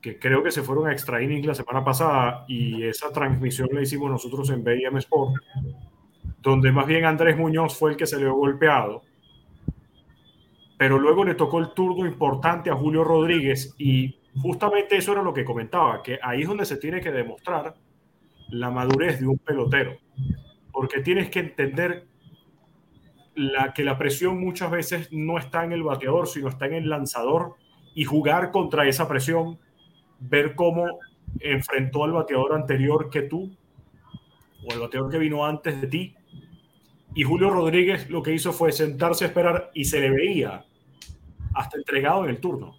que 0.04 0.20
creo 0.20 0.44
que 0.44 0.52
se 0.52 0.64
fueron 0.64 0.88
a 0.88 0.92
extra 0.92 1.24
innings 1.24 1.48
la 1.48 1.56
semana 1.56 1.82
pasada 1.82 2.44
y 2.50 2.84
esa 2.84 3.10
transmisión 3.14 3.70
la 3.72 3.82
hicimos 3.82 4.12
nosotros 4.12 4.50
en 4.50 4.62
BM 4.62 5.00
Sport, 5.00 5.42
donde 6.42 6.74
más 6.74 6.86
bien 6.86 7.06
Andrés 7.06 7.38
Muñoz 7.38 7.80
fue 7.80 7.92
el 7.92 7.98
que 7.98 8.06
se 8.06 8.18
le 8.18 8.24
dio 8.24 8.34
golpeado, 8.34 9.04
pero 10.78 11.00
luego 11.00 11.24
le 11.24 11.36
tocó 11.36 11.60
el 11.60 11.74
turno 11.74 12.06
importante 12.06 12.70
a 12.70 12.76
Julio 12.76 13.06
Rodríguez 13.06 13.74
y 13.78 14.20
justamente 14.42 14.98
eso 14.98 15.14
era 15.14 15.22
lo 15.22 15.34
que 15.34 15.46
comentaba, 15.46 16.04
que 16.04 16.20
ahí 16.22 16.42
es 16.42 16.50
donde 16.50 16.66
se 16.66 16.76
tiene 16.76 17.00
que 17.00 17.14
demostrar 17.14 17.76
la 18.50 18.70
madurez 18.70 19.22
de 19.22 19.28
un 19.28 19.38
pelotero, 19.38 20.00
porque 20.74 21.00
tienes 21.00 21.30
que 21.30 21.40
entender 21.40 22.08
la, 23.36 23.74
que 23.74 23.86
la 23.86 23.98
presión 23.98 24.38
muchas 24.38 24.70
veces 24.70 25.14
no 25.14 25.38
está 25.38 25.64
en 25.64 25.72
el 25.72 25.84
bateador, 25.84 26.28
sino 26.28 26.50
está 26.50 26.66
en 26.66 26.74
el 26.74 26.90
lanzador 26.90 27.56
y 27.96 28.04
jugar 28.04 28.52
contra 28.52 28.86
esa 28.86 29.08
presión, 29.08 29.60
ver 30.30 30.56
cómo 30.56 31.00
enfrentó 31.40 32.04
al 32.04 32.14
bateador 32.14 32.54
anterior 32.54 33.10
que 33.10 33.24
tú 33.24 33.56
o 34.66 34.74
el 34.74 34.80
bateador 34.80 35.12
que 35.12 35.18
vino 35.18 35.46
antes 35.46 35.82
de 35.82 35.88
ti. 35.88 36.16
Y 37.16 37.24
Julio 37.24 37.50
Rodríguez 37.50 38.10
lo 38.10 38.24
que 38.24 38.34
hizo 38.34 38.54
fue 38.54 38.72
sentarse 38.72 39.26
a 39.26 39.28
esperar 39.28 39.72
y 39.74 39.86
se 39.86 40.00
le 40.00 40.10
veía 40.10 40.66
hasta 41.54 41.78
entregado 41.78 42.24
en 42.24 42.32
el 42.32 42.40
turno. 42.40 42.76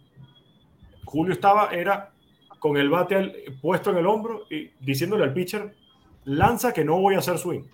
Julio 1.05 1.32
estaba, 1.32 1.68
era 1.72 2.12
con 2.59 2.76
el 2.76 2.88
bate 2.88 3.45
puesto 3.61 3.90
en 3.90 3.99
el 3.99 4.07
hombro 4.07 4.47
y 4.51 4.70
diciéndole 4.80 5.24
al 5.24 5.34
pitcher, 5.34 5.76
lanza 6.24 6.72
que 6.72 6.84
no 6.84 6.99
voy 6.99 7.14
a 7.14 7.18
hacer 7.18 7.38
swing. 7.38 7.64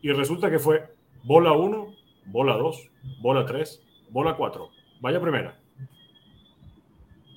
Y 0.00 0.12
resulta 0.12 0.50
que 0.50 0.58
fue 0.58 0.94
bola 1.24 1.52
1, 1.52 1.94
bola 2.26 2.56
2, 2.56 2.90
bola 3.20 3.44
3, 3.44 3.82
bola 4.10 4.36
4. 4.36 4.70
Vaya 5.00 5.20
primera. 5.20 5.58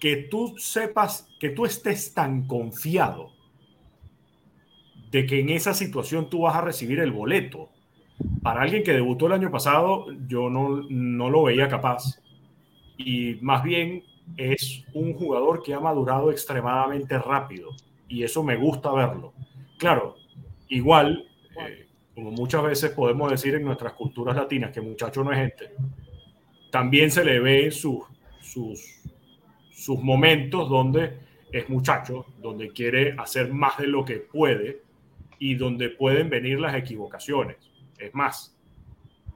Que 0.02 0.18
tú 0.18 0.56
sepas, 0.58 1.30
que 1.40 1.52
tú 1.52 1.66
estés 1.66 2.14
tan 2.14 2.46
confiado 2.48 3.32
de 5.12 5.26
que 5.26 5.40
en 5.40 5.50
esa 5.50 5.74
situación 5.74 6.30
tú 6.30 6.42
vas 6.42 6.56
a 6.56 6.62
recibir 6.62 7.00
el 7.00 7.12
boleto. 7.12 7.70
Para 8.44 8.62
alguien 8.62 8.84
que 8.84 8.92
debutó 8.92 9.28
el 9.28 9.34
año 9.34 9.52
pasado, 9.52 10.08
yo 10.28 10.50
no, 10.50 10.82
no 10.90 11.30
lo 11.30 11.44
veía 11.44 11.70
capaz. 11.70 12.22
Y 12.98 13.38
más 13.42 13.64
bien 13.64 14.04
es 14.38 14.84
un 14.94 15.14
jugador 15.14 15.64
que 15.64 15.74
ha 15.74 15.80
madurado 15.80 16.32
extremadamente 16.32 17.18
rápido 17.18 17.70
y 18.12 18.24
eso 18.24 18.44
me 18.44 18.58
gusta 18.58 18.92
verlo. 18.92 19.34
Claro, 19.78 20.16
igual, 20.68 21.28
eh, 21.60 21.88
como 22.14 22.32
muchas 22.32 22.64
veces 22.64 22.92
podemos 22.92 23.32
decir 23.32 23.56
en 23.56 23.64
nuestras 23.64 23.94
culturas 23.94 24.36
latinas 24.36 24.72
que 24.72 24.82
muchacho 24.82 25.24
no 25.24 25.32
es 25.32 25.40
gente, 25.40 25.72
también 26.70 27.10
se 27.10 27.24
le 27.24 27.40
ve 27.40 27.72
sus, 27.72 28.04
sus, 28.42 29.02
sus 29.82 30.00
momentos 30.00 30.70
donde 30.70 31.18
es 31.52 31.68
muchacho, 31.68 32.28
donde 32.40 32.70
quiere 32.70 33.16
hacer 33.18 33.52
más 33.52 33.80
de 33.80 33.88
lo 33.88 34.06
que 34.06 34.18
puede 34.18 34.84
y 35.40 35.56
donde 35.56 35.90
pueden 35.90 36.30
venir 36.30 36.60
las 36.60 36.76
equivocaciones. 36.76 37.58
Es 37.98 38.14
más, 38.14 38.56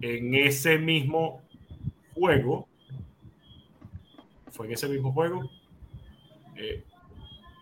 en 0.01 0.35
ese 0.35 0.77
mismo 0.77 1.41
juego, 2.13 2.67
fue 4.51 4.67
en 4.67 4.73
ese 4.73 4.87
mismo 4.87 5.11
juego, 5.11 5.49
eh, 6.55 6.83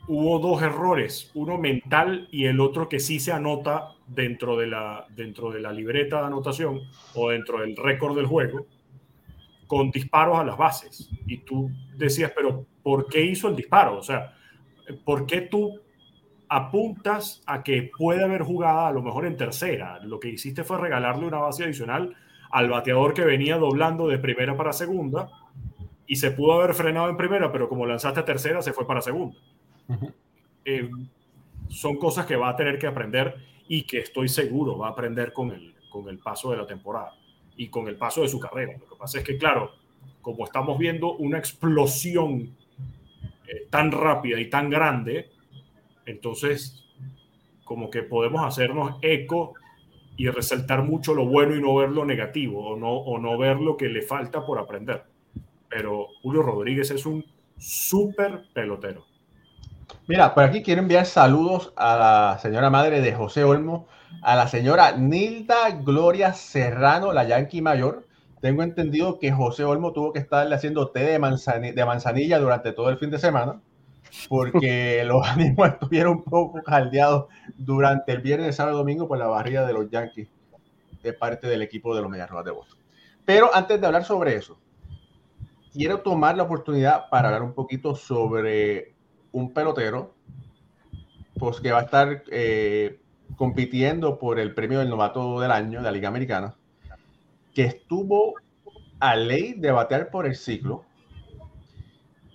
hubo 0.09 0.39
dos 0.39 0.61
errores, 0.61 1.31
uno 1.35 1.57
mental 1.57 2.27
y 2.31 2.47
el 2.47 2.59
otro 2.59 2.89
que 2.89 2.99
sí 2.99 3.21
se 3.21 3.31
anota 3.31 3.93
dentro 4.07 4.57
de 4.57 4.67
la, 4.67 5.07
dentro 5.15 5.51
de 5.51 5.61
la 5.61 5.71
libreta 5.71 6.19
de 6.19 6.27
anotación 6.27 6.81
o 7.15 7.29
dentro 7.29 7.61
del 7.61 7.77
récord 7.77 8.13
del 8.17 8.25
juego, 8.25 8.67
con 9.73 9.89
disparos 9.89 10.37
a 10.37 10.43
las 10.43 10.55
bases. 10.55 11.09
Y 11.25 11.37
tú 11.37 11.71
decías, 11.97 12.31
pero 12.35 12.67
¿por 12.83 13.07
qué 13.07 13.25
hizo 13.25 13.47
el 13.47 13.55
disparo? 13.55 13.97
O 13.97 14.03
sea, 14.03 14.35
¿por 15.03 15.25
qué 15.25 15.41
tú 15.41 15.81
apuntas 16.47 17.41
a 17.47 17.63
que 17.63 17.89
puede 17.97 18.23
haber 18.23 18.43
jugada 18.43 18.87
a 18.87 18.91
lo 18.91 19.01
mejor 19.01 19.25
en 19.25 19.35
tercera? 19.35 19.97
Lo 20.03 20.19
que 20.19 20.29
hiciste 20.29 20.63
fue 20.63 20.77
regalarle 20.77 21.25
una 21.25 21.39
base 21.39 21.63
adicional 21.63 22.15
al 22.51 22.69
bateador 22.69 23.15
que 23.15 23.23
venía 23.23 23.57
doblando 23.57 24.07
de 24.07 24.19
primera 24.19 24.55
para 24.55 24.73
segunda 24.73 25.27
y 26.05 26.17
se 26.17 26.29
pudo 26.29 26.53
haber 26.53 26.75
frenado 26.75 27.09
en 27.09 27.17
primera, 27.17 27.51
pero 27.51 27.67
como 27.67 27.87
lanzaste 27.87 28.19
a 28.19 28.25
tercera, 28.25 28.61
se 28.61 28.73
fue 28.73 28.85
para 28.85 29.01
segunda. 29.01 29.35
Eh, 30.65 30.87
son 31.69 31.97
cosas 31.97 32.27
que 32.27 32.35
va 32.35 32.49
a 32.49 32.55
tener 32.55 32.77
que 32.77 32.85
aprender 32.85 33.37
y 33.67 33.81
que 33.87 33.97
estoy 33.97 34.29
seguro 34.29 34.77
va 34.77 34.89
a 34.89 34.91
aprender 34.91 35.33
con 35.33 35.49
el, 35.49 35.73
con 35.91 36.07
el 36.09 36.19
paso 36.19 36.51
de 36.51 36.57
la 36.57 36.67
temporada 36.67 37.13
y 37.57 37.69
con 37.69 37.87
el 37.87 37.95
paso 37.95 38.21
de 38.21 38.27
su 38.27 38.39
carrera. 38.39 38.73
Lo 38.79 38.87
que 38.87 38.95
pasa 38.97 39.19
es 39.19 39.23
que, 39.23 39.37
claro, 39.37 39.71
como 40.21 40.45
estamos 40.45 40.77
viendo 40.77 41.13
una 41.13 41.37
explosión 41.37 42.55
eh, 43.47 43.67
tan 43.69 43.91
rápida 43.91 44.39
y 44.39 44.49
tan 44.49 44.69
grande, 44.69 45.29
entonces 46.05 46.85
como 47.63 47.89
que 47.89 48.03
podemos 48.03 48.45
hacernos 48.45 48.97
eco 49.01 49.53
y 50.17 50.29
resaltar 50.29 50.83
mucho 50.83 51.13
lo 51.13 51.25
bueno 51.25 51.55
y 51.55 51.61
no 51.61 51.75
ver 51.75 51.89
lo 51.89 52.05
negativo 52.05 52.67
o 52.67 52.77
no, 52.77 52.91
o 52.91 53.17
no 53.19 53.37
ver 53.37 53.59
lo 53.59 53.77
que 53.77 53.89
le 53.89 54.01
falta 54.01 54.45
por 54.45 54.59
aprender 54.59 55.05
pero 55.73 56.07
Julio 56.21 56.43
Rodríguez 56.43 56.91
es 56.91 57.05
un 57.05 57.25
súper 57.57 58.43
pelotero. 58.53 59.05
Mira, 60.05 60.33
por 60.33 60.43
aquí 60.43 60.63
quiero 60.63 60.81
enviar 60.81 61.05
saludos 61.05 61.71
a 61.77 61.95
la 61.95 62.39
señora 62.39 62.69
madre 62.69 62.99
de 62.99 63.13
José 63.13 63.45
Olmo, 63.45 63.87
a 64.21 64.35
la 64.35 64.49
señora 64.49 64.97
Nilda 64.97 65.69
Gloria 65.81 66.33
Serrano, 66.33 67.13
la 67.13 67.23
Yankee 67.23 67.61
mayor. 67.61 68.05
Tengo 68.41 68.63
entendido 68.63 69.17
que 69.17 69.31
José 69.31 69.63
Olmo 69.63 69.93
tuvo 69.93 70.11
que 70.11 70.19
estarle 70.19 70.55
haciendo 70.55 70.89
té 70.89 71.05
de, 71.05 71.19
manzanilla, 71.19 71.73
de 71.73 71.85
manzanilla 71.85 72.39
durante 72.39 72.73
todo 72.73 72.89
el 72.89 72.97
fin 72.97 73.11
de 73.11 73.17
semana, 73.17 73.61
porque 74.27 75.03
los 75.05 75.25
ánimos 75.25 75.69
estuvieron 75.69 76.17
un 76.17 76.23
poco 76.25 76.61
caldeados 76.61 77.27
durante 77.57 78.11
el 78.11 78.19
viernes, 78.19 78.57
sábado 78.57 78.75
y 78.75 78.79
domingo 78.79 79.07
por 79.07 79.17
la 79.17 79.27
barrida 79.27 79.65
de 79.65 79.71
los 79.71 79.89
Yankees 79.89 80.27
de 81.01 81.13
parte 81.13 81.47
del 81.47 81.61
equipo 81.61 81.95
de 81.95 82.01
los 82.01 82.11
Medias 82.11 82.29
Rojas 82.29 82.45
de 82.45 82.51
Boston. 82.51 82.79
Pero 83.23 83.55
antes 83.55 83.79
de 83.79 83.87
hablar 83.87 84.03
sobre 84.03 84.35
eso, 84.35 84.57
quiero 85.71 86.01
tomar 86.01 86.35
la 86.35 86.43
oportunidad 86.43 87.09
para 87.09 87.29
hablar 87.29 87.43
un 87.43 87.53
poquito 87.53 87.95
sobre 87.95 88.92
un 89.33 89.53
pelotero 89.53 90.15
pues, 91.37 91.59
que 91.59 91.71
va 91.71 91.79
a 91.79 91.83
estar 91.83 92.23
eh, 92.31 92.99
compitiendo 93.35 94.17
por 94.17 94.39
el 94.39 94.53
premio 94.53 94.79
del 94.79 94.89
novato 94.89 95.41
del 95.41 95.51
año 95.51 95.79
de 95.79 95.83
la 95.83 95.91
Liga 95.91 96.07
Americana, 96.07 96.55
que 97.53 97.63
estuvo 97.63 98.35
a 98.99 99.17
ley 99.17 99.53
de 99.53 99.71
batear 99.71 100.09
por 100.09 100.25
el 100.25 100.35
ciclo 100.35 100.85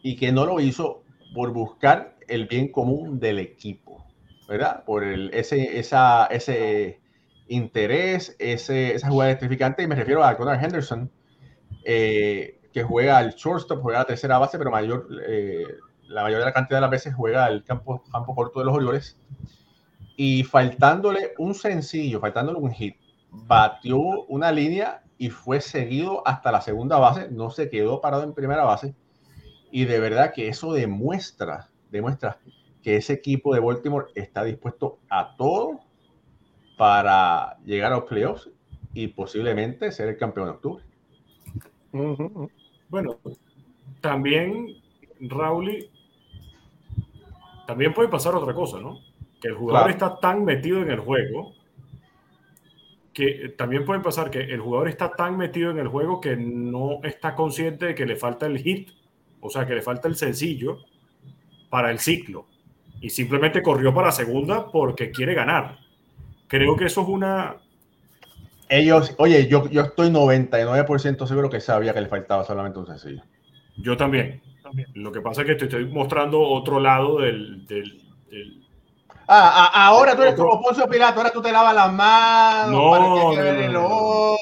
y 0.03 0.16
que 0.16 0.32
no 0.32 0.44
lo 0.44 0.61
hizo 0.61 1.03
por 1.34 1.53
buscar 1.53 2.16
el 2.28 2.46
bien 2.46 2.70
común 2.70 3.18
del 3.18 3.38
equipo, 3.38 4.05
¿verdad? 4.49 4.84
Por 4.84 5.05
el, 5.05 5.30
ese, 5.32 5.78
esa, 5.78 6.26
ese 6.26 7.01
interés, 7.46 8.36
ese, 8.38 8.94
esa 8.94 9.09
jugada 9.09 9.30
electrificante, 9.30 9.82
y 9.82 9.86
me 9.86 9.94
refiero 9.94 10.22
a 10.24 10.36
Conor 10.36 10.62
Henderson, 10.62 11.11
eh, 11.84 12.61
que 12.72 12.82
juega 12.82 13.18
al 13.18 13.34
shortstop, 13.34 13.80
juega 13.80 14.01
a 14.01 14.03
la 14.03 14.07
tercera 14.07 14.38
base, 14.38 14.59
pero 14.59 14.70
mayor, 14.70 15.09
eh, 15.26 15.64
la 16.09 16.22
mayoría 16.22 16.40
de 16.40 16.50
la 16.50 16.52
cantidad 16.52 16.78
de 16.78 16.82
las 16.82 16.90
veces 16.90 17.14
juega 17.14 17.44
al 17.44 17.62
campo, 17.64 18.02
campo 18.11 18.34
corto 18.34 18.59
de 18.59 18.66
los 18.66 18.74
Orioles. 18.74 19.18
Y 20.16 20.42
faltándole 20.42 21.34
un 21.38 21.54
sencillo, 21.54 22.20
faltándole 22.20 22.59
un 22.59 22.72
hit, 22.72 22.96
batió 23.30 23.98
una 24.26 24.50
línea 24.50 25.02
y 25.16 25.30
fue 25.30 25.61
seguido 25.61 26.26
hasta 26.26 26.50
la 26.50 26.61
segunda 26.61 26.98
base, 26.98 27.28
no 27.30 27.50
se 27.50 27.68
quedó 27.70 28.00
parado 28.00 28.24
en 28.24 28.34
primera 28.34 28.64
base. 28.64 28.94
Y 29.70 29.84
de 29.84 30.00
verdad 30.00 30.32
que 30.32 30.48
eso 30.48 30.72
demuestra, 30.72 31.68
demuestra 31.90 32.38
que 32.82 32.96
ese 32.96 33.12
equipo 33.12 33.54
de 33.54 33.61
Baltimore 33.61 34.06
está 34.14 34.44
dispuesto 34.44 34.98
a 35.11 35.36
todo 35.36 35.80
para 36.76 37.59
llegar 37.64 37.92
a 37.92 37.96
los 37.96 38.04
playoffs 38.04 38.48
y 38.94 39.09
posiblemente 39.09 39.92
ser 39.92 40.09
el 40.09 40.16
campeón 40.16 40.46
de 40.46 40.52
octubre. 40.52 40.84
Bueno, 42.88 43.18
también, 44.00 44.76
Raúl, 45.20 45.90
también 47.68 47.92
puede 47.92 48.08
pasar 48.08 48.34
otra 48.34 48.54
cosa, 48.54 48.80
¿no? 48.80 48.98
Que 49.42 49.48
el 49.48 49.54
jugador 49.54 49.90
está 49.90 50.18
tan 50.18 50.42
metido 50.42 50.80
en 50.80 50.90
el 50.90 51.00
juego 51.00 51.52
que 53.12 53.52
también 53.58 53.84
puede 53.84 54.00
pasar 54.00 54.30
que 54.30 54.40
el 54.40 54.58
jugador 54.58 54.88
está 54.88 55.10
tan 55.12 55.36
metido 55.36 55.70
en 55.70 55.78
el 55.78 55.88
juego 55.88 56.18
que 56.18 56.34
no 56.34 57.00
está 57.02 57.34
consciente 57.34 57.84
de 57.84 57.94
que 57.94 58.06
le 58.06 58.16
falta 58.16 58.46
el 58.46 58.56
hit, 58.58 58.88
o 59.42 59.50
sea, 59.50 59.66
que 59.66 59.74
le 59.74 59.82
falta 59.82 60.08
el 60.08 60.16
sencillo 60.16 60.78
para 61.68 61.90
el 61.90 61.98
ciclo. 61.98 62.46
Y 63.02 63.10
simplemente 63.10 63.62
corrió 63.62 63.92
para 63.92 64.12
segunda 64.12 64.70
porque 64.72 65.10
quiere 65.10 65.34
ganar. 65.34 65.78
Creo 66.46 66.74
que 66.74 66.86
eso 66.86 67.02
es 67.02 67.08
una, 67.08 67.58
ellos, 68.70 69.14
oye, 69.18 69.46
yo, 69.46 69.68
yo 69.68 69.82
estoy 69.82 70.08
99% 70.08 71.26
seguro 71.26 71.50
que 71.50 71.60
sabía 71.60 71.92
que 71.92 72.00
le 72.00 72.08
faltaba 72.08 72.44
solamente 72.44 72.78
un 72.78 72.86
sencillo. 72.86 73.22
Yo 73.76 73.94
también. 73.94 74.40
Lo 74.94 75.12
que 75.12 75.20
pasa 75.20 75.42
es 75.42 75.46
que 75.46 75.54
te 75.54 75.64
estoy 75.64 75.86
mostrando 75.86 76.40
otro 76.40 76.80
lado 76.80 77.20
del. 77.20 77.66
del, 77.66 78.02
del 78.30 78.68
Ah, 79.30 79.70
ah, 79.74 79.86
ahora 79.88 80.16
tú 80.16 80.22
eres 80.22 80.34
como 80.36 80.58
Poncio 80.62 80.88
Pilato, 80.88 81.18
ahora 81.18 81.30
tú 81.30 81.42
te 81.42 81.52
lavas 81.52 81.74
las 81.74 81.92
manos. 81.92 82.72
No, 82.72 82.90
para 82.90 83.58
que 83.58 83.68
no, 83.68 83.72
no, 83.72 84.36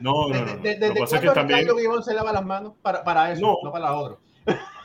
no. 0.00 0.28
no, 0.28 0.28
no, 0.28 0.44
no. 0.46 0.56
¿Desde, 0.62 0.88
Lo 0.88 0.94
que 0.94 1.00
pasa 1.00 1.16
es 1.16 1.22
que 1.22 1.28
también. 1.28 1.68
Se 2.02 2.14
lava 2.14 2.32
las 2.32 2.44
manos? 2.46 2.72
Para, 2.80 3.04
para 3.04 3.32
eso, 3.32 3.42
No. 3.42 3.58
no, 3.62 3.70
para 3.70 3.84
las 3.90 3.94
otras. 3.94 4.18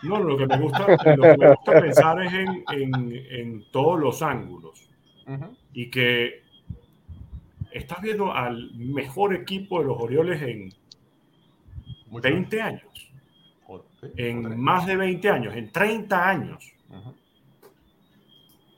No, 0.04 0.20
lo 0.20 0.38
que 0.38 0.46
me 0.46 0.58
gusta, 0.58 0.80
lo 1.16 1.24
que 1.24 1.38
me 1.38 1.50
gusta 1.56 1.72
pensar 1.80 2.22
es 2.22 2.34
en, 2.34 2.64
en, 2.70 3.26
en 3.32 3.72
todos 3.72 3.98
los 3.98 4.22
ángulos. 4.22 4.90
Y 5.72 5.90
que 5.90 6.44
estás 7.72 8.02
viendo 8.02 8.34
al 8.34 8.72
mejor 8.76 9.34
equipo 9.34 9.80
de 9.80 9.86
los 9.86 9.98
Orioles 10.00 10.42
en 10.42 10.74
Mucho. 12.08 12.22
20 12.22 12.62
años, 12.62 12.84
sí, 14.06 14.12
en 14.18 14.60
más 14.60 14.86
de 14.86 14.96
20 14.96 15.30
años, 15.30 15.56
en 15.56 15.72
30 15.72 16.30
años. 16.30 16.74
Ujú. 16.90 17.14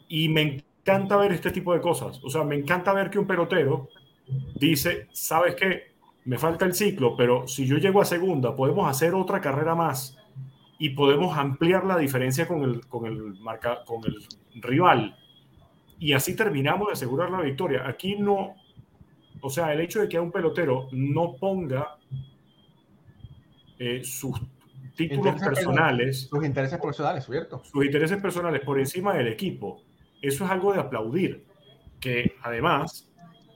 Y 0.09 0.30
me 0.30 0.41
encanta 0.41 1.17
ver 1.17 1.34
este 1.34 1.51
tipo 1.51 1.73
de 1.73 1.82
cosas. 1.82 2.21
O 2.23 2.30
sea, 2.30 2.43
me 2.43 2.55
encanta 2.55 2.93
ver 2.93 3.09
que 3.09 3.19
un 3.19 3.28
pelotero 3.28 3.89
dice, 4.55 5.07
¿sabes 5.11 5.55
qué? 5.55 5.91
Me 6.25 6.38
falta 6.38 6.65
el 6.65 6.73
ciclo, 6.73 7.15
pero 7.15 7.47
si 7.47 7.65
yo 7.65 7.78
llego 7.78 8.01
a 8.01 8.05
segunda, 8.05 8.55
podemos 8.55 8.89
hacer 8.89 9.13
otra 9.13 9.39
carrera 9.39 9.75
más 9.75 10.17
y 10.80 10.89
podemos 10.89 11.38
ampliar 11.38 11.86
la 11.86 11.97
diferencia 11.97 12.47
con 12.47 12.63
el, 12.63 12.86
con 12.88 13.05
el, 13.05 13.39
marca, 13.39 13.84
con 13.86 14.03
el 14.05 14.61
rival. 14.61 15.17
Y 15.99 16.13
así 16.13 16.36
terminamos 16.36 16.88
de 16.88 16.93
asegurar 16.93 17.32
la 17.32 17.41
victoria. 17.41 17.88
Aquí 17.88 18.15
no, 18.17 18.55
o 19.41 19.49
sea, 19.49 19.73
el 19.73 19.82
hecho 19.82 20.01
de 20.01 20.09
que 20.09 20.17
a 20.17 20.21
un 20.21 20.32
pelotero 20.32 20.88
no 20.91 21.36
ponga 21.36 21.97
eh, 23.80 24.03
sus 24.03 24.39
títulos 24.98 25.28
Intereses 25.28 25.48
personales 25.48 26.22
Sus 26.30 26.43
intereses 26.45 26.80
personales, 26.80 27.26
¿cierto? 27.26 27.64
sus 27.64 27.86
intereses 27.86 28.22
personales 28.22 28.62
por 28.66 28.80
encima 28.80 29.14
del 29.16 29.28
equipo, 29.28 29.84
eso 30.22 30.43
es 30.45 30.52
algo 30.52 30.74
de 30.74 30.80
aplaudir. 30.82 31.45
Que 32.00 32.34
además, 32.43 33.10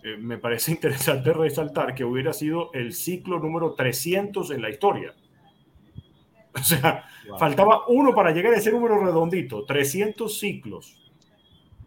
eh, 0.04 0.18
me 0.18 0.38
parece 0.38 0.72
interesante 0.78 1.34
resaltar 1.34 1.94
que 1.96 2.06
hubiera 2.06 2.32
sido 2.34 2.72
el 2.74 2.94
ciclo 2.94 3.40
número 3.40 3.74
300 3.74 4.52
en 4.52 4.62
la 4.62 4.70
historia. 4.70 5.14
O 6.54 6.64
sea, 6.64 7.06
Wow. 7.28 7.38
faltaba 7.38 7.88
uno 7.88 8.14
para 8.14 8.32
llegar 8.32 8.54
a 8.54 8.58
ese 8.58 8.72
número 8.72 9.00
redondito, 9.06 9.64
300 9.66 10.38
ciclos. 10.40 11.00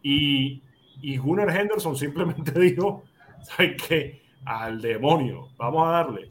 Y, 0.03 0.63
y 1.03 1.17
Gunnar 1.19 1.51
Henderson 1.55 1.97
simplemente 1.97 2.53
dijo, 2.61 3.05
¿sabes 3.43 3.83
qué? 3.83 4.23
Al 4.45 4.81
demonio, 4.81 5.49
vamos 5.59 5.87
a 5.89 5.91
darle. 5.91 6.29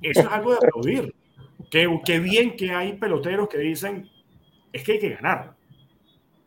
Eso 0.00 0.20
es 0.20 0.26
algo 0.26 0.52
de 0.52 0.58
aplaudir. 0.58 1.14
Qué, 1.70 1.88
qué 2.04 2.18
bien 2.20 2.56
que 2.56 2.70
hay 2.72 2.94
peloteros 2.94 3.48
que 3.48 3.58
dicen, 3.58 4.08
es 4.72 4.84
que 4.84 4.92
hay 4.92 4.98
que 4.98 5.10
ganar. 5.10 5.54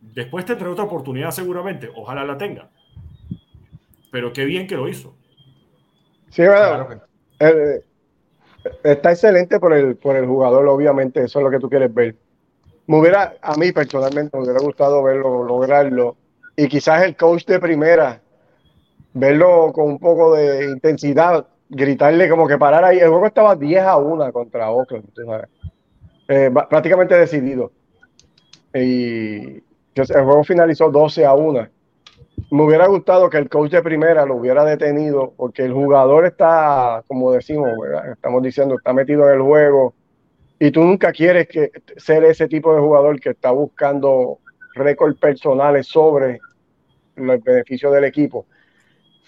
Después 0.01 0.45
tendrá 0.45 0.69
otra 0.69 0.85
oportunidad 0.85 1.31
seguramente, 1.31 1.89
ojalá 1.95 2.23
la 2.23 2.37
tenga. 2.37 2.69
Pero 4.11 4.33
qué 4.33 4.45
bien 4.45 4.67
que 4.67 4.75
lo 4.75 4.87
hizo. 4.87 5.13
Sí, 6.29 6.43
bueno, 6.43 6.55
Claro 6.57 6.87
que- 6.89 7.45
eh, 7.45 7.81
está 8.83 9.11
excelente 9.11 9.59
por 9.59 9.73
el, 9.73 9.95
por 9.97 10.15
el 10.15 10.25
jugador, 10.25 10.67
obviamente, 10.67 11.23
eso 11.23 11.39
es 11.39 11.45
lo 11.45 11.51
que 11.51 11.59
tú 11.59 11.69
quieres 11.69 11.93
ver. 11.93 12.15
Me 12.87 12.99
hubiera, 12.99 13.37
a 13.41 13.55
mí 13.55 13.71
personalmente, 13.71 14.37
me 14.37 14.43
hubiera 14.43 14.61
gustado 14.61 15.03
verlo, 15.03 15.43
lograrlo. 15.43 16.17
Y 16.55 16.67
quizás 16.67 17.03
el 17.03 17.15
coach 17.15 17.45
de 17.45 17.59
primera, 17.59 18.21
verlo 19.13 19.71
con 19.73 19.87
un 19.87 19.99
poco 19.99 20.35
de 20.35 20.65
intensidad, 20.65 21.47
gritarle 21.69 22.29
como 22.29 22.47
que 22.47 22.57
parar 22.57 22.83
ahí. 22.83 22.99
El 22.99 23.09
juego 23.09 23.27
estaba 23.27 23.55
10 23.55 23.81
a 23.83 23.97
1 23.97 24.33
contra 24.33 24.71
Oakland. 24.71 25.07
Eh, 26.27 26.51
prácticamente 26.69 27.15
decidido. 27.15 27.71
Y 28.73 29.63
el 29.95 30.23
juego 30.23 30.43
finalizó 30.43 30.89
12 30.91 31.25
a 31.25 31.33
1 31.33 31.69
me 32.51 32.63
hubiera 32.63 32.87
gustado 32.87 33.29
que 33.29 33.37
el 33.37 33.49
coach 33.49 33.71
de 33.71 33.81
primera 33.81 34.25
lo 34.25 34.35
hubiera 34.35 34.63
detenido, 34.65 35.33
porque 35.37 35.63
el 35.63 35.73
jugador 35.73 36.25
está, 36.25 37.03
como 37.07 37.31
decimos, 37.31 37.69
estamos 38.11 38.41
diciendo, 38.41 38.75
está 38.75 38.93
metido 38.93 39.27
en 39.27 39.35
el 39.35 39.41
juego, 39.41 39.93
y 40.59 40.71
tú 40.71 40.83
nunca 40.83 41.11
quieres 41.11 41.47
que, 41.47 41.71
ser 41.97 42.23
ese 42.23 42.47
tipo 42.47 42.73
de 42.73 42.81
jugador 42.81 43.19
que 43.19 43.29
está 43.29 43.51
buscando 43.51 44.39
récords 44.73 45.17
personales 45.19 45.87
sobre 45.87 46.39
los 47.15 47.43
beneficios 47.43 47.93
del 47.93 48.05
equipo. 48.05 48.45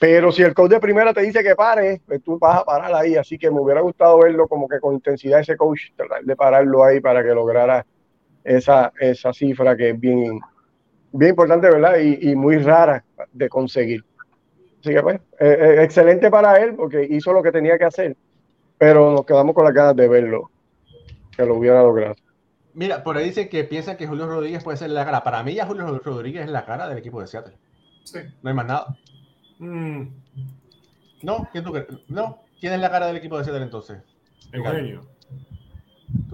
Pero 0.02 0.32
si 0.32 0.42
el 0.42 0.56
coach 0.56 0.72
de 0.72 0.80
primera 0.80 1.14
te 1.14 1.22
dice 1.22 1.44
que 1.44 1.56
pare, 1.56 2.02
pues 2.08 2.24
tú 2.24 2.40
vas 2.40 2.58
a 2.58 2.66
parar 2.66 2.92
ahí. 2.96 3.16
Así 3.18 3.38
que 3.38 3.52
me 3.52 3.60
hubiera 3.60 3.82
gustado 3.82 4.18
verlo 4.18 4.48
como 4.48 4.68
que 4.68 4.80
con 4.80 4.96
intensidad 4.96 5.42
ese 5.42 5.56
coach, 5.56 5.92
tratar 5.96 6.24
de 6.24 6.36
pararlo 6.36 6.84
ahí 6.84 7.00
para 7.00 7.22
que 7.22 7.30
lograra 7.30 7.86
esa, 8.44 8.92
esa 9.00 9.32
cifra 9.32 9.78
que 9.78 9.92
es 9.92 10.00
bien, 10.00 10.40
bien 11.12 11.30
importante, 11.30 11.70
¿verdad? 11.70 12.00
Y, 12.00 12.32
y 12.32 12.36
muy 12.36 12.58
rara 12.58 13.06
de 13.32 13.48
conseguir. 13.48 14.04
Así 14.80 14.92
que, 14.92 15.04
pues, 15.04 15.22
eh, 15.40 15.58
eh, 15.60 15.84
excelente 15.84 16.32
para 16.32 16.60
él 16.60 16.74
porque 16.74 17.08
hizo 17.08 17.32
lo 17.32 17.44
que 17.44 17.52
tenía 17.52 17.78
que 17.78 17.86
hacer, 17.86 18.18
pero 18.80 19.12
nos 19.12 19.24
quedamos 19.24 19.54
con 19.54 19.66
las 19.66 19.74
ganas 19.76 19.96
de 19.96 20.08
verlo, 20.08 20.50
que 21.38 21.46
lo 21.46 21.58
hubiera 21.58 21.84
logrado. 21.84 22.16
Mira, 22.74 23.04
por 23.04 23.18
ahí 23.18 23.26
dicen 23.26 23.50
que 23.50 23.66
piensan 23.66 23.98
que 23.98 24.08
Julio 24.08 24.26
Rodríguez 24.26 24.64
puede 24.64 24.80
ser 24.80 24.90
la 24.90 25.06
cara. 25.06 25.24
Para 25.24 25.44
mí 25.44 25.54
ya 25.54 25.68
Julio 25.68 26.00
Rodríguez 26.04 26.46
es 26.46 26.50
la 26.50 26.66
cara 26.66 26.90
del 26.90 26.98
equipo 26.98 27.22
de 27.22 27.28
Seattle. 27.28 27.56
Sí. 28.04 28.18
No 28.42 28.50
hay 28.50 28.56
más 28.56 28.66
nada. 28.66 28.98
Mm, 29.62 30.08
No, 31.22 31.48
¿quién 31.52 31.64
tú 31.64 31.72
crees? 31.72 31.88
No, 32.08 32.40
¿quién 32.60 32.74
es 32.74 32.80
la 32.80 32.90
cara 32.90 33.06
del 33.08 33.18
equipo 33.18 33.38
de 33.38 33.44
Seattle 33.44 33.64
entonces? 33.64 34.02
Eugenio. 34.52 35.08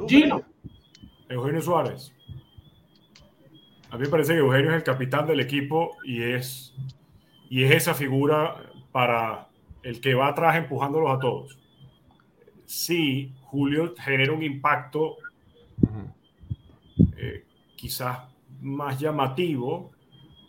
Gino. 0.08 0.42
Eugenio 1.28 1.62
Suárez. 1.62 2.14
A 3.90 3.98
mí 3.98 4.04
me 4.04 4.10
parece 4.10 4.34
que 4.34 4.40
Eugenio 4.40 4.72
es 4.72 4.78
el 4.78 4.84
capitán 4.84 5.28
del 5.28 5.42
equipo 5.42 5.98
y 6.06 6.24
es, 6.24 6.74
y 7.50 7.64
es 7.64 7.72
esa 7.72 7.94
figura 7.94 8.56
para 8.92 9.50
el 9.84 10.00
que 10.00 10.14
va 10.14 10.30
atrás 10.30 10.56
empujándolos 10.56 11.12
a 11.12 11.20
todos. 11.20 11.58
Sí, 12.66 13.34
Julio 13.44 13.94
genera 13.98 14.32
un 14.32 14.44
impacto 14.44 15.18
eh, 17.18 17.46
quizás 17.76 18.20
más 18.62 19.00
llamativo 19.00 19.92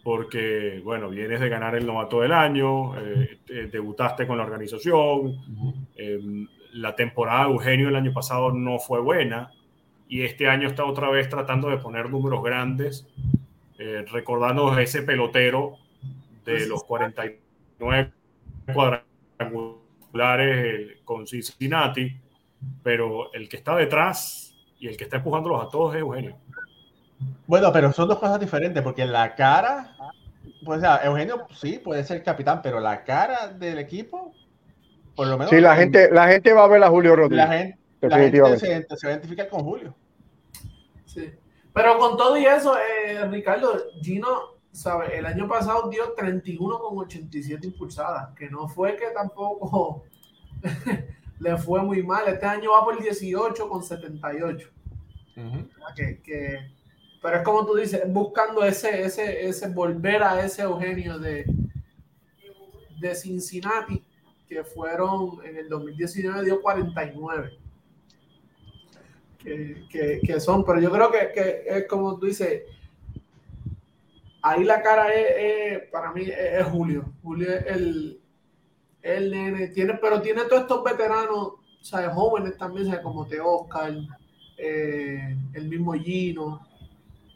porque, 0.09 0.81
bueno, 0.83 1.11
vienes 1.11 1.39
de 1.39 1.51
ganar 1.51 1.75
el 1.75 1.87
novato 1.87 2.23
del 2.23 2.33
año, 2.33 2.99
eh, 2.99 3.41
eh, 3.47 3.69
debutaste 3.71 4.27
con 4.27 4.39
la 4.39 4.45
organización, 4.45 5.37
eh, 5.97 6.19
la 6.73 6.97
temporada 6.97 7.45
de 7.45 7.53
Eugenio 7.53 7.91
el 7.91 7.97
año 7.97 8.15
pasado 8.15 8.51
no 8.51 8.79
fue 8.79 9.01
buena 9.01 9.53
y 10.09 10.23
este 10.23 10.49
año 10.49 10.67
está 10.67 10.87
otra 10.87 11.11
vez 11.11 11.29
tratando 11.29 11.69
de 11.69 11.77
poner 11.77 12.09
números 12.09 12.43
grandes, 12.43 13.07
eh, 13.79 14.07
recordándonos 14.11 14.79
ese 14.79 15.03
pelotero 15.03 15.77
de 16.47 16.67
los 16.67 16.85
49 16.85 18.11
cuadrangulares 18.73 21.03
con 21.05 21.27
Cincinnati, 21.27 22.17
pero 22.83 23.31
el 23.35 23.47
que 23.47 23.59
está 23.59 23.77
detrás 23.77 24.57
y 24.81 24.89
el 24.89 24.97
que 24.97 25.05
está 25.05 25.19
empujándolos 25.19 25.67
a 25.67 25.69
todos 25.69 25.95
es 25.95 26.01
Eugenio. 26.01 26.39
Bueno, 27.49 27.73
pero 27.73 27.91
son 27.93 28.09
dos 28.09 28.19
cosas 28.19 28.39
diferentes, 28.39 28.83
porque 28.83 29.07
la 29.07 29.35
cara, 29.35 29.97
pues, 30.65 30.79
o 30.79 30.81
sea, 30.83 31.01
Eugenio 31.03 31.47
sí 31.51 31.81
puede 31.83 32.05
ser 32.05 32.23
capitán, 32.23 32.61
pero 32.63 32.79
la 32.79 33.03
cara 33.05 33.49
del 33.49 33.79
equipo, 33.79 34.35
por 35.17 35.27
lo 35.27 35.39
menos. 35.39 35.49
Sí, 35.51 35.59
la 35.59 35.75
gente, 35.75 36.11
la 36.13 36.29
gente 36.29 36.53
va 36.53 36.65
a 36.65 36.69
ver 36.69 36.83
a 36.85 36.91
Julio 36.91 37.13
la 37.13 37.17
Rodríguez. 37.17 37.49
gente, 37.49 37.79
la 38.03 38.19
gente 38.19 38.59
se, 38.59 38.67
se 38.97 39.07
va 39.07 39.13
a 39.13 39.17
identificar 39.17 39.49
con 39.49 39.65
Julio. 39.65 39.95
Sí. 41.07 41.33
Pero 41.73 41.99
con 41.99 42.19
todo 42.19 42.37
y 42.37 42.45
eso, 42.45 42.77
eh, 42.77 43.27
Ricardo, 43.31 43.73
Gino, 44.03 44.29
¿sabe? 44.71 45.17
el 45.19 45.25
año 45.25 45.49
pasado 45.49 45.89
dio 45.89 46.13
31 46.13 46.79
con 46.79 46.99
87 46.99 47.67
impulsadas, 47.67 48.29
que 48.37 48.51
no 48.51 48.69
fue 48.69 48.95
que 48.97 49.07
tampoco 49.15 50.05
le 51.41 51.57
fue 51.57 51.83
muy 51.83 52.03
mal. 52.03 52.29
Este 52.29 52.45
año 52.45 52.73
va 52.73 52.85
por 52.85 53.01
18 53.03 53.69
con 53.71 53.83
78. 53.83 54.69
Ujú. 55.37 55.47
¿verdad? 55.51 55.95
Que, 55.97 56.21
que- 56.21 56.78
pero 57.21 57.37
es 57.37 57.43
como 57.43 57.67
tú 57.67 57.75
dices, 57.75 58.03
buscando 58.07 58.65
ese, 58.65 59.03
ese, 59.03 59.49
ese 59.49 59.69
volver 59.69 60.23
a 60.23 60.45
ese 60.45 60.63
Eugenio 60.63 61.19
de, 61.19 61.45
de 63.01 63.15
Cincinnati, 63.15 64.05
que 64.49 64.65
fueron 64.65 65.45
en 65.45 65.57
el 65.57 65.69
2019 65.69 66.45
dio 66.45 66.61
49. 66.63 67.59
Que, 69.39 69.85
que, 69.91 70.21
que 70.25 70.41
son, 70.41 70.65
pero 70.65 70.81
yo 70.81 70.91
creo 70.91 71.13
que, 71.13 71.31
que 71.33 71.65
es 71.67 71.87
como 71.87 72.19
tú 72.19 72.27
dices, 72.27 72.63
ahí 74.43 74.65
la 74.65 74.83
cara 74.83 75.13
es, 75.13 75.89
para 75.91 76.13
mí 76.13 76.23
es, 76.23 76.61
es 76.61 76.65
Julio. 76.67 77.13
Julio 77.23 77.53
es 77.53 77.67
el, 77.67 78.21
el 79.03 79.31
nene, 79.31 79.69
tiene, 79.69 79.95
pero 79.95 80.21
tiene 80.21 80.45
todos 80.45 80.63
estos 80.63 80.85
veteranos, 80.85 81.55
¿sabes? 81.81 82.11
jóvenes 82.13 82.57
también, 82.57 82.87
¿sabes? 82.87 83.01
como 83.01 83.27
Teoscar, 83.27 83.95
eh, 84.57 85.37
el 85.55 85.69
mismo 85.69 85.93
Gino. 85.93 86.68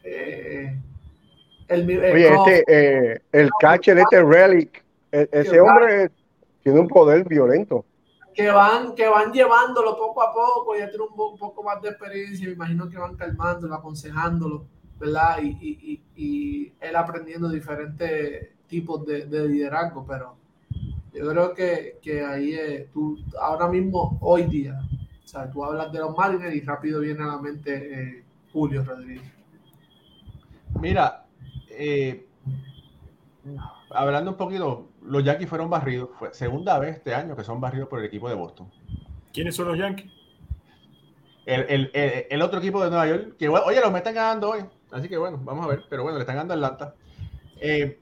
Eh, 0.03 0.77
el, 1.67 1.89
el 1.89 2.13
Oye, 2.13 2.27
Croft. 2.27 2.47
este, 2.49 3.13
eh, 3.13 3.21
el 3.31 3.49
catcher, 3.59 3.97
este 3.97 4.21
Relic, 4.21 4.83
e- 5.11 5.29
ese 5.31 5.59
hombre 5.59 6.11
tiene 6.61 6.79
un 6.79 6.87
poder 6.87 7.27
violento. 7.27 7.85
que 8.33 8.49
van, 8.49 8.95
que 8.95 9.07
van 9.07 9.31
llevándolo 9.31 9.95
poco 9.95 10.23
a 10.23 10.33
poco, 10.33 10.75
ya 10.75 10.89
tiene 10.89 11.05
un, 11.05 11.37
poco 11.37 11.63
más 11.63 11.81
de 11.81 11.89
experiencia, 11.89 12.47
me 12.47 12.53
imagino 12.53 12.89
que 12.89 12.97
van 12.97 13.15
calmándolo, 13.15 13.75
aconsejándolo, 13.75 14.65
¿verdad? 14.99 15.37
Y, 15.41 15.49
y, 15.61 16.01
y, 16.15 16.73
él 16.81 16.95
aprendiendo 16.95 17.47
diferentes 17.49 18.49
tipos 18.67 19.05
de, 19.05 19.25
de, 19.25 19.47
liderazgo, 19.47 20.05
pero 20.07 20.35
yo 21.13 21.29
creo 21.29 21.53
que, 21.53 21.99
que 22.01 22.25
ahí 22.25 22.53
eh, 22.53 22.89
tú, 22.91 23.19
ahora 23.39 23.67
mismo, 23.67 24.17
hoy 24.21 24.43
día, 24.45 24.79
o 25.23 25.27
sea, 25.27 25.49
tú 25.49 25.63
hablas 25.63 25.91
de 25.91 25.99
los 25.99 26.17
Mariners 26.17 26.55
y 26.55 26.61
rápido 26.61 27.01
viene 27.01 27.23
a 27.23 27.27
la 27.27 27.37
mente 27.37 27.93
eh, 27.93 28.23
Julio 28.51 28.83
Rodríguez. 28.83 29.32
Mira, 30.79 31.25
eh, 31.69 32.27
hablando 33.91 34.31
un 34.31 34.37
poquito, 34.37 34.89
los 35.01 35.23
Yankees 35.23 35.49
fueron 35.49 35.69
barridos. 35.69 36.09
Fue 36.17 36.33
segunda 36.33 36.79
vez 36.79 36.97
este 36.97 37.13
año 37.13 37.35
que 37.35 37.43
son 37.43 37.61
barridos 37.61 37.87
por 37.89 37.99
el 37.99 38.05
equipo 38.05 38.29
de 38.29 38.35
Boston. 38.35 38.69
¿Quiénes 39.31 39.55
son 39.55 39.67
los 39.67 39.77
Yankees? 39.77 40.11
El, 41.45 42.41
otro 42.41 42.59
equipo 42.59 42.83
de 42.83 42.89
Nueva 42.89 43.07
York, 43.07 43.35
que 43.37 43.49
oye, 43.49 43.81
los 43.81 43.91
me 43.91 43.97
están 43.97 44.13
ganando 44.13 44.51
hoy. 44.51 44.63
Así 44.91 45.09
que 45.09 45.17
bueno, 45.17 45.39
vamos 45.43 45.65
a 45.65 45.69
ver. 45.69 45.83
Pero 45.89 46.03
bueno, 46.03 46.17
le 46.17 46.23
están 46.23 46.35
ganando 46.35 46.53
Atlanta. 46.53 46.95
Eh, 47.59 47.99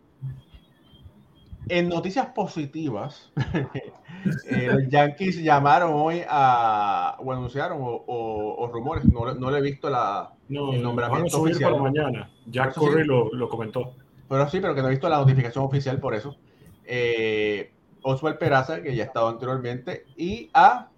en 1.69 1.89
noticias 1.89 2.27
positivas, 2.27 3.31
eh, 4.49 4.69
los 4.71 4.89
Yankees 4.89 5.41
llamaron 5.43 5.91
hoy 5.93 6.21
a, 6.27 7.17
o 7.19 7.31
anunciaron, 7.31 7.79
o, 7.81 8.69
rumores, 8.71 9.05
no, 9.05 9.33
no, 9.33 9.51
le 9.51 9.59
he 9.59 9.61
visto 9.61 9.89
la, 9.89 10.31
el 10.49 10.81
nombramiento 10.81 11.41
oficial. 11.41 11.71
Para 11.71 11.83
mañana. 11.83 12.29
Jack 12.47 12.75
Curry 12.75 13.05
lo, 13.05 13.33
lo 13.33 13.49
comentó. 13.49 13.93
Pero 14.27 14.49
sí, 14.49 14.59
pero 14.61 14.73
que 14.73 14.81
no 14.81 14.87
he 14.87 14.91
visto 14.91 15.09
la 15.09 15.17
notificación 15.17 15.65
oficial 15.65 15.99
por 15.99 16.15
eso. 16.15 16.37
Eh, 16.85 17.71
Oswald 18.01 18.37
Peraza, 18.37 18.81
que 18.81 18.95
ya 18.95 19.03
ha 19.03 19.07
estado 19.07 19.27
anteriormente, 19.27 20.05
y 20.15 20.49
a 20.53 20.89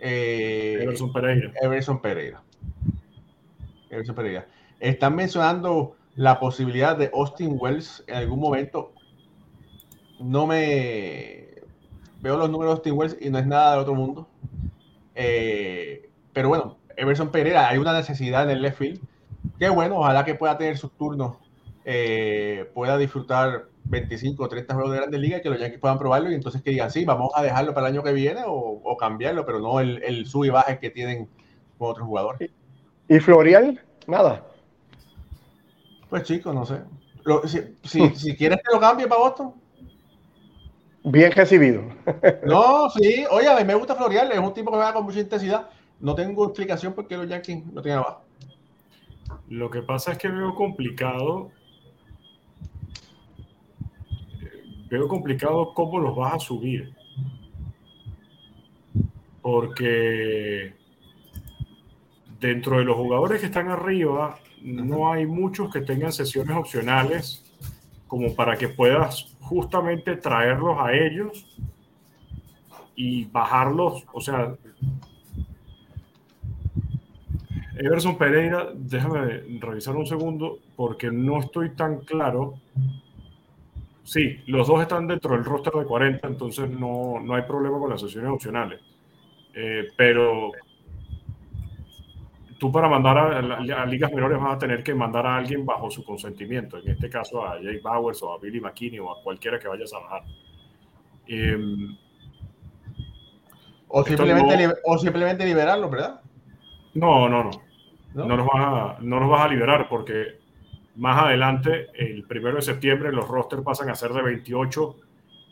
eh, 0.00 0.78
Everson 0.82 1.12
Pereira. 1.12 1.52
Everson 1.62 2.00
Pereira. 2.00 2.42
Everson 3.90 4.14
Pereira. 4.14 4.46
Están 4.78 5.14
mencionando 5.14 5.96
la 6.16 6.40
posibilidad 6.40 6.96
de 6.96 7.10
Austin 7.14 7.56
Wells 7.58 8.02
en 8.06 8.16
algún 8.16 8.40
momento. 8.40 8.92
No 10.18 10.46
me 10.46 11.49
veo 12.20 12.36
los 12.36 12.50
números 12.50 12.82
de 12.82 12.92
Wells 12.92 13.16
y 13.20 13.30
no 13.30 13.38
es 13.38 13.46
nada 13.46 13.74
de 13.74 13.80
otro 13.80 13.94
mundo. 13.94 14.28
Eh, 15.14 16.10
pero 16.32 16.48
bueno, 16.48 16.78
Everson 16.96 17.30
Pereira, 17.30 17.68
hay 17.68 17.78
una 17.78 17.92
necesidad 17.92 18.44
en 18.44 18.50
el 18.50 18.62
left 18.62 18.78
field. 18.78 19.00
Qué 19.58 19.68
bueno, 19.68 19.98
ojalá 19.98 20.24
que 20.24 20.34
pueda 20.34 20.56
tener 20.58 20.78
sus 20.78 20.92
turnos 20.92 21.36
eh, 21.84 22.70
pueda 22.74 22.98
disfrutar 22.98 23.68
25 23.84 24.44
o 24.44 24.48
30 24.48 24.74
juegos 24.74 24.92
de 24.92 24.98
grandes 24.98 25.20
ligas 25.20 25.40
y 25.40 25.42
que 25.42 25.50
los 25.50 25.58
Yankees 25.58 25.80
puedan 25.80 25.98
probarlo 25.98 26.30
y 26.30 26.34
entonces 26.34 26.62
que 26.62 26.70
digan, 26.70 26.90
sí, 26.90 27.04
vamos 27.04 27.30
a 27.34 27.42
dejarlo 27.42 27.72
para 27.72 27.88
el 27.88 27.94
año 27.94 28.02
que 28.02 28.12
viene 28.12 28.42
o, 28.46 28.96
cambiarlo, 28.98 29.46
pero 29.46 29.60
no 29.60 29.80
el, 29.80 30.02
el, 30.02 30.26
sub 30.26 30.44
y 30.44 30.50
baje 30.50 30.78
que 30.78 30.90
tienen 30.90 31.28
con 31.78 31.90
otros 31.90 32.06
jugadores. 32.06 32.50
¿Y 33.08 33.18
Florial? 33.18 33.80
Nada. 34.06 34.46
Pues 36.10 36.24
chicos, 36.24 36.54
no 36.54 36.66
sé. 36.66 36.82
si, 37.82 38.10
si, 38.14 38.36
quieres 38.36 38.58
que 38.58 38.74
lo 38.74 38.80
cambie 38.80 39.06
para 39.06 39.22
Boston. 39.22 39.54
Bien 41.04 41.32
recibido. 41.32 41.82
no, 42.44 42.90
sí, 42.90 43.24
oye, 43.30 43.48
a 43.48 43.56
mí 43.56 43.64
me 43.64 43.74
gusta 43.74 43.94
Florial, 43.94 44.30
es 44.32 44.38
un 44.38 44.52
tipo 44.52 44.70
que 44.70 44.76
juega 44.76 44.92
con 44.92 45.04
mucha 45.04 45.20
intensidad. 45.20 45.70
No 45.98 46.14
tengo 46.14 46.44
explicación 46.44 46.92
por 46.92 47.06
qué 47.06 47.16
los 47.16 47.28
Yankees 47.28 47.64
no 47.66 47.82
tienen 47.82 48.00
abajo. 48.00 48.24
Lo 49.48 49.70
que 49.70 49.82
pasa 49.82 50.12
es 50.12 50.18
que 50.18 50.28
veo 50.28 50.54
complicado 50.54 51.50
veo 54.90 55.06
complicado 55.06 55.72
cómo 55.72 55.98
los 55.98 56.16
vas 56.16 56.34
a 56.34 56.38
subir. 56.40 56.92
Porque 59.40 60.74
dentro 62.40 62.78
de 62.78 62.84
los 62.84 62.96
jugadores 62.96 63.40
que 63.40 63.46
están 63.46 63.68
arriba, 63.68 64.38
no 64.62 65.10
hay 65.10 65.26
muchos 65.26 65.72
que 65.72 65.80
tengan 65.80 66.12
sesiones 66.12 66.56
opcionales 66.56 67.44
como 68.06 68.34
para 68.34 68.56
que 68.56 68.68
puedas 68.68 69.29
justamente 69.50 70.16
traerlos 70.16 70.78
a 70.78 70.92
ellos 70.92 71.44
y 72.94 73.24
bajarlos. 73.24 74.06
O 74.12 74.20
sea, 74.20 74.54
Everson 77.76 78.16
Pereira, 78.16 78.68
déjame 78.74 79.42
revisar 79.60 79.96
un 79.96 80.06
segundo 80.06 80.60
porque 80.76 81.10
no 81.10 81.40
estoy 81.40 81.70
tan 81.70 81.98
claro 81.98 82.54
Sí, 84.10 84.40
los 84.48 84.66
dos 84.66 84.82
están 84.82 85.06
dentro 85.06 85.36
del 85.36 85.44
roster 85.44 85.72
de 85.72 85.84
40, 85.84 86.26
entonces 86.26 86.68
no, 86.68 87.20
no 87.20 87.32
hay 87.36 87.42
problema 87.42 87.78
con 87.78 87.90
las 87.90 88.00
sesiones 88.00 88.32
opcionales. 88.32 88.80
Eh, 89.54 89.86
pero 89.96 90.50
tú 92.60 92.70
para 92.70 92.88
mandar 92.90 93.16
a, 93.16 93.86
ligas 93.86 94.12
menores 94.12 94.38
vas 94.38 94.56
a 94.56 94.58
tener 94.58 94.84
que 94.84 94.94
mandar 94.94 95.26
a 95.26 95.38
alguien 95.38 95.64
bajo 95.64 95.90
su 95.90 96.04
consentimiento, 96.04 96.76
en 96.76 96.90
este 96.90 97.08
caso 97.08 97.42
a 97.42 97.52
Jay 97.54 97.78
Bowers 97.78 98.22
o 98.22 98.34
a 98.34 98.38
Billy 98.38 98.60
McKinney 98.60 98.98
o 99.00 99.10
a 99.10 99.22
cualquiera 99.22 99.58
que 99.58 99.66
vayas 99.66 99.90
a 99.94 99.98
bajar. 99.98 100.24
Em, 101.26 101.96
o, 103.88 104.04
simplemente, 104.04 104.74
o 104.84 104.98
simplemente 104.98 105.46
liberarlo, 105.46 105.88
¿verdad? 105.88 106.20
No, 106.92 107.30
no, 107.30 107.44
no. 107.44 107.50
No, 108.12 108.26
no, 108.26 108.44
vas 108.44 108.54
a, 108.54 108.96
no 109.00 109.20
los 109.20 109.30
vas 109.30 109.42
a 109.42 109.48
liberar 109.48 109.88
porque 109.88 110.40
más 110.96 111.22
adelante, 111.22 111.86
el 111.94 112.24
primero 112.24 112.56
de 112.56 112.62
septiembre, 112.62 113.10
los 113.10 113.26
rosters 113.26 113.62
pasan 113.62 113.88
a 113.88 113.94
ser 113.94 114.12
de 114.12 114.20
28 114.20 114.96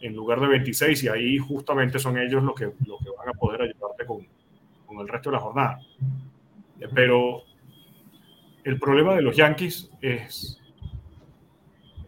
en 0.02 0.14
lugar 0.14 0.40
de 0.40 0.48
26 0.48 1.04
y 1.04 1.08
ahí 1.08 1.38
justamente 1.38 1.98
son 1.98 2.18
ellos 2.18 2.42
los 2.42 2.54
que, 2.54 2.64
los 2.64 2.98
que 2.98 3.10
van 3.16 3.28
a 3.28 3.32
poder 3.32 3.62
ayudarte 3.62 4.04
con, 4.04 4.26
con 4.86 4.98
el 4.98 5.08
resto 5.08 5.30
de 5.30 5.36
la 5.36 5.42
jornada. 5.42 5.78
Pero 6.94 7.44
el 8.64 8.78
problema 8.78 9.14
de 9.14 9.22
los 9.22 9.36
Yankees 9.36 9.90
es, 10.00 10.60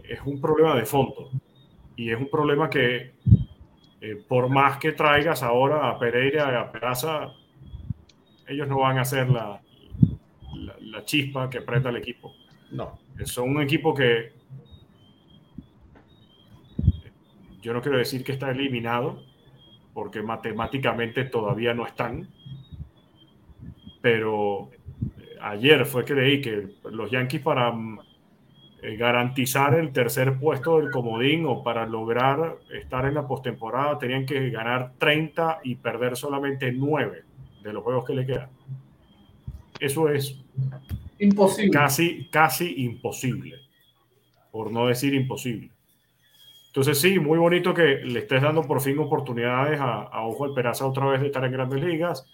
es 0.05 0.21
un 0.25 0.41
problema 0.41 0.77
de 0.77 0.87
fondo 0.87 1.31
y 1.97 2.11
es 2.11 2.19
un 2.19 2.29
problema 2.31 2.71
que 2.71 3.13
eh, 4.01 4.25
por 4.29 4.49
más 4.49 4.79
que 4.79 4.93
traigas 4.93 5.43
ahora 5.43 5.89
a 5.89 5.99
Pereira 5.99 6.53
y 6.53 6.57
a 6.57 6.73
Peraza, 6.73 7.33
ellos 8.47 8.69
no 8.69 8.79
van 8.79 8.99
a 8.99 9.05
ser 9.05 9.29
la, 9.29 9.61
la, 10.55 10.77
la 10.81 11.05
chispa 11.05 11.51
que 11.51 11.61
prenda 11.61 11.91
el 11.91 11.97
equipo. 11.97 12.35
No. 12.71 12.99
Son 13.25 13.51
un 13.51 13.63
equipo 13.63 13.95
que 13.95 14.33
yo 17.61 17.73
no 17.75 17.83
quiero 17.83 17.99
decir 17.99 18.25
que 18.25 18.33
está 18.33 18.51
eliminado, 18.51 19.23
porque 19.93 20.23
matemáticamente 20.23 21.25
todavía 21.25 21.75
no 21.75 21.87
están, 21.87 22.29
pero 24.01 24.71
eh, 25.19 25.37
ayer 25.41 25.85
fue 25.87 26.05
que 26.05 26.15
leí 26.15 26.41
que 26.41 26.77
los 26.91 27.11
Yankees 27.11 27.43
para 27.43 27.73
mm, 27.73 28.01
eh, 28.83 28.97
garantizar 28.97 29.75
el 29.75 29.93
tercer 29.93 30.39
puesto 30.39 30.79
del 30.79 30.91
comodín 30.91 31.47
o 31.47 31.63
para 31.63 31.87
lograr 31.87 32.59
estar 32.73 33.07
en 33.07 33.15
la 33.15 33.27
postemporada 33.27 33.99
tenían 33.99 34.27
que 34.27 34.51
ganar 34.51 34.93
30 34.99 35.61
y 35.65 35.75
perder 35.77 36.17
solamente 36.17 36.73
9 36.73 37.25
de 37.63 37.73
los 37.73 37.83
juegos 37.83 38.05
que 38.05 38.15
le 38.15 38.27
quedan. 38.27 38.49
Eso 39.79 40.09
es 40.09 40.39
Imposible. 41.21 41.71
Casi, 41.71 42.29
casi 42.31 42.83
imposible, 42.83 43.59
por 44.51 44.73
no 44.73 44.87
decir 44.87 45.13
imposible. 45.13 45.71
Entonces 46.69 46.99
sí, 46.99 47.19
muy 47.19 47.39
bonito 47.39 47.75
que 47.75 47.97
le 47.97 48.21
estés 48.21 48.41
dando 48.41 48.63
por 48.63 48.81
fin 48.81 48.99
oportunidades 48.99 49.79
a, 49.79 50.03
a 50.05 50.27
Ojo 50.27 50.47
al 50.47 50.55
Peraza 50.55 50.87
otra 50.87 51.07
vez 51.07 51.21
de 51.21 51.27
estar 51.27 51.45
en 51.45 51.53
grandes 51.53 51.85
ligas. 51.85 52.27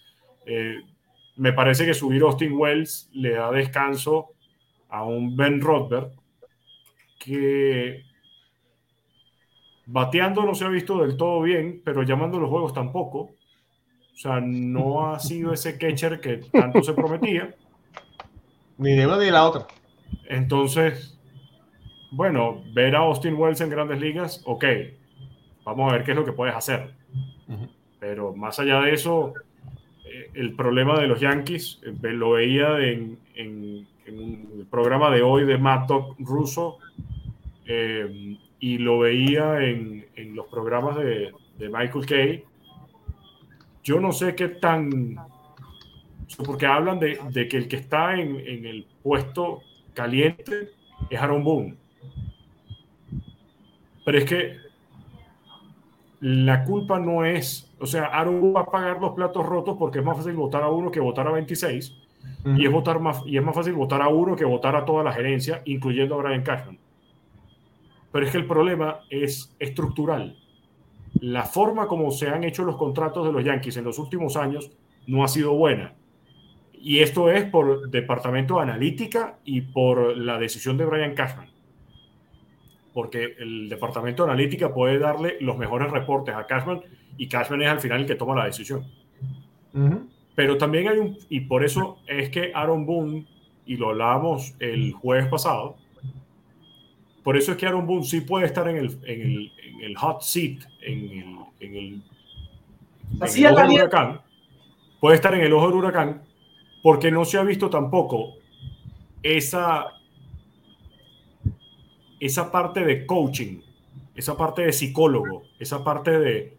Eh, 0.46 0.82
me 1.36 1.52
parece 1.52 1.84
que 1.84 1.94
subir 1.94 2.22
Austin 2.22 2.52
Wells 2.54 3.10
le 3.12 3.32
da 3.32 3.50
descanso 3.50 4.32
a 4.88 5.04
un 5.04 5.36
Ben 5.36 5.60
Rothberg 5.60 6.12
que 7.18 8.02
bateando 9.86 10.44
no 10.44 10.54
se 10.54 10.64
ha 10.64 10.68
visto 10.68 10.98
del 10.98 11.16
todo 11.16 11.42
bien, 11.42 11.82
pero 11.84 12.02
llamando 12.02 12.38
los 12.38 12.50
juegos 12.50 12.72
tampoco. 12.72 13.18
O 13.18 14.18
sea, 14.18 14.40
no 14.40 15.10
ha 15.10 15.18
sido 15.18 15.52
ese 15.52 15.76
catcher 15.78 16.20
que 16.20 16.38
tanto 16.50 16.82
se 16.82 16.94
prometía. 16.94 17.54
Ni 18.78 18.92
de 18.94 19.06
una 19.06 19.18
ni 19.18 19.26
de 19.26 19.30
la 19.30 19.46
otra. 19.46 19.66
Entonces, 20.28 21.18
bueno, 22.10 22.62
ver 22.72 22.96
a 22.96 23.00
Austin 23.00 23.34
Wells 23.34 23.60
en 23.60 23.70
grandes 23.70 24.00
ligas, 24.00 24.42
ok, 24.46 24.64
vamos 25.64 25.90
a 25.90 25.96
ver 25.96 26.04
qué 26.04 26.12
es 26.12 26.16
lo 26.16 26.24
que 26.24 26.32
puedes 26.32 26.54
hacer. 26.54 26.94
Pero 28.00 28.34
más 28.34 28.58
allá 28.58 28.80
de 28.80 28.94
eso, 28.94 29.34
el 30.36 30.54
problema 30.54 31.00
de 31.00 31.06
los 31.06 31.20
Yankees, 31.20 31.80
eh, 31.82 32.12
lo 32.12 32.32
veía 32.32 32.78
en, 32.80 33.18
en, 33.34 33.86
el 34.06 34.66
programa 34.70 35.10
de 35.10 35.22
hoy 35.22 35.44
de 35.44 35.58
Matt 35.58 35.88
Doc 35.88 36.14
Russo 36.20 36.78
eh, 37.66 38.36
y 38.60 38.78
lo 38.78 39.00
veía 39.00 39.60
en, 39.64 40.06
en 40.14 40.36
los 40.36 40.46
programas 40.46 40.96
de, 40.96 41.32
de 41.58 41.68
Michael 41.68 42.06
Kay. 42.06 42.44
Yo 43.82 44.00
no 44.00 44.12
sé 44.12 44.36
qué 44.36 44.48
tan 44.48 45.16
porque 46.44 46.66
hablan 46.66 46.98
de, 46.98 47.48
que 47.48 47.56
el 47.56 47.68
que 47.68 47.76
está 47.76 48.14
en, 48.14 48.36
el 48.66 48.86
puesto 49.02 49.62
caliente 49.94 50.70
es 51.08 51.20
Aaron 51.20 51.44
Boone. 51.44 51.74
Pero 54.04 54.18
es 54.18 54.24
que 54.24 54.56
la 56.20 56.64
culpa 56.64 56.98
no 56.98 57.24
es, 57.24 57.65
o 57.78 57.86
sea, 57.86 58.06
Aaron 58.06 58.54
va 58.54 58.62
a 58.62 58.66
pagar 58.66 59.00
los 59.00 59.12
platos 59.12 59.44
rotos 59.44 59.76
porque 59.78 59.98
es 59.98 60.04
más 60.04 60.16
fácil 60.16 60.34
votar 60.34 60.62
a 60.62 60.68
uno 60.68 60.90
que 60.90 61.00
votar 61.00 61.26
a 61.28 61.32
26 61.32 61.94
y, 62.56 62.64
es 62.64 62.72
votar 62.72 63.00
más, 63.00 63.22
y 63.26 63.36
es 63.36 63.44
más 63.44 63.54
fácil 63.54 63.74
votar 63.74 64.02
a 64.02 64.08
uno 64.08 64.34
que 64.34 64.44
votar 64.44 64.76
a 64.76 64.84
toda 64.84 65.04
la 65.04 65.12
gerencia, 65.12 65.62
incluyendo 65.64 66.14
a 66.14 66.22
Brian 66.22 66.42
Cashman. 66.42 66.78
Pero 68.12 68.24
es 68.24 68.32
que 68.32 68.38
el 68.38 68.46
problema 68.46 69.00
es 69.10 69.54
estructural. 69.58 70.36
La 71.20 71.44
forma 71.44 71.86
como 71.86 72.10
se 72.10 72.28
han 72.28 72.44
hecho 72.44 72.64
los 72.64 72.76
contratos 72.76 73.26
de 73.26 73.32
los 73.32 73.44
Yankees 73.44 73.76
en 73.76 73.84
los 73.84 73.98
últimos 73.98 74.36
años 74.36 74.70
no 75.06 75.22
ha 75.22 75.28
sido 75.28 75.54
buena. 75.54 75.94
Y 76.72 77.00
esto 77.00 77.30
es 77.30 77.44
por 77.44 77.90
departamento 77.90 78.56
de 78.56 78.62
analítica 78.62 79.38
y 79.44 79.60
por 79.62 80.16
la 80.16 80.38
decisión 80.38 80.76
de 80.76 80.86
Brian 80.86 81.14
Cashman 81.14 81.56
porque 82.96 83.36
el 83.38 83.68
departamento 83.68 84.24
de 84.24 84.30
analítica 84.30 84.72
puede 84.72 84.98
darle 84.98 85.36
los 85.40 85.58
mejores 85.58 85.90
reportes 85.90 86.34
a 86.34 86.46
Cashman 86.46 86.80
y 87.16 87.28
Cashman 87.28 87.62
es 87.62 87.68
al 87.68 87.80
final 87.80 88.00
el 88.00 88.06
que 88.06 88.14
toma 88.14 88.34
la 88.34 88.46
decisión. 88.46 88.84
Pero 90.34 90.56
también 90.56 90.88
hay 90.88 90.98
un, 90.98 91.18
y 91.28 91.40
por 91.40 91.64
eso 91.64 91.98
es 92.06 92.30
que 92.30 92.52
Aaron 92.54 92.86
Boone, 92.86 93.26
y 93.66 93.76
lo 93.76 93.90
hablábamos 93.90 94.54
el 94.58 94.92
jueves 94.92 95.26
pasado, 95.28 95.76
por 97.22 97.36
eso 97.36 97.52
es 97.52 97.58
que 97.58 97.66
Aaron 97.66 97.86
Boone 97.86 98.04
sí 98.04 98.20
puede 98.20 98.46
estar 98.46 98.68
en 98.68 98.76
el, 98.76 98.98
en 99.04 99.20
el, 99.20 99.52
en 99.58 99.80
el 99.82 99.96
hot 99.96 100.22
seat, 100.22 100.62
en 100.82 100.98
el, 101.10 101.36
en 101.60 101.74
el, 101.74 102.02
en 103.20 103.46
el 103.46 103.46
ojo 103.46 103.60
del 103.60 103.70
huracán, 103.70 104.20
puede 105.00 105.16
estar 105.16 105.34
en 105.34 105.40
el 105.40 105.52
ojo 105.52 105.66
del 105.66 105.76
huracán, 105.76 106.22
porque 106.82 107.10
no 107.10 107.24
se 107.24 107.38
ha 107.38 107.42
visto 107.42 107.68
tampoco 107.68 108.34
esa 109.22 109.96
esa 112.20 112.50
parte 112.50 112.84
de 112.84 113.06
coaching, 113.06 113.60
esa 114.14 114.36
parte 114.36 114.62
de 114.62 114.72
psicólogo, 114.72 115.44
esa 115.58 115.84
parte 115.84 116.18
de, 116.18 116.55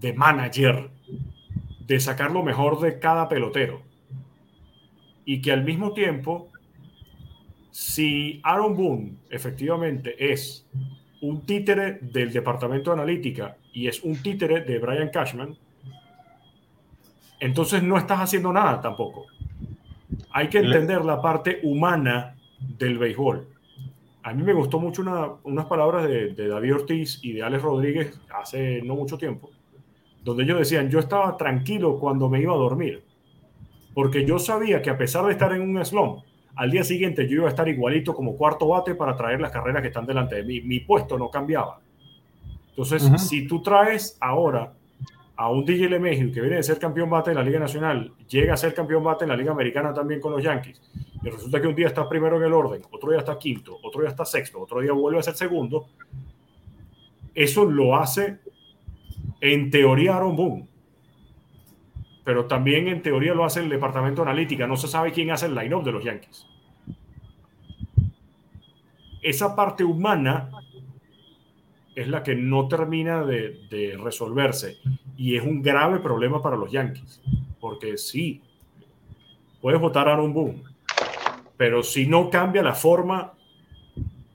de 0.00 0.12
manager, 0.12 0.90
de 1.86 2.00
sacar 2.00 2.30
lo 2.30 2.42
mejor 2.42 2.80
de 2.80 2.98
cada 2.98 3.28
pelotero. 3.28 3.82
Y 5.24 5.40
que 5.40 5.52
al 5.52 5.64
mismo 5.64 5.92
tiempo, 5.92 6.48
si 7.70 8.40
Aaron 8.42 8.76
Boone 8.76 9.12
efectivamente 9.28 10.32
es 10.32 10.66
un 11.20 11.42
títere 11.42 11.98
del 12.00 12.32
departamento 12.32 12.90
de 12.90 12.94
analítica 12.94 13.56
y 13.72 13.86
es 13.86 14.02
un 14.02 14.16
títere 14.22 14.62
de 14.62 14.78
Brian 14.78 15.10
Cashman, 15.10 15.56
entonces 17.38 17.82
no 17.82 17.96
estás 17.96 18.20
haciendo 18.20 18.52
nada 18.52 18.80
tampoco. 18.80 19.26
Hay 20.32 20.48
que 20.48 20.58
entender 20.58 21.04
la 21.04 21.20
parte 21.20 21.60
humana 21.62 22.36
del 22.78 22.98
béisbol 22.98 23.46
a 24.22 24.34
mí 24.34 24.42
me 24.42 24.52
gustó 24.52 24.78
mucho 24.78 25.02
unas 25.44 25.66
palabras 25.66 26.06
de, 26.06 26.48
David 26.48 26.74
Ortiz 26.74 27.20
y 27.22 27.32
de 27.32 27.42
Alex 27.42 27.62
Rodríguez 27.62 28.20
hace 28.34 28.82
no 28.82 28.94
mucho 28.94 29.16
tiempo, 29.16 29.50
donde 30.22 30.44
ellos 30.44 30.58
decían, 30.58 30.90
yo 30.90 30.98
estaba 30.98 31.36
tranquilo 31.36 31.98
cuando 31.98 32.28
me 32.28 32.40
iba 32.40 32.52
a 32.52 32.56
dormir, 32.56 33.02
porque 33.94 34.24
yo 34.24 34.38
sabía 34.38 34.82
que 34.82 34.90
a 34.90 34.98
pesar 34.98 35.24
de 35.26 35.32
estar 35.32 35.52
en 35.52 35.62
un 35.62 35.84
slump, 35.84 36.24
al 36.56 36.70
día 36.70 36.84
siguiente 36.84 37.26
yo 37.28 37.36
iba 37.36 37.46
a 37.46 37.50
estar 37.50 37.68
igualito 37.68 38.14
como 38.14 38.36
cuarto 38.36 38.68
bate 38.68 38.94
para 38.94 39.16
traer 39.16 39.40
las 39.40 39.50
carreras 39.50 39.82
que 39.82 39.88
están 39.88 40.06
delante 40.06 40.36
de 40.36 40.42
mí. 40.42 40.60
Mi 40.60 40.80
puesto 40.80 41.16
no 41.16 41.30
cambiaba. 41.30 41.80
Entonces, 42.70 43.02
si 43.28 43.46
tú 43.46 43.62
traes 43.62 44.16
ahora 44.20 44.72
a 45.36 45.50
un 45.50 45.64
DJ 45.64 45.98
México 45.98 46.32
que 46.34 46.40
viene 46.42 46.56
de 46.56 46.62
ser 46.62 46.78
campeón 46.78 47.08
bate 47.08 47.30
en 47.30 47.36
la 47.36 47.42
Liga 47.42 47.58
Nacional, 47.58 48.12
llega 48.28 48.52
a 48.52 48.56
ser 48.58 48.74
campeón 48.74 49.02
bate 49.02 49.24
en 49.24 49.30
la 49.30 49.36
Liga 49.36 49.52
Americana 49.52 49.92
también 49.94 50.20
con 50.20 50.32
los 50.32 50.42
Yankees, 50.42 50.80
y 51.22 51.30
resulta 51.30 51.60
que 51.60 51.66
un 51.66 51.74
día 51.74 51.86
está 51.86 52.06
primero 52.06 52.36
en 52.36 52.42
el 52.42 52.52
orden, 52.52 52.82
otro 52.90 53.10
día 53.10 53.20
está 53.20 53.38
quinto, 53.38 53.78
otro 53.82 54.02
día 54.02 54.10
está 54.10 54.26
sexto, 54.26 54.60
otro 54.60 54.82
día 54.82 54.92
vuelve 54.92 55.18
a 55.18 55.22
ser 55.22 55.34
segundo, 55.34 55.86
eso 57.34 57.64
lo 57.64 57.96
hace 57.96 58.40
en 59.40 59.70
teoría 59.70 60.16
Aaron 60.16 60.36
Boone. 60.36 60.68
Pero 62.24 62.46
también 62.46 62.88
en 62.88 63.02
teoría 63.02 63.34
lo 63.34 63.44
hace 63.44 63.60
el 63.60 63.68
departamento 63.68 64.22
de 64.22 64.30
analítica. 64.30 64.66
No 64.66 64.76
se 64.76 64.88
sabe 64.88 65.12
quién 65.12 65.30
hace 65.30 65.46
el 65.46 65.54
line-up 65.54 65.84
de 65.84 65.92
los 65.92 66.04
Yankees. 66.04 66.46
Esa 69.22 69.54
parte 69.54 69.84
humana 69.84 70.50
es 71.94 72.08
la 72.08 72.22
que 72.22 72.34
no 72.34 72.68
termina 72.68 73.24
de, 73.24 73.98
resolverse 74.02 74.78
y 75.16 75.36
es 75.36 75.42
un 75.42 75.60
grave 75.60 75.98
problema 75.98 76.40
para 76.40 76.56
los 76.56 76.70
Yankees, 76.70 77.20
porque 77.60 77.98
sí, 77.98 78.40
puedes 79.60 79.78
votar 79.78 80.08
a 80.08 80.14
Aaron 80.14 80.32
Boone, 80.32 80.62
pero 81.58 81.82
si 81.82 82.06
no 82.06 82.30
cambia 82.30 82.62
la 82.62 82.74
forma, 82.74 83.34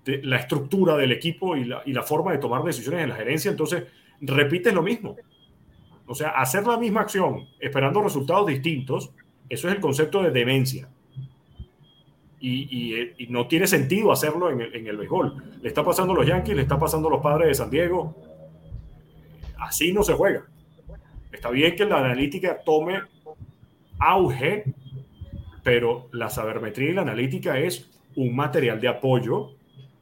de, 0.03 0.21
la 0.23 0.37
estructura 0.37 0.95
del 0.95 1.11
equipo 1.11 1.55
y 1.55 1.65
la 1.65 2.03
forma 2.03 2.33
de 2.33 2.37
tomar 2.37 2.63
decisiones 2.63 3.01
en 3.01 3.09
la 3.09 3.15
gerencia, 3.15 3.49
entonces 3.49 3.85
repites 4.21 4.73
lo 4.73 4.81
mismo. 4.81 5.15
O 6.05 6.13
sea, 6.13 6.29
hacer 6.29 6.65
la 6.67 6.77
misma 6.77 7.01
acción 7.01 7.47
esperando 7.59 8.01
resultados 8.01 8.47
distintos, 8.47 9.11
eso 9.49 9.67
es 9.67 9.75
el 9.75 9.81
concepto 9.81 10.21
de 10.21 10.31
demencia. 10.31 10.87
Y, 12.39 12.67
y, 12.69 13.13
y 13.17 13.27
no 13.27 13.47
tiene 13.47 13.65
sentido 13.65 14.11
hacerlo 14.11 14.51
en 14.51 14.61
el, 14.61 14.75
en 14.75 14.87
el, 14.87 14.97
béisbol. 14.97 15.59
Le 15.61 15.67
está 15.67 15.83
pasando 15.83 16.13
a 16.13 16.17
los 16.17 16.27
Yankees, 16.27 16.55
le 16.55 16.61
está 16.61 16.77
pasando 16.77 17.07
a 17.07 17.11
los 17.11 17.21
padres 17.21 17.47
de 17.47 17.55
San 17.55 17.71
Diego. 17.71 18.15
Así 19.57 19.91
no 19.93 20.03
se 20.03 20.13
juega. 20.13 20.45
Está 21.31 21.49
bien 21.49 21.75
que 21.75 21.85
la 21.85 21.97
analítica 21.97 22.59
tome 22.63 23.01
auge 23.97 24.65
pero 25.65 26.09
la 26.11 26.29
sabermetría 26.29 26.91
y 26.91 26.93
la 26.93 27.01
analítica 27.01 27.57
es 27.57 27.89
un 28.15 28.35
material 28.35 28.79
de 28.79 28.87
apoyo 28.87 29.53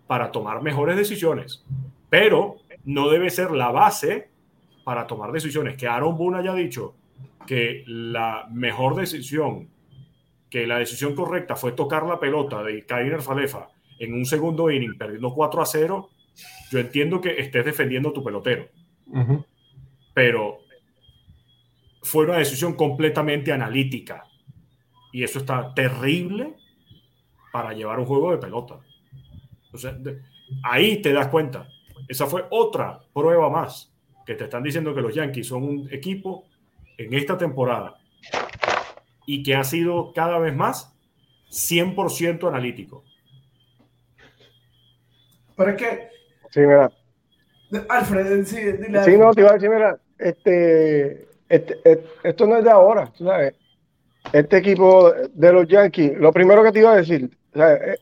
para 0.08 0.30
tomar 0.30 0.62
mejores 0.62 0.98
decisiones, 0.98 1.64
pero 2.10 2.58
no 2.86 3.10
debe 3.10 3.30
ser 3.30 3.52
la 3.52 3.72
base 3.72 4.30
para 4.84 5.08
tomar 5.08 5.32
decisiones. 5.32 5.78
Que 5.78 5.88
Aaron 5.88 6.18
Boone 6.18 6.40
haya 6.40 6.54
dicho 6.54 6.96
que 7.46 7.84
la 7.88 8.48
mejor 8.52 8.96
decisión, 8.96 9.70
que 10.50 10.68
la 10.68 10.80
decisión 10.80 11.16
correcta 11.16 11.56
fue 11.56 11.72
tocar 11.74 12.06
la 12.06 12.20
pelota 12.20 12.64
de 12.64 12.86
Kainer 12.86 13.22
Falefa 13.22 13.70
en 14.00 14.14
un 14.14 14.26
segundo 14.26 14.70
inning, 14.70 14.98
perdiendo 14.98 15.34
4 15.34 15.62
a 15.62 15.66
0, 15.66 16.10
yo 16.72 16.80
entiendo 16.80 17.22
que 17.22 17.40
estés 17.40 17.66
defendiendo 17.66 18.12
tu 18.12 18.24
pelotero. 18.24 18.68
Pero 20.14 20.60
fue 22.02 22.26
una 22.26 22.38
decisión 22.38 22.74
completamente 22.74 23.52
analítica 23.52 24.26
y 25.12 25.24
eso 25.24 25.40
está 25.40 25.74
terrible 25.74 26.56
para 27.52 27.74
llevar 27.74 28.00
un 28.00 28.06
juego 28.06 28.32
de 28.32 28.40
pelota. 28.40 28.80
O 29.72 29.78
sea, 29.78 29.98
ahí 30.64 31.02
te 31.02 31.14
das 31.14 31.28
cuenta. 31.28 31.70
Esa 32.08 32.28
fue 32.28 32.46
otra 32.50 33.02
prueba 33.14 33.50
más 33.50 33.94
que 34.26 34.36
te 34.36 34.46
están 34.46 34.64
diciendo 34.64 34.94
que 34.94 35.02
los 35.02 35.14
Yankees 35.14 35.48
son 35.48 35.64
un 35.64 35.90
equipo 35.92 36.46
en 36.98 37.14
esta 37.14 37.38
temporada 37.38 37.96
y 39.26 39.44
que 39.44 39.56
ha 39.56 39.64
sido 39.64 40.14
cada 40.14 40.38
vez 40.40 40.56
más 40.56 40.94
100% 41.50 42.48
analítico. 42.48 43.04
Pero 45.56 45.72
es 45.72 45.78
que. 45.78 46.10
Sí, 46.50 46.60
mira. 46.62 46.92
Alfred, 47.90 48.46
sí, 48.46 48.58
dile. 48.58 49.04
Sí, 49.04 49.18
no, 49.18 49.34
te 49.34 49.42
iba 49.42 49.50
a 49.50 49.54
decir, 49.54 49.70
mira, 49.70 49.98
este, 50.18 51.28
este, 51.50 51.80
este, 51.84 52.06
esto 52.24 52.46
no 52.46 52.58
es 52.58 52.64
de 52.64 52.70
ahora, 52.70 53.12
¿sabes? 53.18 53.56
este 54.32 54.58
equipo 54.58 55.12
de 55.34 55.54
los 55.54 55.68
Yankees, 55.68 56.18
lo 56.18 56.32
primero 56.32 56.64
que 56.64 56.72
te 56.72 56.80
iba 56.80 56.94
a 56.94 56.98
decir, 56.98 57.30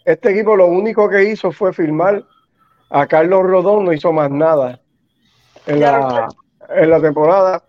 este 0.06 0.32
equipo 0.32 0.56
lo 0.56 0.68
único 0.68 1.10
que 1.10 1.24
hizo 1.24 1.52
fue 1.52 1.74
firmar 1.74 2.24
a 2.92 3.08
Carlos 3.08 3.44
Rodón, 3.44 3.86
no 3.86 3.94
hizo 3.94 4.12
más 4.12 4.30
nada 4.30 4.82
en 5.66 5.80
la, 5.80 6.28
en 6.70 6.90
la 6.90 7.02
temporada, 7.02 7.64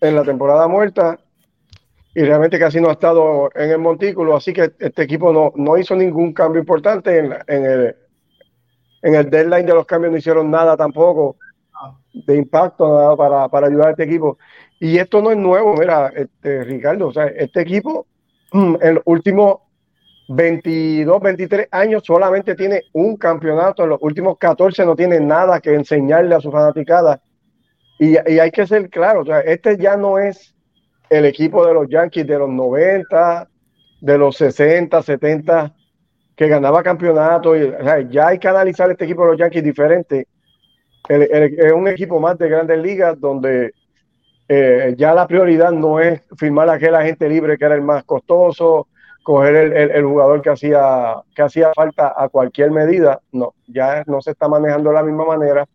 en 0.00 0.14
la 0.14 0.22
temporada 0.22 0.68
muerta, 0.68 1.18
y 2.14 2.22
realmente 2.22 2.58
casi 2.58 2.80
no 2.80 2.88
ha 2.88 2.92
estado 2.92 3.50
en 3.54 3.70
el 3.70 3.78
montículo, 3.78 4.36
así 4.36 4.52
que 4.52 4.72
este 4.78 5.02
equipo 5.02 5.32
no, 5.32 5.52
no 5.56 5.76
hizo 5.76 5.94
ningún 5.96 6.32
cambio 6.32 6.60
importante 6.60 7.18
en, 7.18 7.34
en, 7.46 7.64
el, 7.64 7.96
en 9.02 9.14
el 9.14 9.28
deadline 9.28 9.66
de 9.66 9.74
los 9.74 9.86
cambios, 9.86 10.12
no 10.12 10.18
hicieron 10.18 10.50
nada 10.50 10.76
tampoco 10.76 11.36
de 12.12 12.36
impacto 12.36 12.88
nada 12.88 13.16
para, 13.16 13.48
para 13.48 13.66
ayudar 13.66 13.88
a 13.88 13.90
este 13.90 14.04
equipo. 14.04 14.38
Y 14.80 14.98
esto 14.98 15.20
no 15.20 15.30
es 15.30 15.36
nuevo, 15.36 15.74
mira, 15.76 16.12
este, 16.14 16.64
Ricardo, 16.64 17.08
o 17.08 17.12
sea, 17.12 17.26
este 17.26 17.60
equipo 17.60 18.06
mm, 18.52 18.76
en 18.80 18.94
los 18.96 19.02
últimos 19.06 19.58
22, 20.28 21.20
23 21.22 21.68
años 21.70 22.02
solamente 22.04 22.54
tiene 22.54 22.82
un 22.92 23.16
campeonato, 23.16 23.84
en 23.84 23.90
los 23.90 23.98
últimos 24.02 24.36
14 24.36 24.84
no 24.84 24.94
tiene 24.94 25.20
nada 25.20 25.58
que 25.60 25.74
enseñarle 25.74 26.34
a 26.34 26.40
su 26.40 26.52
fanaticada. 26.52 27.20
Y, 27.98 28.16
hay 28.16 28.50
que 28.50 28.66
ser 28.66 28.90
claro, 28.90 29.22
o 29.22 29.24
sea, 29.24 29.40
este 29.40 29.76
ya 29.78 29.96
no 29.96 30.18
es 30.18 30.54
el 31.10 31.24
equipo 31.24 31.66
de 31.66 31.74
los 31.74 31.88
Yankees 31.88 32.26
de 32.26 32.38
los 32.38 32.50
90, 32.50 33.48
de 34.00 34.18
los 34.18 34.36
60, 34.36 35.02
70, 35.02 35.74
que 36.36 36.46
ganaba 36.46 36.82
campeonato. 36.82 37.56
Ya 38.10 38.28
hay 38.28 38.38
que 38.38 38.48
analizar 38.48 38.90
este 38.90 39.04
equipo 39.04 39.24
de 39.24 39.30
los 39.32 39.40
Yankees 39.40 39.64
diferente. 39.64 40.28
Es 41.08 41.72
un 41.72 41.88
equipo 41.88 42.20
más 42.20 42.36
de 42.36 42.48
grandes 42.48 42.78
ligas 42.78 43.18
donde 43.18 43.72
eh, 44.46 44.94
ya 44.96 45.14
la 45.14 45.26
prioridad 45.26 45.72
no 45.72 45.98
es 45.98 46.22
firmar 46.36 46.68
a 46.68 46.74
aquel 46.74 46.94
agente 46.94 47.28
libre 47.28 47.56
que 47.56 47.64
era 47.64 47.74
el 47.74 47.82
más 47.82 48.04
costoso, 48.04 48.86
coger 49.28 49.56
el, 49.56 49.90
el, 49.90 50.04
jugador 50.06 50.40
que 50.40 50.48
hacía, 50.48 51.16
que 51.36 51.42
hacía 51.42 51.70
falta 51.74 52.14
a 52.16 52.30
cualquier 52.30 52.70
medida. 52.70 53.20
No, 53.30 53.52
ya 53.66 54.02
no 54.06 54.22
se 54.22 54.30
está 54.30 54.48
manejando 54.48 54.88
de 54.88 54.94
la 54.94 55.02
misma 55.02 55.26
manera. 55.26 55.68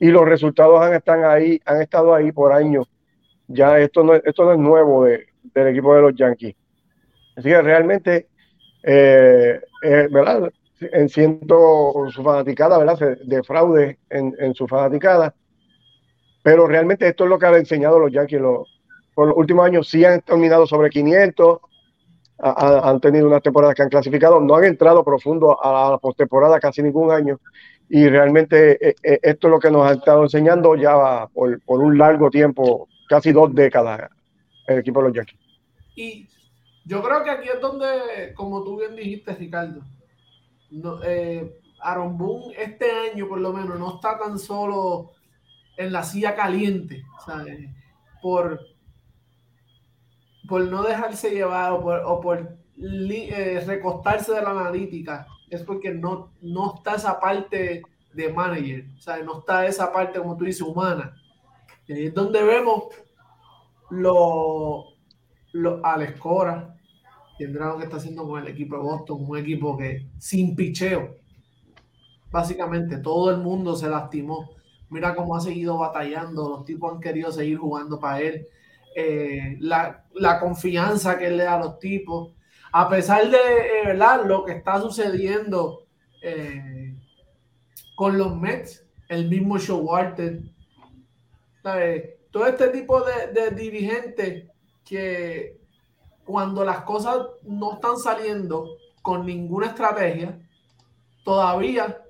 y 0.00 0.08
los 0.08 0.24
resultados 0.24 0.82
han, 0.82 0.94
están 0.94 1.24
ahí, 1.24 1.60
han 1.66 1.80
estado 1.80 2.12
ahí 2.12 2.32
por 2.32 2.52
años. 2.52 2.90
Ya 3.46 3.78
esto 3.78 4.02
no, 4.02 4.14
esto 4.14 4.44
no 4.44 4.52
es 4.54 4.58
nuevo 4.58 5.04
de, 5.04 5.24
del 5.54 5.68
equipo 5.68 5.94
de 5.94 6.02
los 6.02 6.16
Yankees. 6.16 6.56
Así 7.36 7.48
que 7.48 7.62
realmente, 7.62 8.26
eh, 8.82 9.60
eh, 9.84 10.08
¿verdad? 10.10 10.50
En 10.80 11.08
ciento 11.08 11.92
su 12.10 12.24
fanaticada, 12.24 12.76
¿verdad? 12.76 13.18
De 13.24 13.44
fraude 13.44 14.00
en, 14.10 14.34
en, 14.36 14.52
su 14.52 14.66
fanaticada. 14.66 15.32
Pero 16.42 16.66
realmente 16.66 17.06
esto 17.06 17.22
es 17.22 17.30
lo 17.30 17.38
que 17.38 17.46
han 17.46 17.54
enseñado 17.54 18.00
los 18.00 18.10
Yankees. 18.10 18.40
por 19.14 19.28
los 19.28 19.36
últimos 19.36 19.64
años 19.64 19.88
sí 19.88 20.04
han 20.04 20.22
terminado 20.22 20.66
sobre 20.66 20.90
500, 20.90 21.60
han 22.42 23.00
tenido 23.00 23.26
unas 23.26 23.42
temporadas 23.42 23.74
que 23.74 23.82
han 23.82 23.88
clasificado, 23.88 24.40
no 24.40 24.54
han 24.54 24.64
entrado 24.64 25.04
profundo 25.04 25.62
a 25.62 25.90
la 25.90 25.98
postemporada 25.98 26.58
casi 26.60 26.82
ningún 26.82 27.10
año. 27.10 27.40
Y 27.88 28.08
realmente 28.08 28.88
eh, 28.88 28.94
esto 29.22 29.48
es 29.48 29.50
lo 29.50 29.58
que 29.58 29.70
nos 29.70 29.86
ha 29.86 29.94
estado 29.94 30.22
enseñando 30.22 30.76
ya 30.76 31.26
por, 31.32 31.60
por 31.62 31.80
un 31.80 31.98
largo 31.98 32.30
tiempo, 32.30 32.88
casi 33.08 33.32
dos 33.32 33.54
décadas, 33.54 34.10
el 34.66 34.78
equipo 34.78 35.00
de 35.00 35.08
los 35.08 35.16
Yankees. 35.16 35.40
Y 35.96 36.28
yo 36.84 37.02
creo 37.02 37.22
que 37.24 37.30
aquí 37.30 37.48
es 37.48 37.60
donde, 37.60 38.32
como 38.34 38.62
tú 38.62 38.78
bien 38.78 38.96
dijiste, 38.96 39.34
Ricardo, 39.34 39.82
no, 40.70 41.02
eh, 41.02 41.60
Aaron 41.82 42.16
Boone 42.16 42.54
este 42.56 42.90
año 42.90 43.28
por 43.28 43.40
lo 43.40 43.52
menos 43.52 43.78
no 43.78 43.96
está 43.96 44.18
tan 44.18 44.38
solo 44.38 45.12
en 45.76 45.92
la 45.92 46.02
silla 46.02 46.34
caliente, 46.34 47.04
¿sabes? 47.24 47.70
Por, 48.22 48.60
por 50.50 50.62
no 50.62 50.82
dejarse 50.82 51.30
llevar 51.30 51.70
o 51.70 51.80
por, 51.80 52.02
o 52.04 52.20
por 52.20 52.56
eh, 52.76 53.62
recostarse 53.64 54.32
de 54.32 54.42
la 54.42 54.50
analítica, 54.50 55.24
es 55.48 55.62
porque 55.62 55.94
no, 55.94 56.32
no 56.42 56.74
está 56.74 56.96
esa 56.96 57.20
parte 57.20 57.82
de 58.12 58.32
manager, 58.32 58.84
¿sabes? 58.98 59.24
No 59.24 59.38
está 59.38 59.64
esa 59.64 59.92
parte, 59.92 60.18
como 60.18 60.36
tú 60.36 60.44
dices, 60.44 60.62
humana. 60.62 61.14
Y 61.86 61.92
ahí 61.92 62.06
es 62.06 62.14
donde 62.14 62.42
vemos 62.42 62.82
lo, 63.90 64.86
lo, 65.52 65.86
Alex 65.86 66.18
Cora, 66.18 66.76
tendrá 67.38 67.68
lo 67.68 67.78
que 67.78 67.84
está 67.84 67.98
haciendo 67.98 68.26
con 68.26 68.42
el 68.42 68.48
equipo 68.48 68.74
de 68.74 68.82
Boston, 68.82 69.24
un 69.28 69.38
equipo 69.38 69.78
que 69.78 70.08
sin 70.18 70.56
picheo, 70.56 71.14
básicamente 72.28 72.98
todo 72.98 73.30
el 73.30 73.36
mundo 73.36 73.76
se 73.76 73.88
lastimó. 73.88 74.50
Mira 74.88 75.14
cómo 75.14 75.36
ha 75.36 75.40
seguido 75.40 75.78
batallando, 75.78 76.48
los 76.48 76.64
tipos 76.64 76.92
han 76.92 77.00
querido 77.00 77.30
seguir 77.30 77.58
jugando 77.58 78.00
para 78.00 78.20
él. 78.20 78.48
Eh, 78.94 79.56
la, 79.60 80.04
la, 80.14 80.40
confianza 80.40 81.16
que 81.16 81.30
le 81.30 81.44
da 81.44 81.54
a 81.54 81.60
los 81.60 81.78
tipos, 81.78 82.34
a 82.72 82.88
pesar 82.88 83.30
de 83.30 83.38
eh, 83.84 83.94
lo 84.26 84.44
que 84.44 84.52
está 84.52 84.80
sucediendo 84.80 85.86
eh, 86.22 86.96
con 87.94 88.18
los 88.18 88.36
Mets, 88.36 88.84
el 89.08 89.28
mismo 89.28 89.58
Showalter, 89.58 90.40
todo 92.30 92.46
este 92.46 92.68
tipo 92.68 93.02
de, 93.02 93.32
de 93.32 93.50
dirigentes 93.50 94.48
que 94.84 95.60
cuando 96.24 96.64
las 96.64 96.82
cosas 96.82 97.18
no 97.42 97.74
están 97.74 97.96
saliendo 97.96 98.66
con 99.02 99.26
ninguna 99.26 99.66
estrategia, 99.66 100.38
todavía 101.24 102.02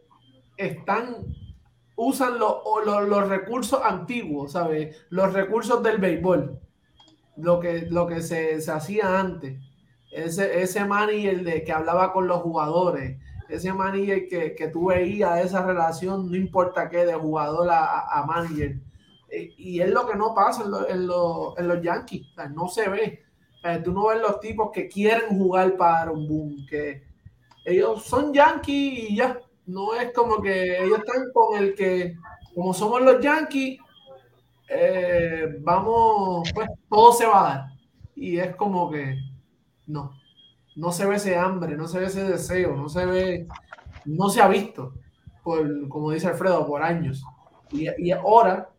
están, 0.57 1.27
usan 1.97 2.39
los 2.39 3.29
recursos 3.29 3.81
antiguos, 3.83 4.53
¿sabes? 4.53 5.05
Los 5.09 5.33
recursos 5.33 5.83
del 5.83 5.99
béisbol, 5.99 6.61
lo 7.41 7.61
que, 7.61 7.87
lo 7.91 8.07
que 8.07 8.23
se, 8.23 8.59
hacía 8.71 9.19
antes. 9.19 9.59
Ese, 10.13 10.63
ese 10.63 10.85
manager 10.85 11.45
de, 11.45 11.65
que 11.65 11.73
hablaba 11.73 12.13
con 12.13 12.27
los 12.27 12.41
jugadores, 12.41 13.19
ese 13.49 13.73
manager 13.73 14.29
que, 14.29 14.55
que 14.55 14.69
tú 14.69 14.87
veías 14.87 15.45
esa 15.45 15.65
relación, 15.65 16.31
no 16.31 16.37
importa 16.37 16.89
qué, 16.89 17.05
de 17.07 17.15
jugador 17.15 17.71
a, 17.71 18.09
a 18.09 18.27
manager 18.27 18.77
eh, 19.31 19.55
y 19.57 19.81
es 19.81 19.91
lo 19.91 20.07
que 20.07 20.17
no 20.17 20.35
pasa 20.35 20.65
en, 20.89 21.07
los 21.07 21.83
Yankees, 21.83 22.27
no 22.53 22.69
se 22.69 22.89
ve. 22.89 23.23
tú 23.85 23.93
no 23.93 24.09
ves 24.09 24.21
los 24.21 24.41
tipos 24.41 24.71
que 24.73 24.89
quieren 24.89 25.39
jugar 25.39 25.77
para 25.77 26.11
un 26.11 26.29
boom, 26.29 26.67
que 26.69 27.05
ellos 27.65 28.05
son 28.05 28.35
Yankees 28.35 29.11
y 29.11 29.17
ya, 29.17 29.39
no 29.67 29.95
es 29.95 30.13
como 30.13 30.43
que 30.43 30.85
ellos 30.85 30.99
están 30.99 31.31
con 31.33 31.63
el 31.63 31.75
que, 31.75 32.17
como 32.55 32.75
somos 32.75 33.03
los 33.03 33.21
Yankees, 33.23 33.79
eh, 34.71 35.59
vamos, 35.61 36.51
pues 36.55 36.69
todo 36.89 37.13
se 37.13 37.27
va 37.27 37.41
a 37.41 37.55
dar. 37.55 37.65
Y 38.15 38.39
es 38.39 38.55
como 38.57 38.91
que 38.91 39.17
no, 39.87 40.13
no 40.77 40.93
se 40.93 41.07
ve 41.07 41.17
ese 41.17 41.37
hambre, 41.37 41.77
no 41.77 41.89
se 41.89 41.99
ve 41.99 42.07
ese 42.07 42.25
deseo, 42.25 42.77
no 42.77 42.89
se 42.89 43.07
ve, 43.07 43.49
no 44.05 44.29
se 44.29 44.41
ha 44.41 44.49
visto, 44.49 44.95
por, 45.43 45.89
como 45.89 46.13
dice 46.13 46.29
Alfredo, 46.29 46.67
por 46.67 46.83
años. 46.83 47.25
Y, 47.71 47.89
y 47.99 48.11
ahora 48.13 48.71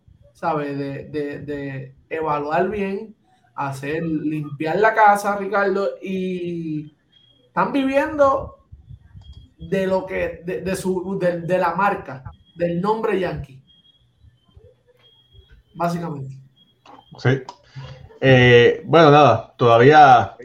¿sabes? 0.41 0.77
De, 0.77 1.95
evaluar 2.09 2.69
bien, 2.69 3.15
hacer, 3.55 4.03
limpiar 4.03 4.77
la 4.79 4.93
casa, 4.93 5.37
Ricardo, 5.37 5.87
y 6.01 6.93
están 7.45 7.71
viviendo 7.71 8.67
de 9.59 9.85
lo 9.85 10.05
que, 10.05 10.41
de, 10.43 10.75
su, 10.75 11.19
de, 11.19 11.57
la 11.57 11.75
marca, 11.75 12.23
del 12.55 12.81
nombre 12.81 13.19
Yankee. 13.19 13.60
Básicamente. 15.73 16.35
Sí. 17.17 17.41
Eh, 18.19 18.81
bueno, 18.85 19.09
nada, 19.11 19.53
todavía 19.57 20.35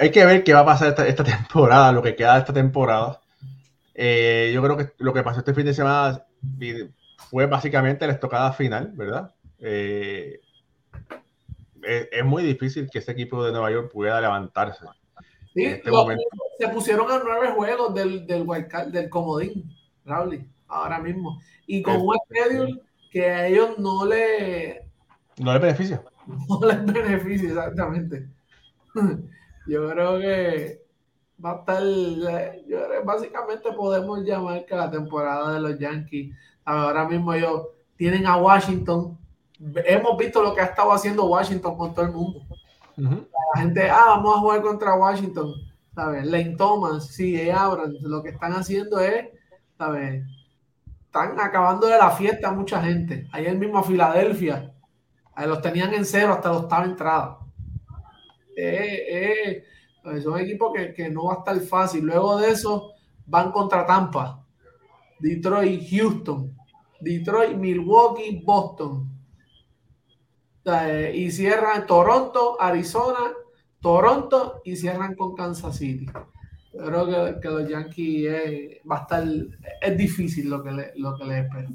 hay 0.00 0.10
que 0.10 0.24
ver 0.24 0.44
qué 0.44 0.54
va 0.54 0.60
a 0.60 0.64
pasar 0.64 0.94
esta, 1.06 1.24
temporada, 1.24 1.92
lo 1.92 2.02
que 2.02 2.16
queda 2.16 2.34
de 2.34 2.40
esta 2.40 2.52
temporada. 2.52 3.20
Eh, 3.94 4.50
yo 4.52 4.62
creo 4.62 4.76
que 4.76 4.92
lo 4.98 5.12
que 5.12 5.22
pasó 5.22 5.38
este 5.40 5.54
fin 5.54 5.66
de 5.66 5.74
semana 5.74 6.24
fue 7.30 7.46
básicamente 7.46 8.06
la 8.06 8.12
estocada 8.12 8.52
final, 8.52 8.92
¿verdad? 8.94 9.32
Eh, 9.60 10.40
es, 11.82 12.24
muy 12.24 12.42
difícil 12.42 12.88
que 12.90 12.98
ese 12.98 13.12
equipo 13.12 13.44
de 13.44 13.52
Nueva 13.52 13.70
York 13.70 13.90
pueda 13.92 14.20
levantarse. 14.20 14.84
Sí, 15.52 15.64
este 15.64 15.90
se 16.58 16.68
pusieron 16.68 17.10
a 17.10 17.20
nueve 17.22 17.48
juegos 17.54 17.94
del, 17.94 18.26
del, 18.26 18.46
del 18.90 19.10
comodín, 19.10 19.70
Raúl, 20.04 20.44
ahora 20.66 20.98
mismo. 20.98 21.40
Y 21.66 21.82
con 21.82 21.96
un 21.96 22.16
schedule 22.28 22.80
que 23.14 23.30
a 23.30 23.46
ellos 23.46 23.78
no 23.78 24.04
le... 24.04 24.90
No 25.38 25.52
les 25.52 25.62
beneficia. 25.62 26.02
No 26.48 26.66
les 26.66 26.84
beneficia, 26.84 27.48
exactamente. 27.50 28.28
Yo 29.68 29.88
creo 29.90 30.18
que 30.18 30.82
va 31.42 31.52
a 31.52 31.58
estar... 31.60 31.82
Yo 32.66 32.78
básicamente 33.04 33.70
podemos 33.72 34.24
llamar 34.24 34.66
que 34.66 34.74
la 34.74 34.90
temporada 34.90 35.54
de 35.54 35.60
los 35.60 35.78
Yankees 35.78 36.34
Ahora 36.64 37.06
mismo 37.06 37.32
ellos 37.34 37.66
tienen 37.96 38.26
a 38.26 38.38
Washington. 38.38 39.18
Hemos 39.84 40.16
visto 40.16 40.42
lo 40.42 40.54
que 40.54 40.62
ha 40.62 40.64
estado 40.64 40.92
haciendo 40.92 41.26
Washington 41.26 41.76
con 41.76 41.94
todo 41.94 42.06
el 42.06 42.12
mundo. 42.12 42.40
La 42.96 43.60
gente, 43.60 43.88
ah, 43.90 44.16
vamos 44.16 44.36
a 44.36 44.40
jugar 44.40 44.62
contra 44.62 44.94
Washington. 44.94 45.52
¿Sabes? 45.94 46.26
Lane 46.26 46.56
Thomas, 46.56 47.06
sí, 47.06 47.50
Abrams, 47.50 48.00
lo 48.00 48.22
que 48.22 48.30
están 48.30 48.54
haciendo 48.54 48.98
es, 48.98 49.28
¿sabes? 49.78 50.24
Están 51.14 51.38
acabando 51.38 51.86
de 51.86 51.96
la 51.96 52.10
fiesta 52.10 52.50
mucha 52.50 52.82
gente. 52.82 53.28
Ayer 53.30 53.56
mismo 53.56 53.78
a 53.78 53.84
Filadelfia, 53.84 54.74
los 55.46 55.62
tenían 55.62 55.94
en 55.94 56.04
cero 56.04 56.32
hasta 56.32 56.48
los 56.48 56.62
estaba 56.62 56.84
entrada. 56.86 57.38
Eh, 58.56 59.62
eh, 60.02 60.20
son 60.20 60.40
equipos 60.40 60.72
que, 60.74 60.92
que 60.92 61.08
no 61.10 61.26
va 61.26 61.34
a 61.34 61.38
estar 61.38 61.56
fácil. 61.60 62.04
Luego 62.04 62.38
de 62.38 62.50
eso, 62.50 62.90
van 63.26 63.52
contra 63.52 63.86
Tampa 63.86 64.44
Detroit, 65.20 65.88
Houston, 65.88 66.52
Detroit, 66.98 67.56
Milwaukee, 67.58 68.42
Boston. 68.44 69.08
Eh, 70.64 71.12
y 71.14 71.30
cierran 71.30 71.86
Toronto, 71.86 72.56
Arizona, 72.60 73.30
Toronto 73.80 74.62
y 74.64 74.74
cierran 74.74 75.14
con 75.14 75.36
Kansas 75.36 75.76
City. 75.76 76.06
Creo 76.76 77.40
que, 77.40 77.48
los 77.48 77.68
Yankees 77.68 78.80
va 78.90 78.98
a 78.98 79.00
estar, 79.02 79.24
es 79.80 79.96
difícil 79.96 80.50
lo 80.50 80.62
que, 80.62 80.72
le, 80.72 80.92
que 80.92 81.24
les 81.24 81.44
espera. 81.44 81.68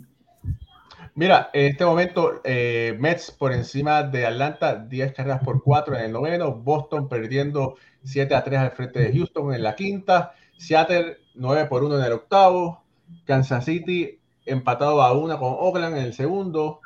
Mira, 1.15 1.49
en 1.53 1.71
este 1.71 1.85
momento 1.85 2.41
eh, 2.43 2.95
Mets 2.99 3.31
por 3.31 3.51
encima 3.51 4.03
de 4.03 4.25
Atlanta, 4.25 4.75
10 4.75 5.13
carreras 5.13 5.43
por 5.43 5.61
4 5.61 5.97
en 5.97 6.05
el 6.05 6.11
noveno, 6.11 6.53
Boston 6.53 7.09
perdiendo 7.09 7.75
7 8.03 8.35
a 8.35 8.43
3 8.43 8.59
al 8.59 8.71
frente 8.71 8.99
de 8.99 9.13
Houston 9.13 9.53
en 9.53 9.63
la 9.63 9.75
quinta, 9.75 10.33
Seattle 10.57 11.17
9 11.35 11.65
por 11.65 11.83
1 11.83 11.97
en 11.97 12.05
el 12.05 12.13
octavo, 12.13 12.83
Kansas 13.25 13.65
City 13.65 14.19
empatado 14.45 15.01
a 15.01 15.13
una 15.13 15.37
con 15.37 15.53
Oakland 15.53 15.97
en 15.97 16.03
el 16.03 16.13
segundo. 16.13 16.81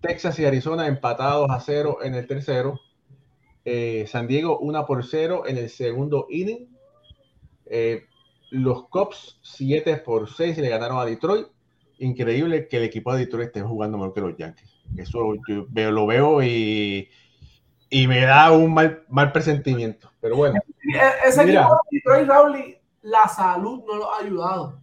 Texas 0.00 0.38
y 0.38 0.44
Arizona 0.44 0.86
empatados 0.86 1.50
a 1.50 1.60
cero 1.60 1.98
en 2.02 2.14
el 2.14 2.26
tercero. 2.26 2.80
Eh, 3.64 4.06
San 4.06 4.28
Diego 4.28 4.58
una 4.58 4.86
por 4.86 5.04
cero 5.04 5.42
en 5.46 5.58
el 5.58 5.68
segundo 5.68 6.26
inning. 6.30 6.68
Eh, 7.70 8.06
los 8.50 8.88
Cubs 8.88 9.38
7 9.42 9.96
por 9.98 10.30
6 10.30 10.58
le 10.58 10.68
ganaron 10.68 10.98
a 10.98 11.04
Detroit. 11.04 11.46
Increíble 11.98 12.68
que 12.68 12.76
el 12.76 12.84
equipo 12.84 13.12
de 13.12 13.20
Detroit 13.20 13.48
esté 13.48 13.62
jugando 13.62 13.98
mejor 13.98 14.14
que 14.14 14.20
los 14.20 14.36
Yankees. 14.36 14.78
Eso 14.96 15.34
yo 15.44 15.90
lo 15.90 16.06
veo 16.06 16.42
y, 16.42 17.08
y 17.90 18.06
me 18.06 18.20
da 18.20 18.52
un 18.52 18.72
mal, 18.72 19.04
mal 19.08 19.32
presentimiento. 19.32 20.10
Pero 20.20 20.36
bueno. 20.36 20.60
Ese 21.26 21.42
equipo 21.42 21.78
de 21.90 21.98
Detroit, 21.98 22.28
Raúl, 22.28 22.76
la 23.02 23.28
salud 23.28 23.82
no 23.86 23.96
lo 23.96 24.14
ha 24.14 24.20
ayudado 24.20 24.80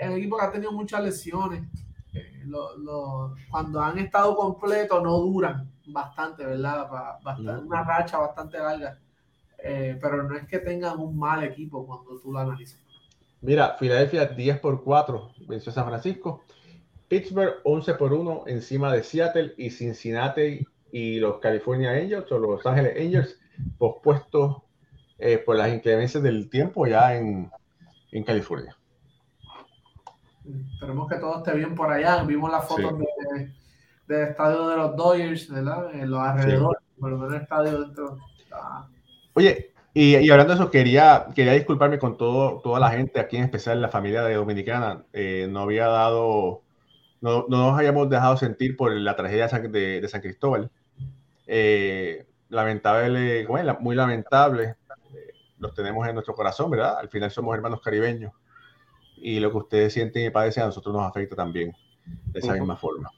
el 0.00 0.12
equipo 0.12 0.36
que 0.36 0.44
ha 0.44 0.52
tenido 0.52 0.72
muchas 0.72 1.02
lesiones. 1.02 1.62
Eh, 2.12 2.44
cuando 3.50 3.80
han 3.80 3.98
estado 3.98 4.36
completos 4.36 5.02
no 5.02 5.18
duran 5.18 5.70
bastante, 5.86 6.44
¿verdad? 6.44 6.88
una 7.64 7.84
racha 7.84 8.18
bastante 8.18 8.58
larga. 8.58 8.98
Eh, 9.58 9.98
pero 10.00 10.22
no 10.22 10.36
es 10.36 10.46
que 10.46 10.58
tengan 10.58 10.98
un 10.98 11.18
mal 11.18 11.42
equipo 11.42 11.86
cuando 11.86 12.20
tú 12.20 12.32
lo 12.32 12.38
analizas. 12.38 12.80
Mira, 13.40 13.76
Filadelfia 13.78 14.26
10 14.26 14.60
por 14.60 14.82
4 14.82 15.32
venció 15.48 15.70
a 15.70 15.74
San 15.74 15.86
Francisco. 15.86 16.42
Pittsburgh 17.08 17.56
11 17.64 17.94
por 17.94 18.12
1 18.12 18.44
encima 18.46 18.92
de 18.92 19.02
Seattle 19.02 19.54
y 19.56 19.70
Cincinnati 19.70 20.66
y 20.90 21.20
los 21.20 21.38
California 21.38 21.92
Angels 21.92 22.30
o 22.32 22.38
los 22.38 22.66
Ángeles 22.66 22.94
Angels 22.98 23.38
pospuestos 23.78 24.62
eh, 25.18 25.38
por 25.38 25.56
las 25.56 25.72
inclemencias 25.72 26.22
del 26.22 26.50
tiempo 26.50 26.86
ya 26.86 27.16
en, 27.16 27.50
en, 28.12 28.24
California. 28.24 28.76
Esperemos 30.74 31.08
que 31.08 31.16
todo 31.16 31.38
esté 31.38 31.54
bien 31.54 31.74
por 31.74 31.90
allá. 31.90 32.22
Vimos 32.24 32.50
las 32.50 32.66
fotos 32.66 32.98
del 34.06 34.28
estadio 34.28 34.68
de 34.68 34.76
los 34.76 34.96
Dodgers, 34.96 35.50
¿verdad? 35.50 35.94
En 35.94 36.10
los 36.10 36.20
alrededores, 36.20 36.82
por 36.98 37.10
lo 37.10 37.18
menos 37.18 37.34
el 37.34 37.42
estadio 37.42 37.80
dentro. 37.82 38.18
Oye, 39.36 39.74
y, 39.92 40.30
hablando 40.30 40.54
de 40.54 40.60
eso, 40.60 40.70
quería, 40.70 41.26
quería 41.34 41.52
disculparme 41.52 41.98
con 41.98 42.16
todo, 42.16 42.58
toda 42.62 42.80
la 42.80 42.90
gente, 42.90 43.20
aquí 43.20 43.36
en 43.36 43.44
especial 43.44 43.82
la 43.82 43.90
familia 43.90 44.22
de 44.22 44.34
Dominicana. 44.34 45.04
Eh, 45.12 45.46
no 45.50 45.60
había 45.60 45.88
dado, 45.88 46.62
no, 47.20 47.44
no, 47.46 47.58
nos 47.66 47.78
habíamos 47.78 48.08
dejado 48.08 48.38
sentir 48.38 48.78
por 48.78 48.92
la 48.92 49.14
tragedia 49.14 49.46
de, 49.46 50.08
San 50.08 50.22
Cristóbal. 50.22 50.70
Eh, 51.46 52.26
lamentable, 52.48 53.44
bueno, 53.46 53.76
muy 53.78 53.94
lamentable. 53.94 54.76
los 55.58 55.74
tenemos 55.74 56.08
en 56.08 56.14
nuestro 56.14 56.34
corazón, 56.34 56.70
¿verdad? 56.70 56.98
Al 56.98 57.10
final 57.10 57.30
somos 57.30 57.54
hermanos 57.54 57.82
caribeños. 57.82 58.32
Y 59.18 59.38
lo 59.38 59.50
que 59.50 59.58
ustedes 59.58 59.92
sienten 59.92 60.24
y 60.24 60.30
padecen 60.30 60.62
a 60.62 60.66
nosotros 60.66 60.94
nos 60.94 61.04
afecta 61.04 61.36
también 61.36 61.74
de 62.06 62.38
esa 62.38 62.54
misma 62.54 62.76
forma. 62.76 63.10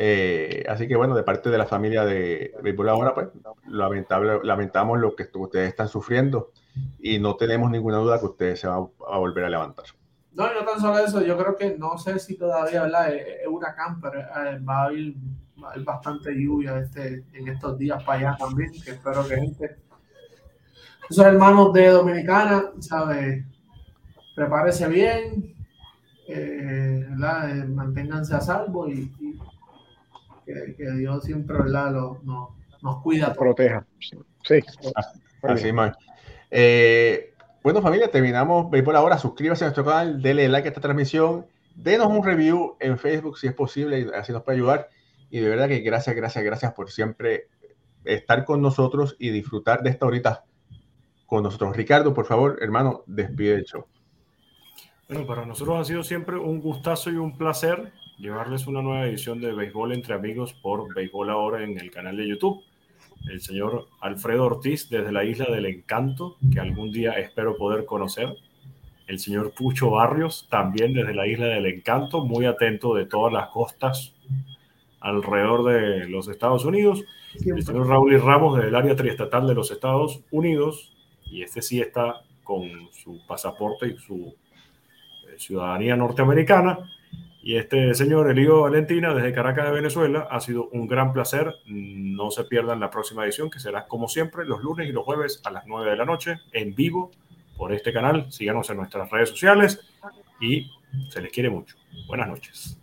Eh, 0.00 0.64
así 0.68 0.86
que 0.86 0.94
bueno, 0.94 1.16
de 1.16 1.24
parte 1.24 1.50
de 1.50 1.58
la 1.58 1.66
familia 1.66 2.04
de 2.04 2.54
Béisbol 2.62 2.88
ahora, 2.88 3.14
pues 3.14 3.30
lamentable, 3.66 4.38
lamentamos 4.44 4.96
lo 5.00 5.16
que 5.16 5.28
ustedes 5.34 5.70
están 5.70 5.88
sufriendo 5.88 6.52
y 7.00 7.18
no 7.18 7.34
tenemos 7.34 7.68
ninguna 7.68 7.96
duda 7.96 8.20
que 8.20 8.26
ustedes 8.26 8.60
se 8.60 8.68
van 8.68 8.86
a 9.08 9.18
volver 9.18 9.46
a 9.46 9.50
levantar. 9.50 9.86
No, 10.34 10.54
no 10.54 10.64
tan 10.64 10.80
solo 10.80 11.00
eso, 11.00 11.20
yo 11.20 11.36
creo 11.36 11.56
que 11.56 11.76
no 11.76 11.98
sé 11.98 12.20
si 12.20 12.36
todavía, 12.38 12.82
¿verdad? 12.82 13.12
Es 13.12 13.48
huracán, 13.48 14.00
pero 14.00 14.20
eh, 14.20 14.60
va 14.60 14.82
a, 14.82 14.84
haber, 14.84 15.14
bastante 15.84 16.32
lluvia 16.32 16.78
este, 16.78 17.24
en 17.32 17.48
estos 17.48 17.76
días 17.76 18.00
para 18.04 18.18
allá 18.20 18.36
también, 18.38 18.70
que 18.70 18.92
espero 18.92 19.26
que 19.26 19.34
gente, 19.34 19.78
esos 21.10 21.26
hermanos 21.26 21.72
de 21.72 21.88
Dominicana, 21.88 22.66
¿sabes? 22.78 23.44
Prepárese 24.36 24.86
bien, 24.86 25.56
eh, 26.28 27.06
¿verdad? 27.08 27.66
manténganse 27.66 28.34
a 28.36 28.40
salvo 28.40 28.86
y 28.86 29.10
que, 30.76 30.90
Dios 30.92 31.24
siempre 31.24 31.56
nos 32.82 33.02
cuida. 33.02 33.34
proteja. 33.34 33.86
Sí. 34.44 34.60
Así 35.42 35.72
más. 35.72 35.96
Eh, 36.50 37.34
bueno, 37.62 37.82
familia, 37.82 38.10
terminamos 38.10 38.66
por 38.84 38.96
ahora. 38.96 39.18
Suscríbase 39.18 39.64
a 39.64 39.68
nuestro 39.68 39.84
canal, 39.84 40.22
denle 40.22 40.48
like 40.48 40.68
a 40.68 40.70
esta 40.70 40.80
transmisión, 40.80 41.46
denos 41.74 42.08
un 42.08 42.24
review 42.24 42.76
en 42.80 42.98
Facebook 42.98 43.38
si 43.38 43.46
es 43.46 43.54
posible, 43.54 44.00
y 44.00 44.06
así 44.14 44.32
nos 44.32 44.42
puede 44.42 44.58
ayudar. 44.58 44.88
Y 45.30 45.40
de 45.40 45.48
verdad 45.48 45.68
que 45.68 45.80
gracias, 45.80 46.16
gracias, 46.16 46.44
gracias 46.44 46.72
por 46.72 46.90
siempre 46.90 47.48
estar 48.04 48.44
con 48.44 48.62
nosotros 48.62 49.16
y 49.18 49.30
disfrutar 49.30 49.82
de 49.82 49.90
esta 49.90 50.06
horita 50.06 50.44
con 51.26 51.42
nosotros. 51.42 51.76
Ricardo, 51.76 52.14
por 52.14 52.24
favor, 52.24 52.58
hermano, 52.62 53.02
despide 53.06 53.54
el 53.54 53.64
show. 53.64 53.86
Bueno, 55.08 55.26
para 55.26 55.44
nosotros 55.44 55.78
ha 55.78 55.84
sido 55.84 56.02
siempre 56.02 56.36
un 56.36 56.60
gustazo 56.60 57.10
y 57.10 57.16
un 57.16 57.36
placer 57.36 57.92
llevarles 58.18 58.66
una 58.66 58.82
nueva 58.82 59.06
edición 59.06 59.40
de 59.40 59.52
Béisbol 59.52 59.92
entre 59.92 60.14
Amigos 60.14 60.52
por 60.52 60.92
Béisbol 60.94 61.30
Ahora 61.30 61.62
en 61.62 61.78
el 61.78 61.90
canal 61.90 62.16
de 62.16 62.28
YouTube. 62.28 62.62
El 63.30 63.40
señor 63.40 63.88
Alfredo 64.00 64.46
Ortiz 64.46 64.88
desde 64.88 65.12
la 65.12 65.24
Isla 65.24 65.46
del 65.46 65.66
Encanto, 65.66 66.36
que 66.52 66.60
algún 66.60 66.90
día 66.90 67.12
espero 67.12 67.56
poder 67.56 67.84
conocer. 67.84 68.36
El 69.06 69.18
señor 69.18 69.52
Pucho 69.52 69.90
Barrios, 69.90 70.46
también 70.50 70.92
desde 70.92 71.14
la 71.14 71.26
Isla 71.26 71.46
del 71.46 71.66
Encanto, 71.66 72.24
muy 72.24 72.46
atento 72.46 72.94
de 72.94 73.06
todas 73.06 73.32
las 73.32 73.48
costas 73.48 74.14
alrededor 75.00 75.64
de 75.64 76.08
los 76.08 76.28
Estados 76.28 76.64
Unidos. 76.64 77.04
El 77.44 77.62
señor 77.62 77.88
Raúl 77.88 78.12
y 78.12 78.16
Ramos 78.16 78.56
desde 78.56 78.68
el 78.68 78.74
área 78.74 78.96
triestatal 78.96 79.46
de 79.46 79.54
los 79.54 79.70
Estados 79.70 80.20
Unidos, 80.30 80.92
y 81.26 81.42
este 81.42 81.62
sí 81.62 81.80
está 81.80 82.22
con 82.42 82.88
su 82.92 83.20
pasaporte 83.26 83.88
y 83.88 83.96
su 83.98 84.34
eh, 85.28 85.34
ciudadanía 85.38 85.96
norteamericana. 85.96 86.78
Y 87.40 87.56
este 87.56 87.94
señor 87.94 88.30
Elío 88.30 88.62
Valentina 88.62 89.14
desde 89.14 89.32
Caracas 89.32 89.66
de 89.66 89.72
Venezuela 89.72 90.26
ha 90.30 90.40
sido 90.40 90.68
un 90.72 90.86
gran 90.86 91.12
placer. 91.12 91.54
No 91.66 92.30
se 92.30 92.44
pierdan 92.44 92.80
la 92.80 92.90
próxima 92.90 93.24
edición 93.24 93.48
que 93.48 93.60
será 93.60 93.86
como 93.86 94.08
siempre 94.08 94.44
los 94.44 94.62
lunes 94.62 94.88
y 94.88 94.92
los 94.92 95.04
jueves 95.04 95.40
a 95.44 95.50
las 95.50 95.66
9 95.66 95.90
de 95.90 95.96
la 95.96 96.04
noche 96.04 96.40
en 96.52 96.74
vivo 96.74 97.10
por 97.56 97.72
este 97.72 97.92
canal. 97.92 98.30
Síganos 98.30 98.68
en 98.70 98.78
nuestras 98.78 99.10
redes 99.10 99.30
sociales 99.30 99.80
y 100.40 100.70
se 101.10 101.20
les 101.20 101.32
quiere 101.32 101.50
mucho. 101.50 101.76
Buenas 102.06 102.28
noches. 102.28 102.78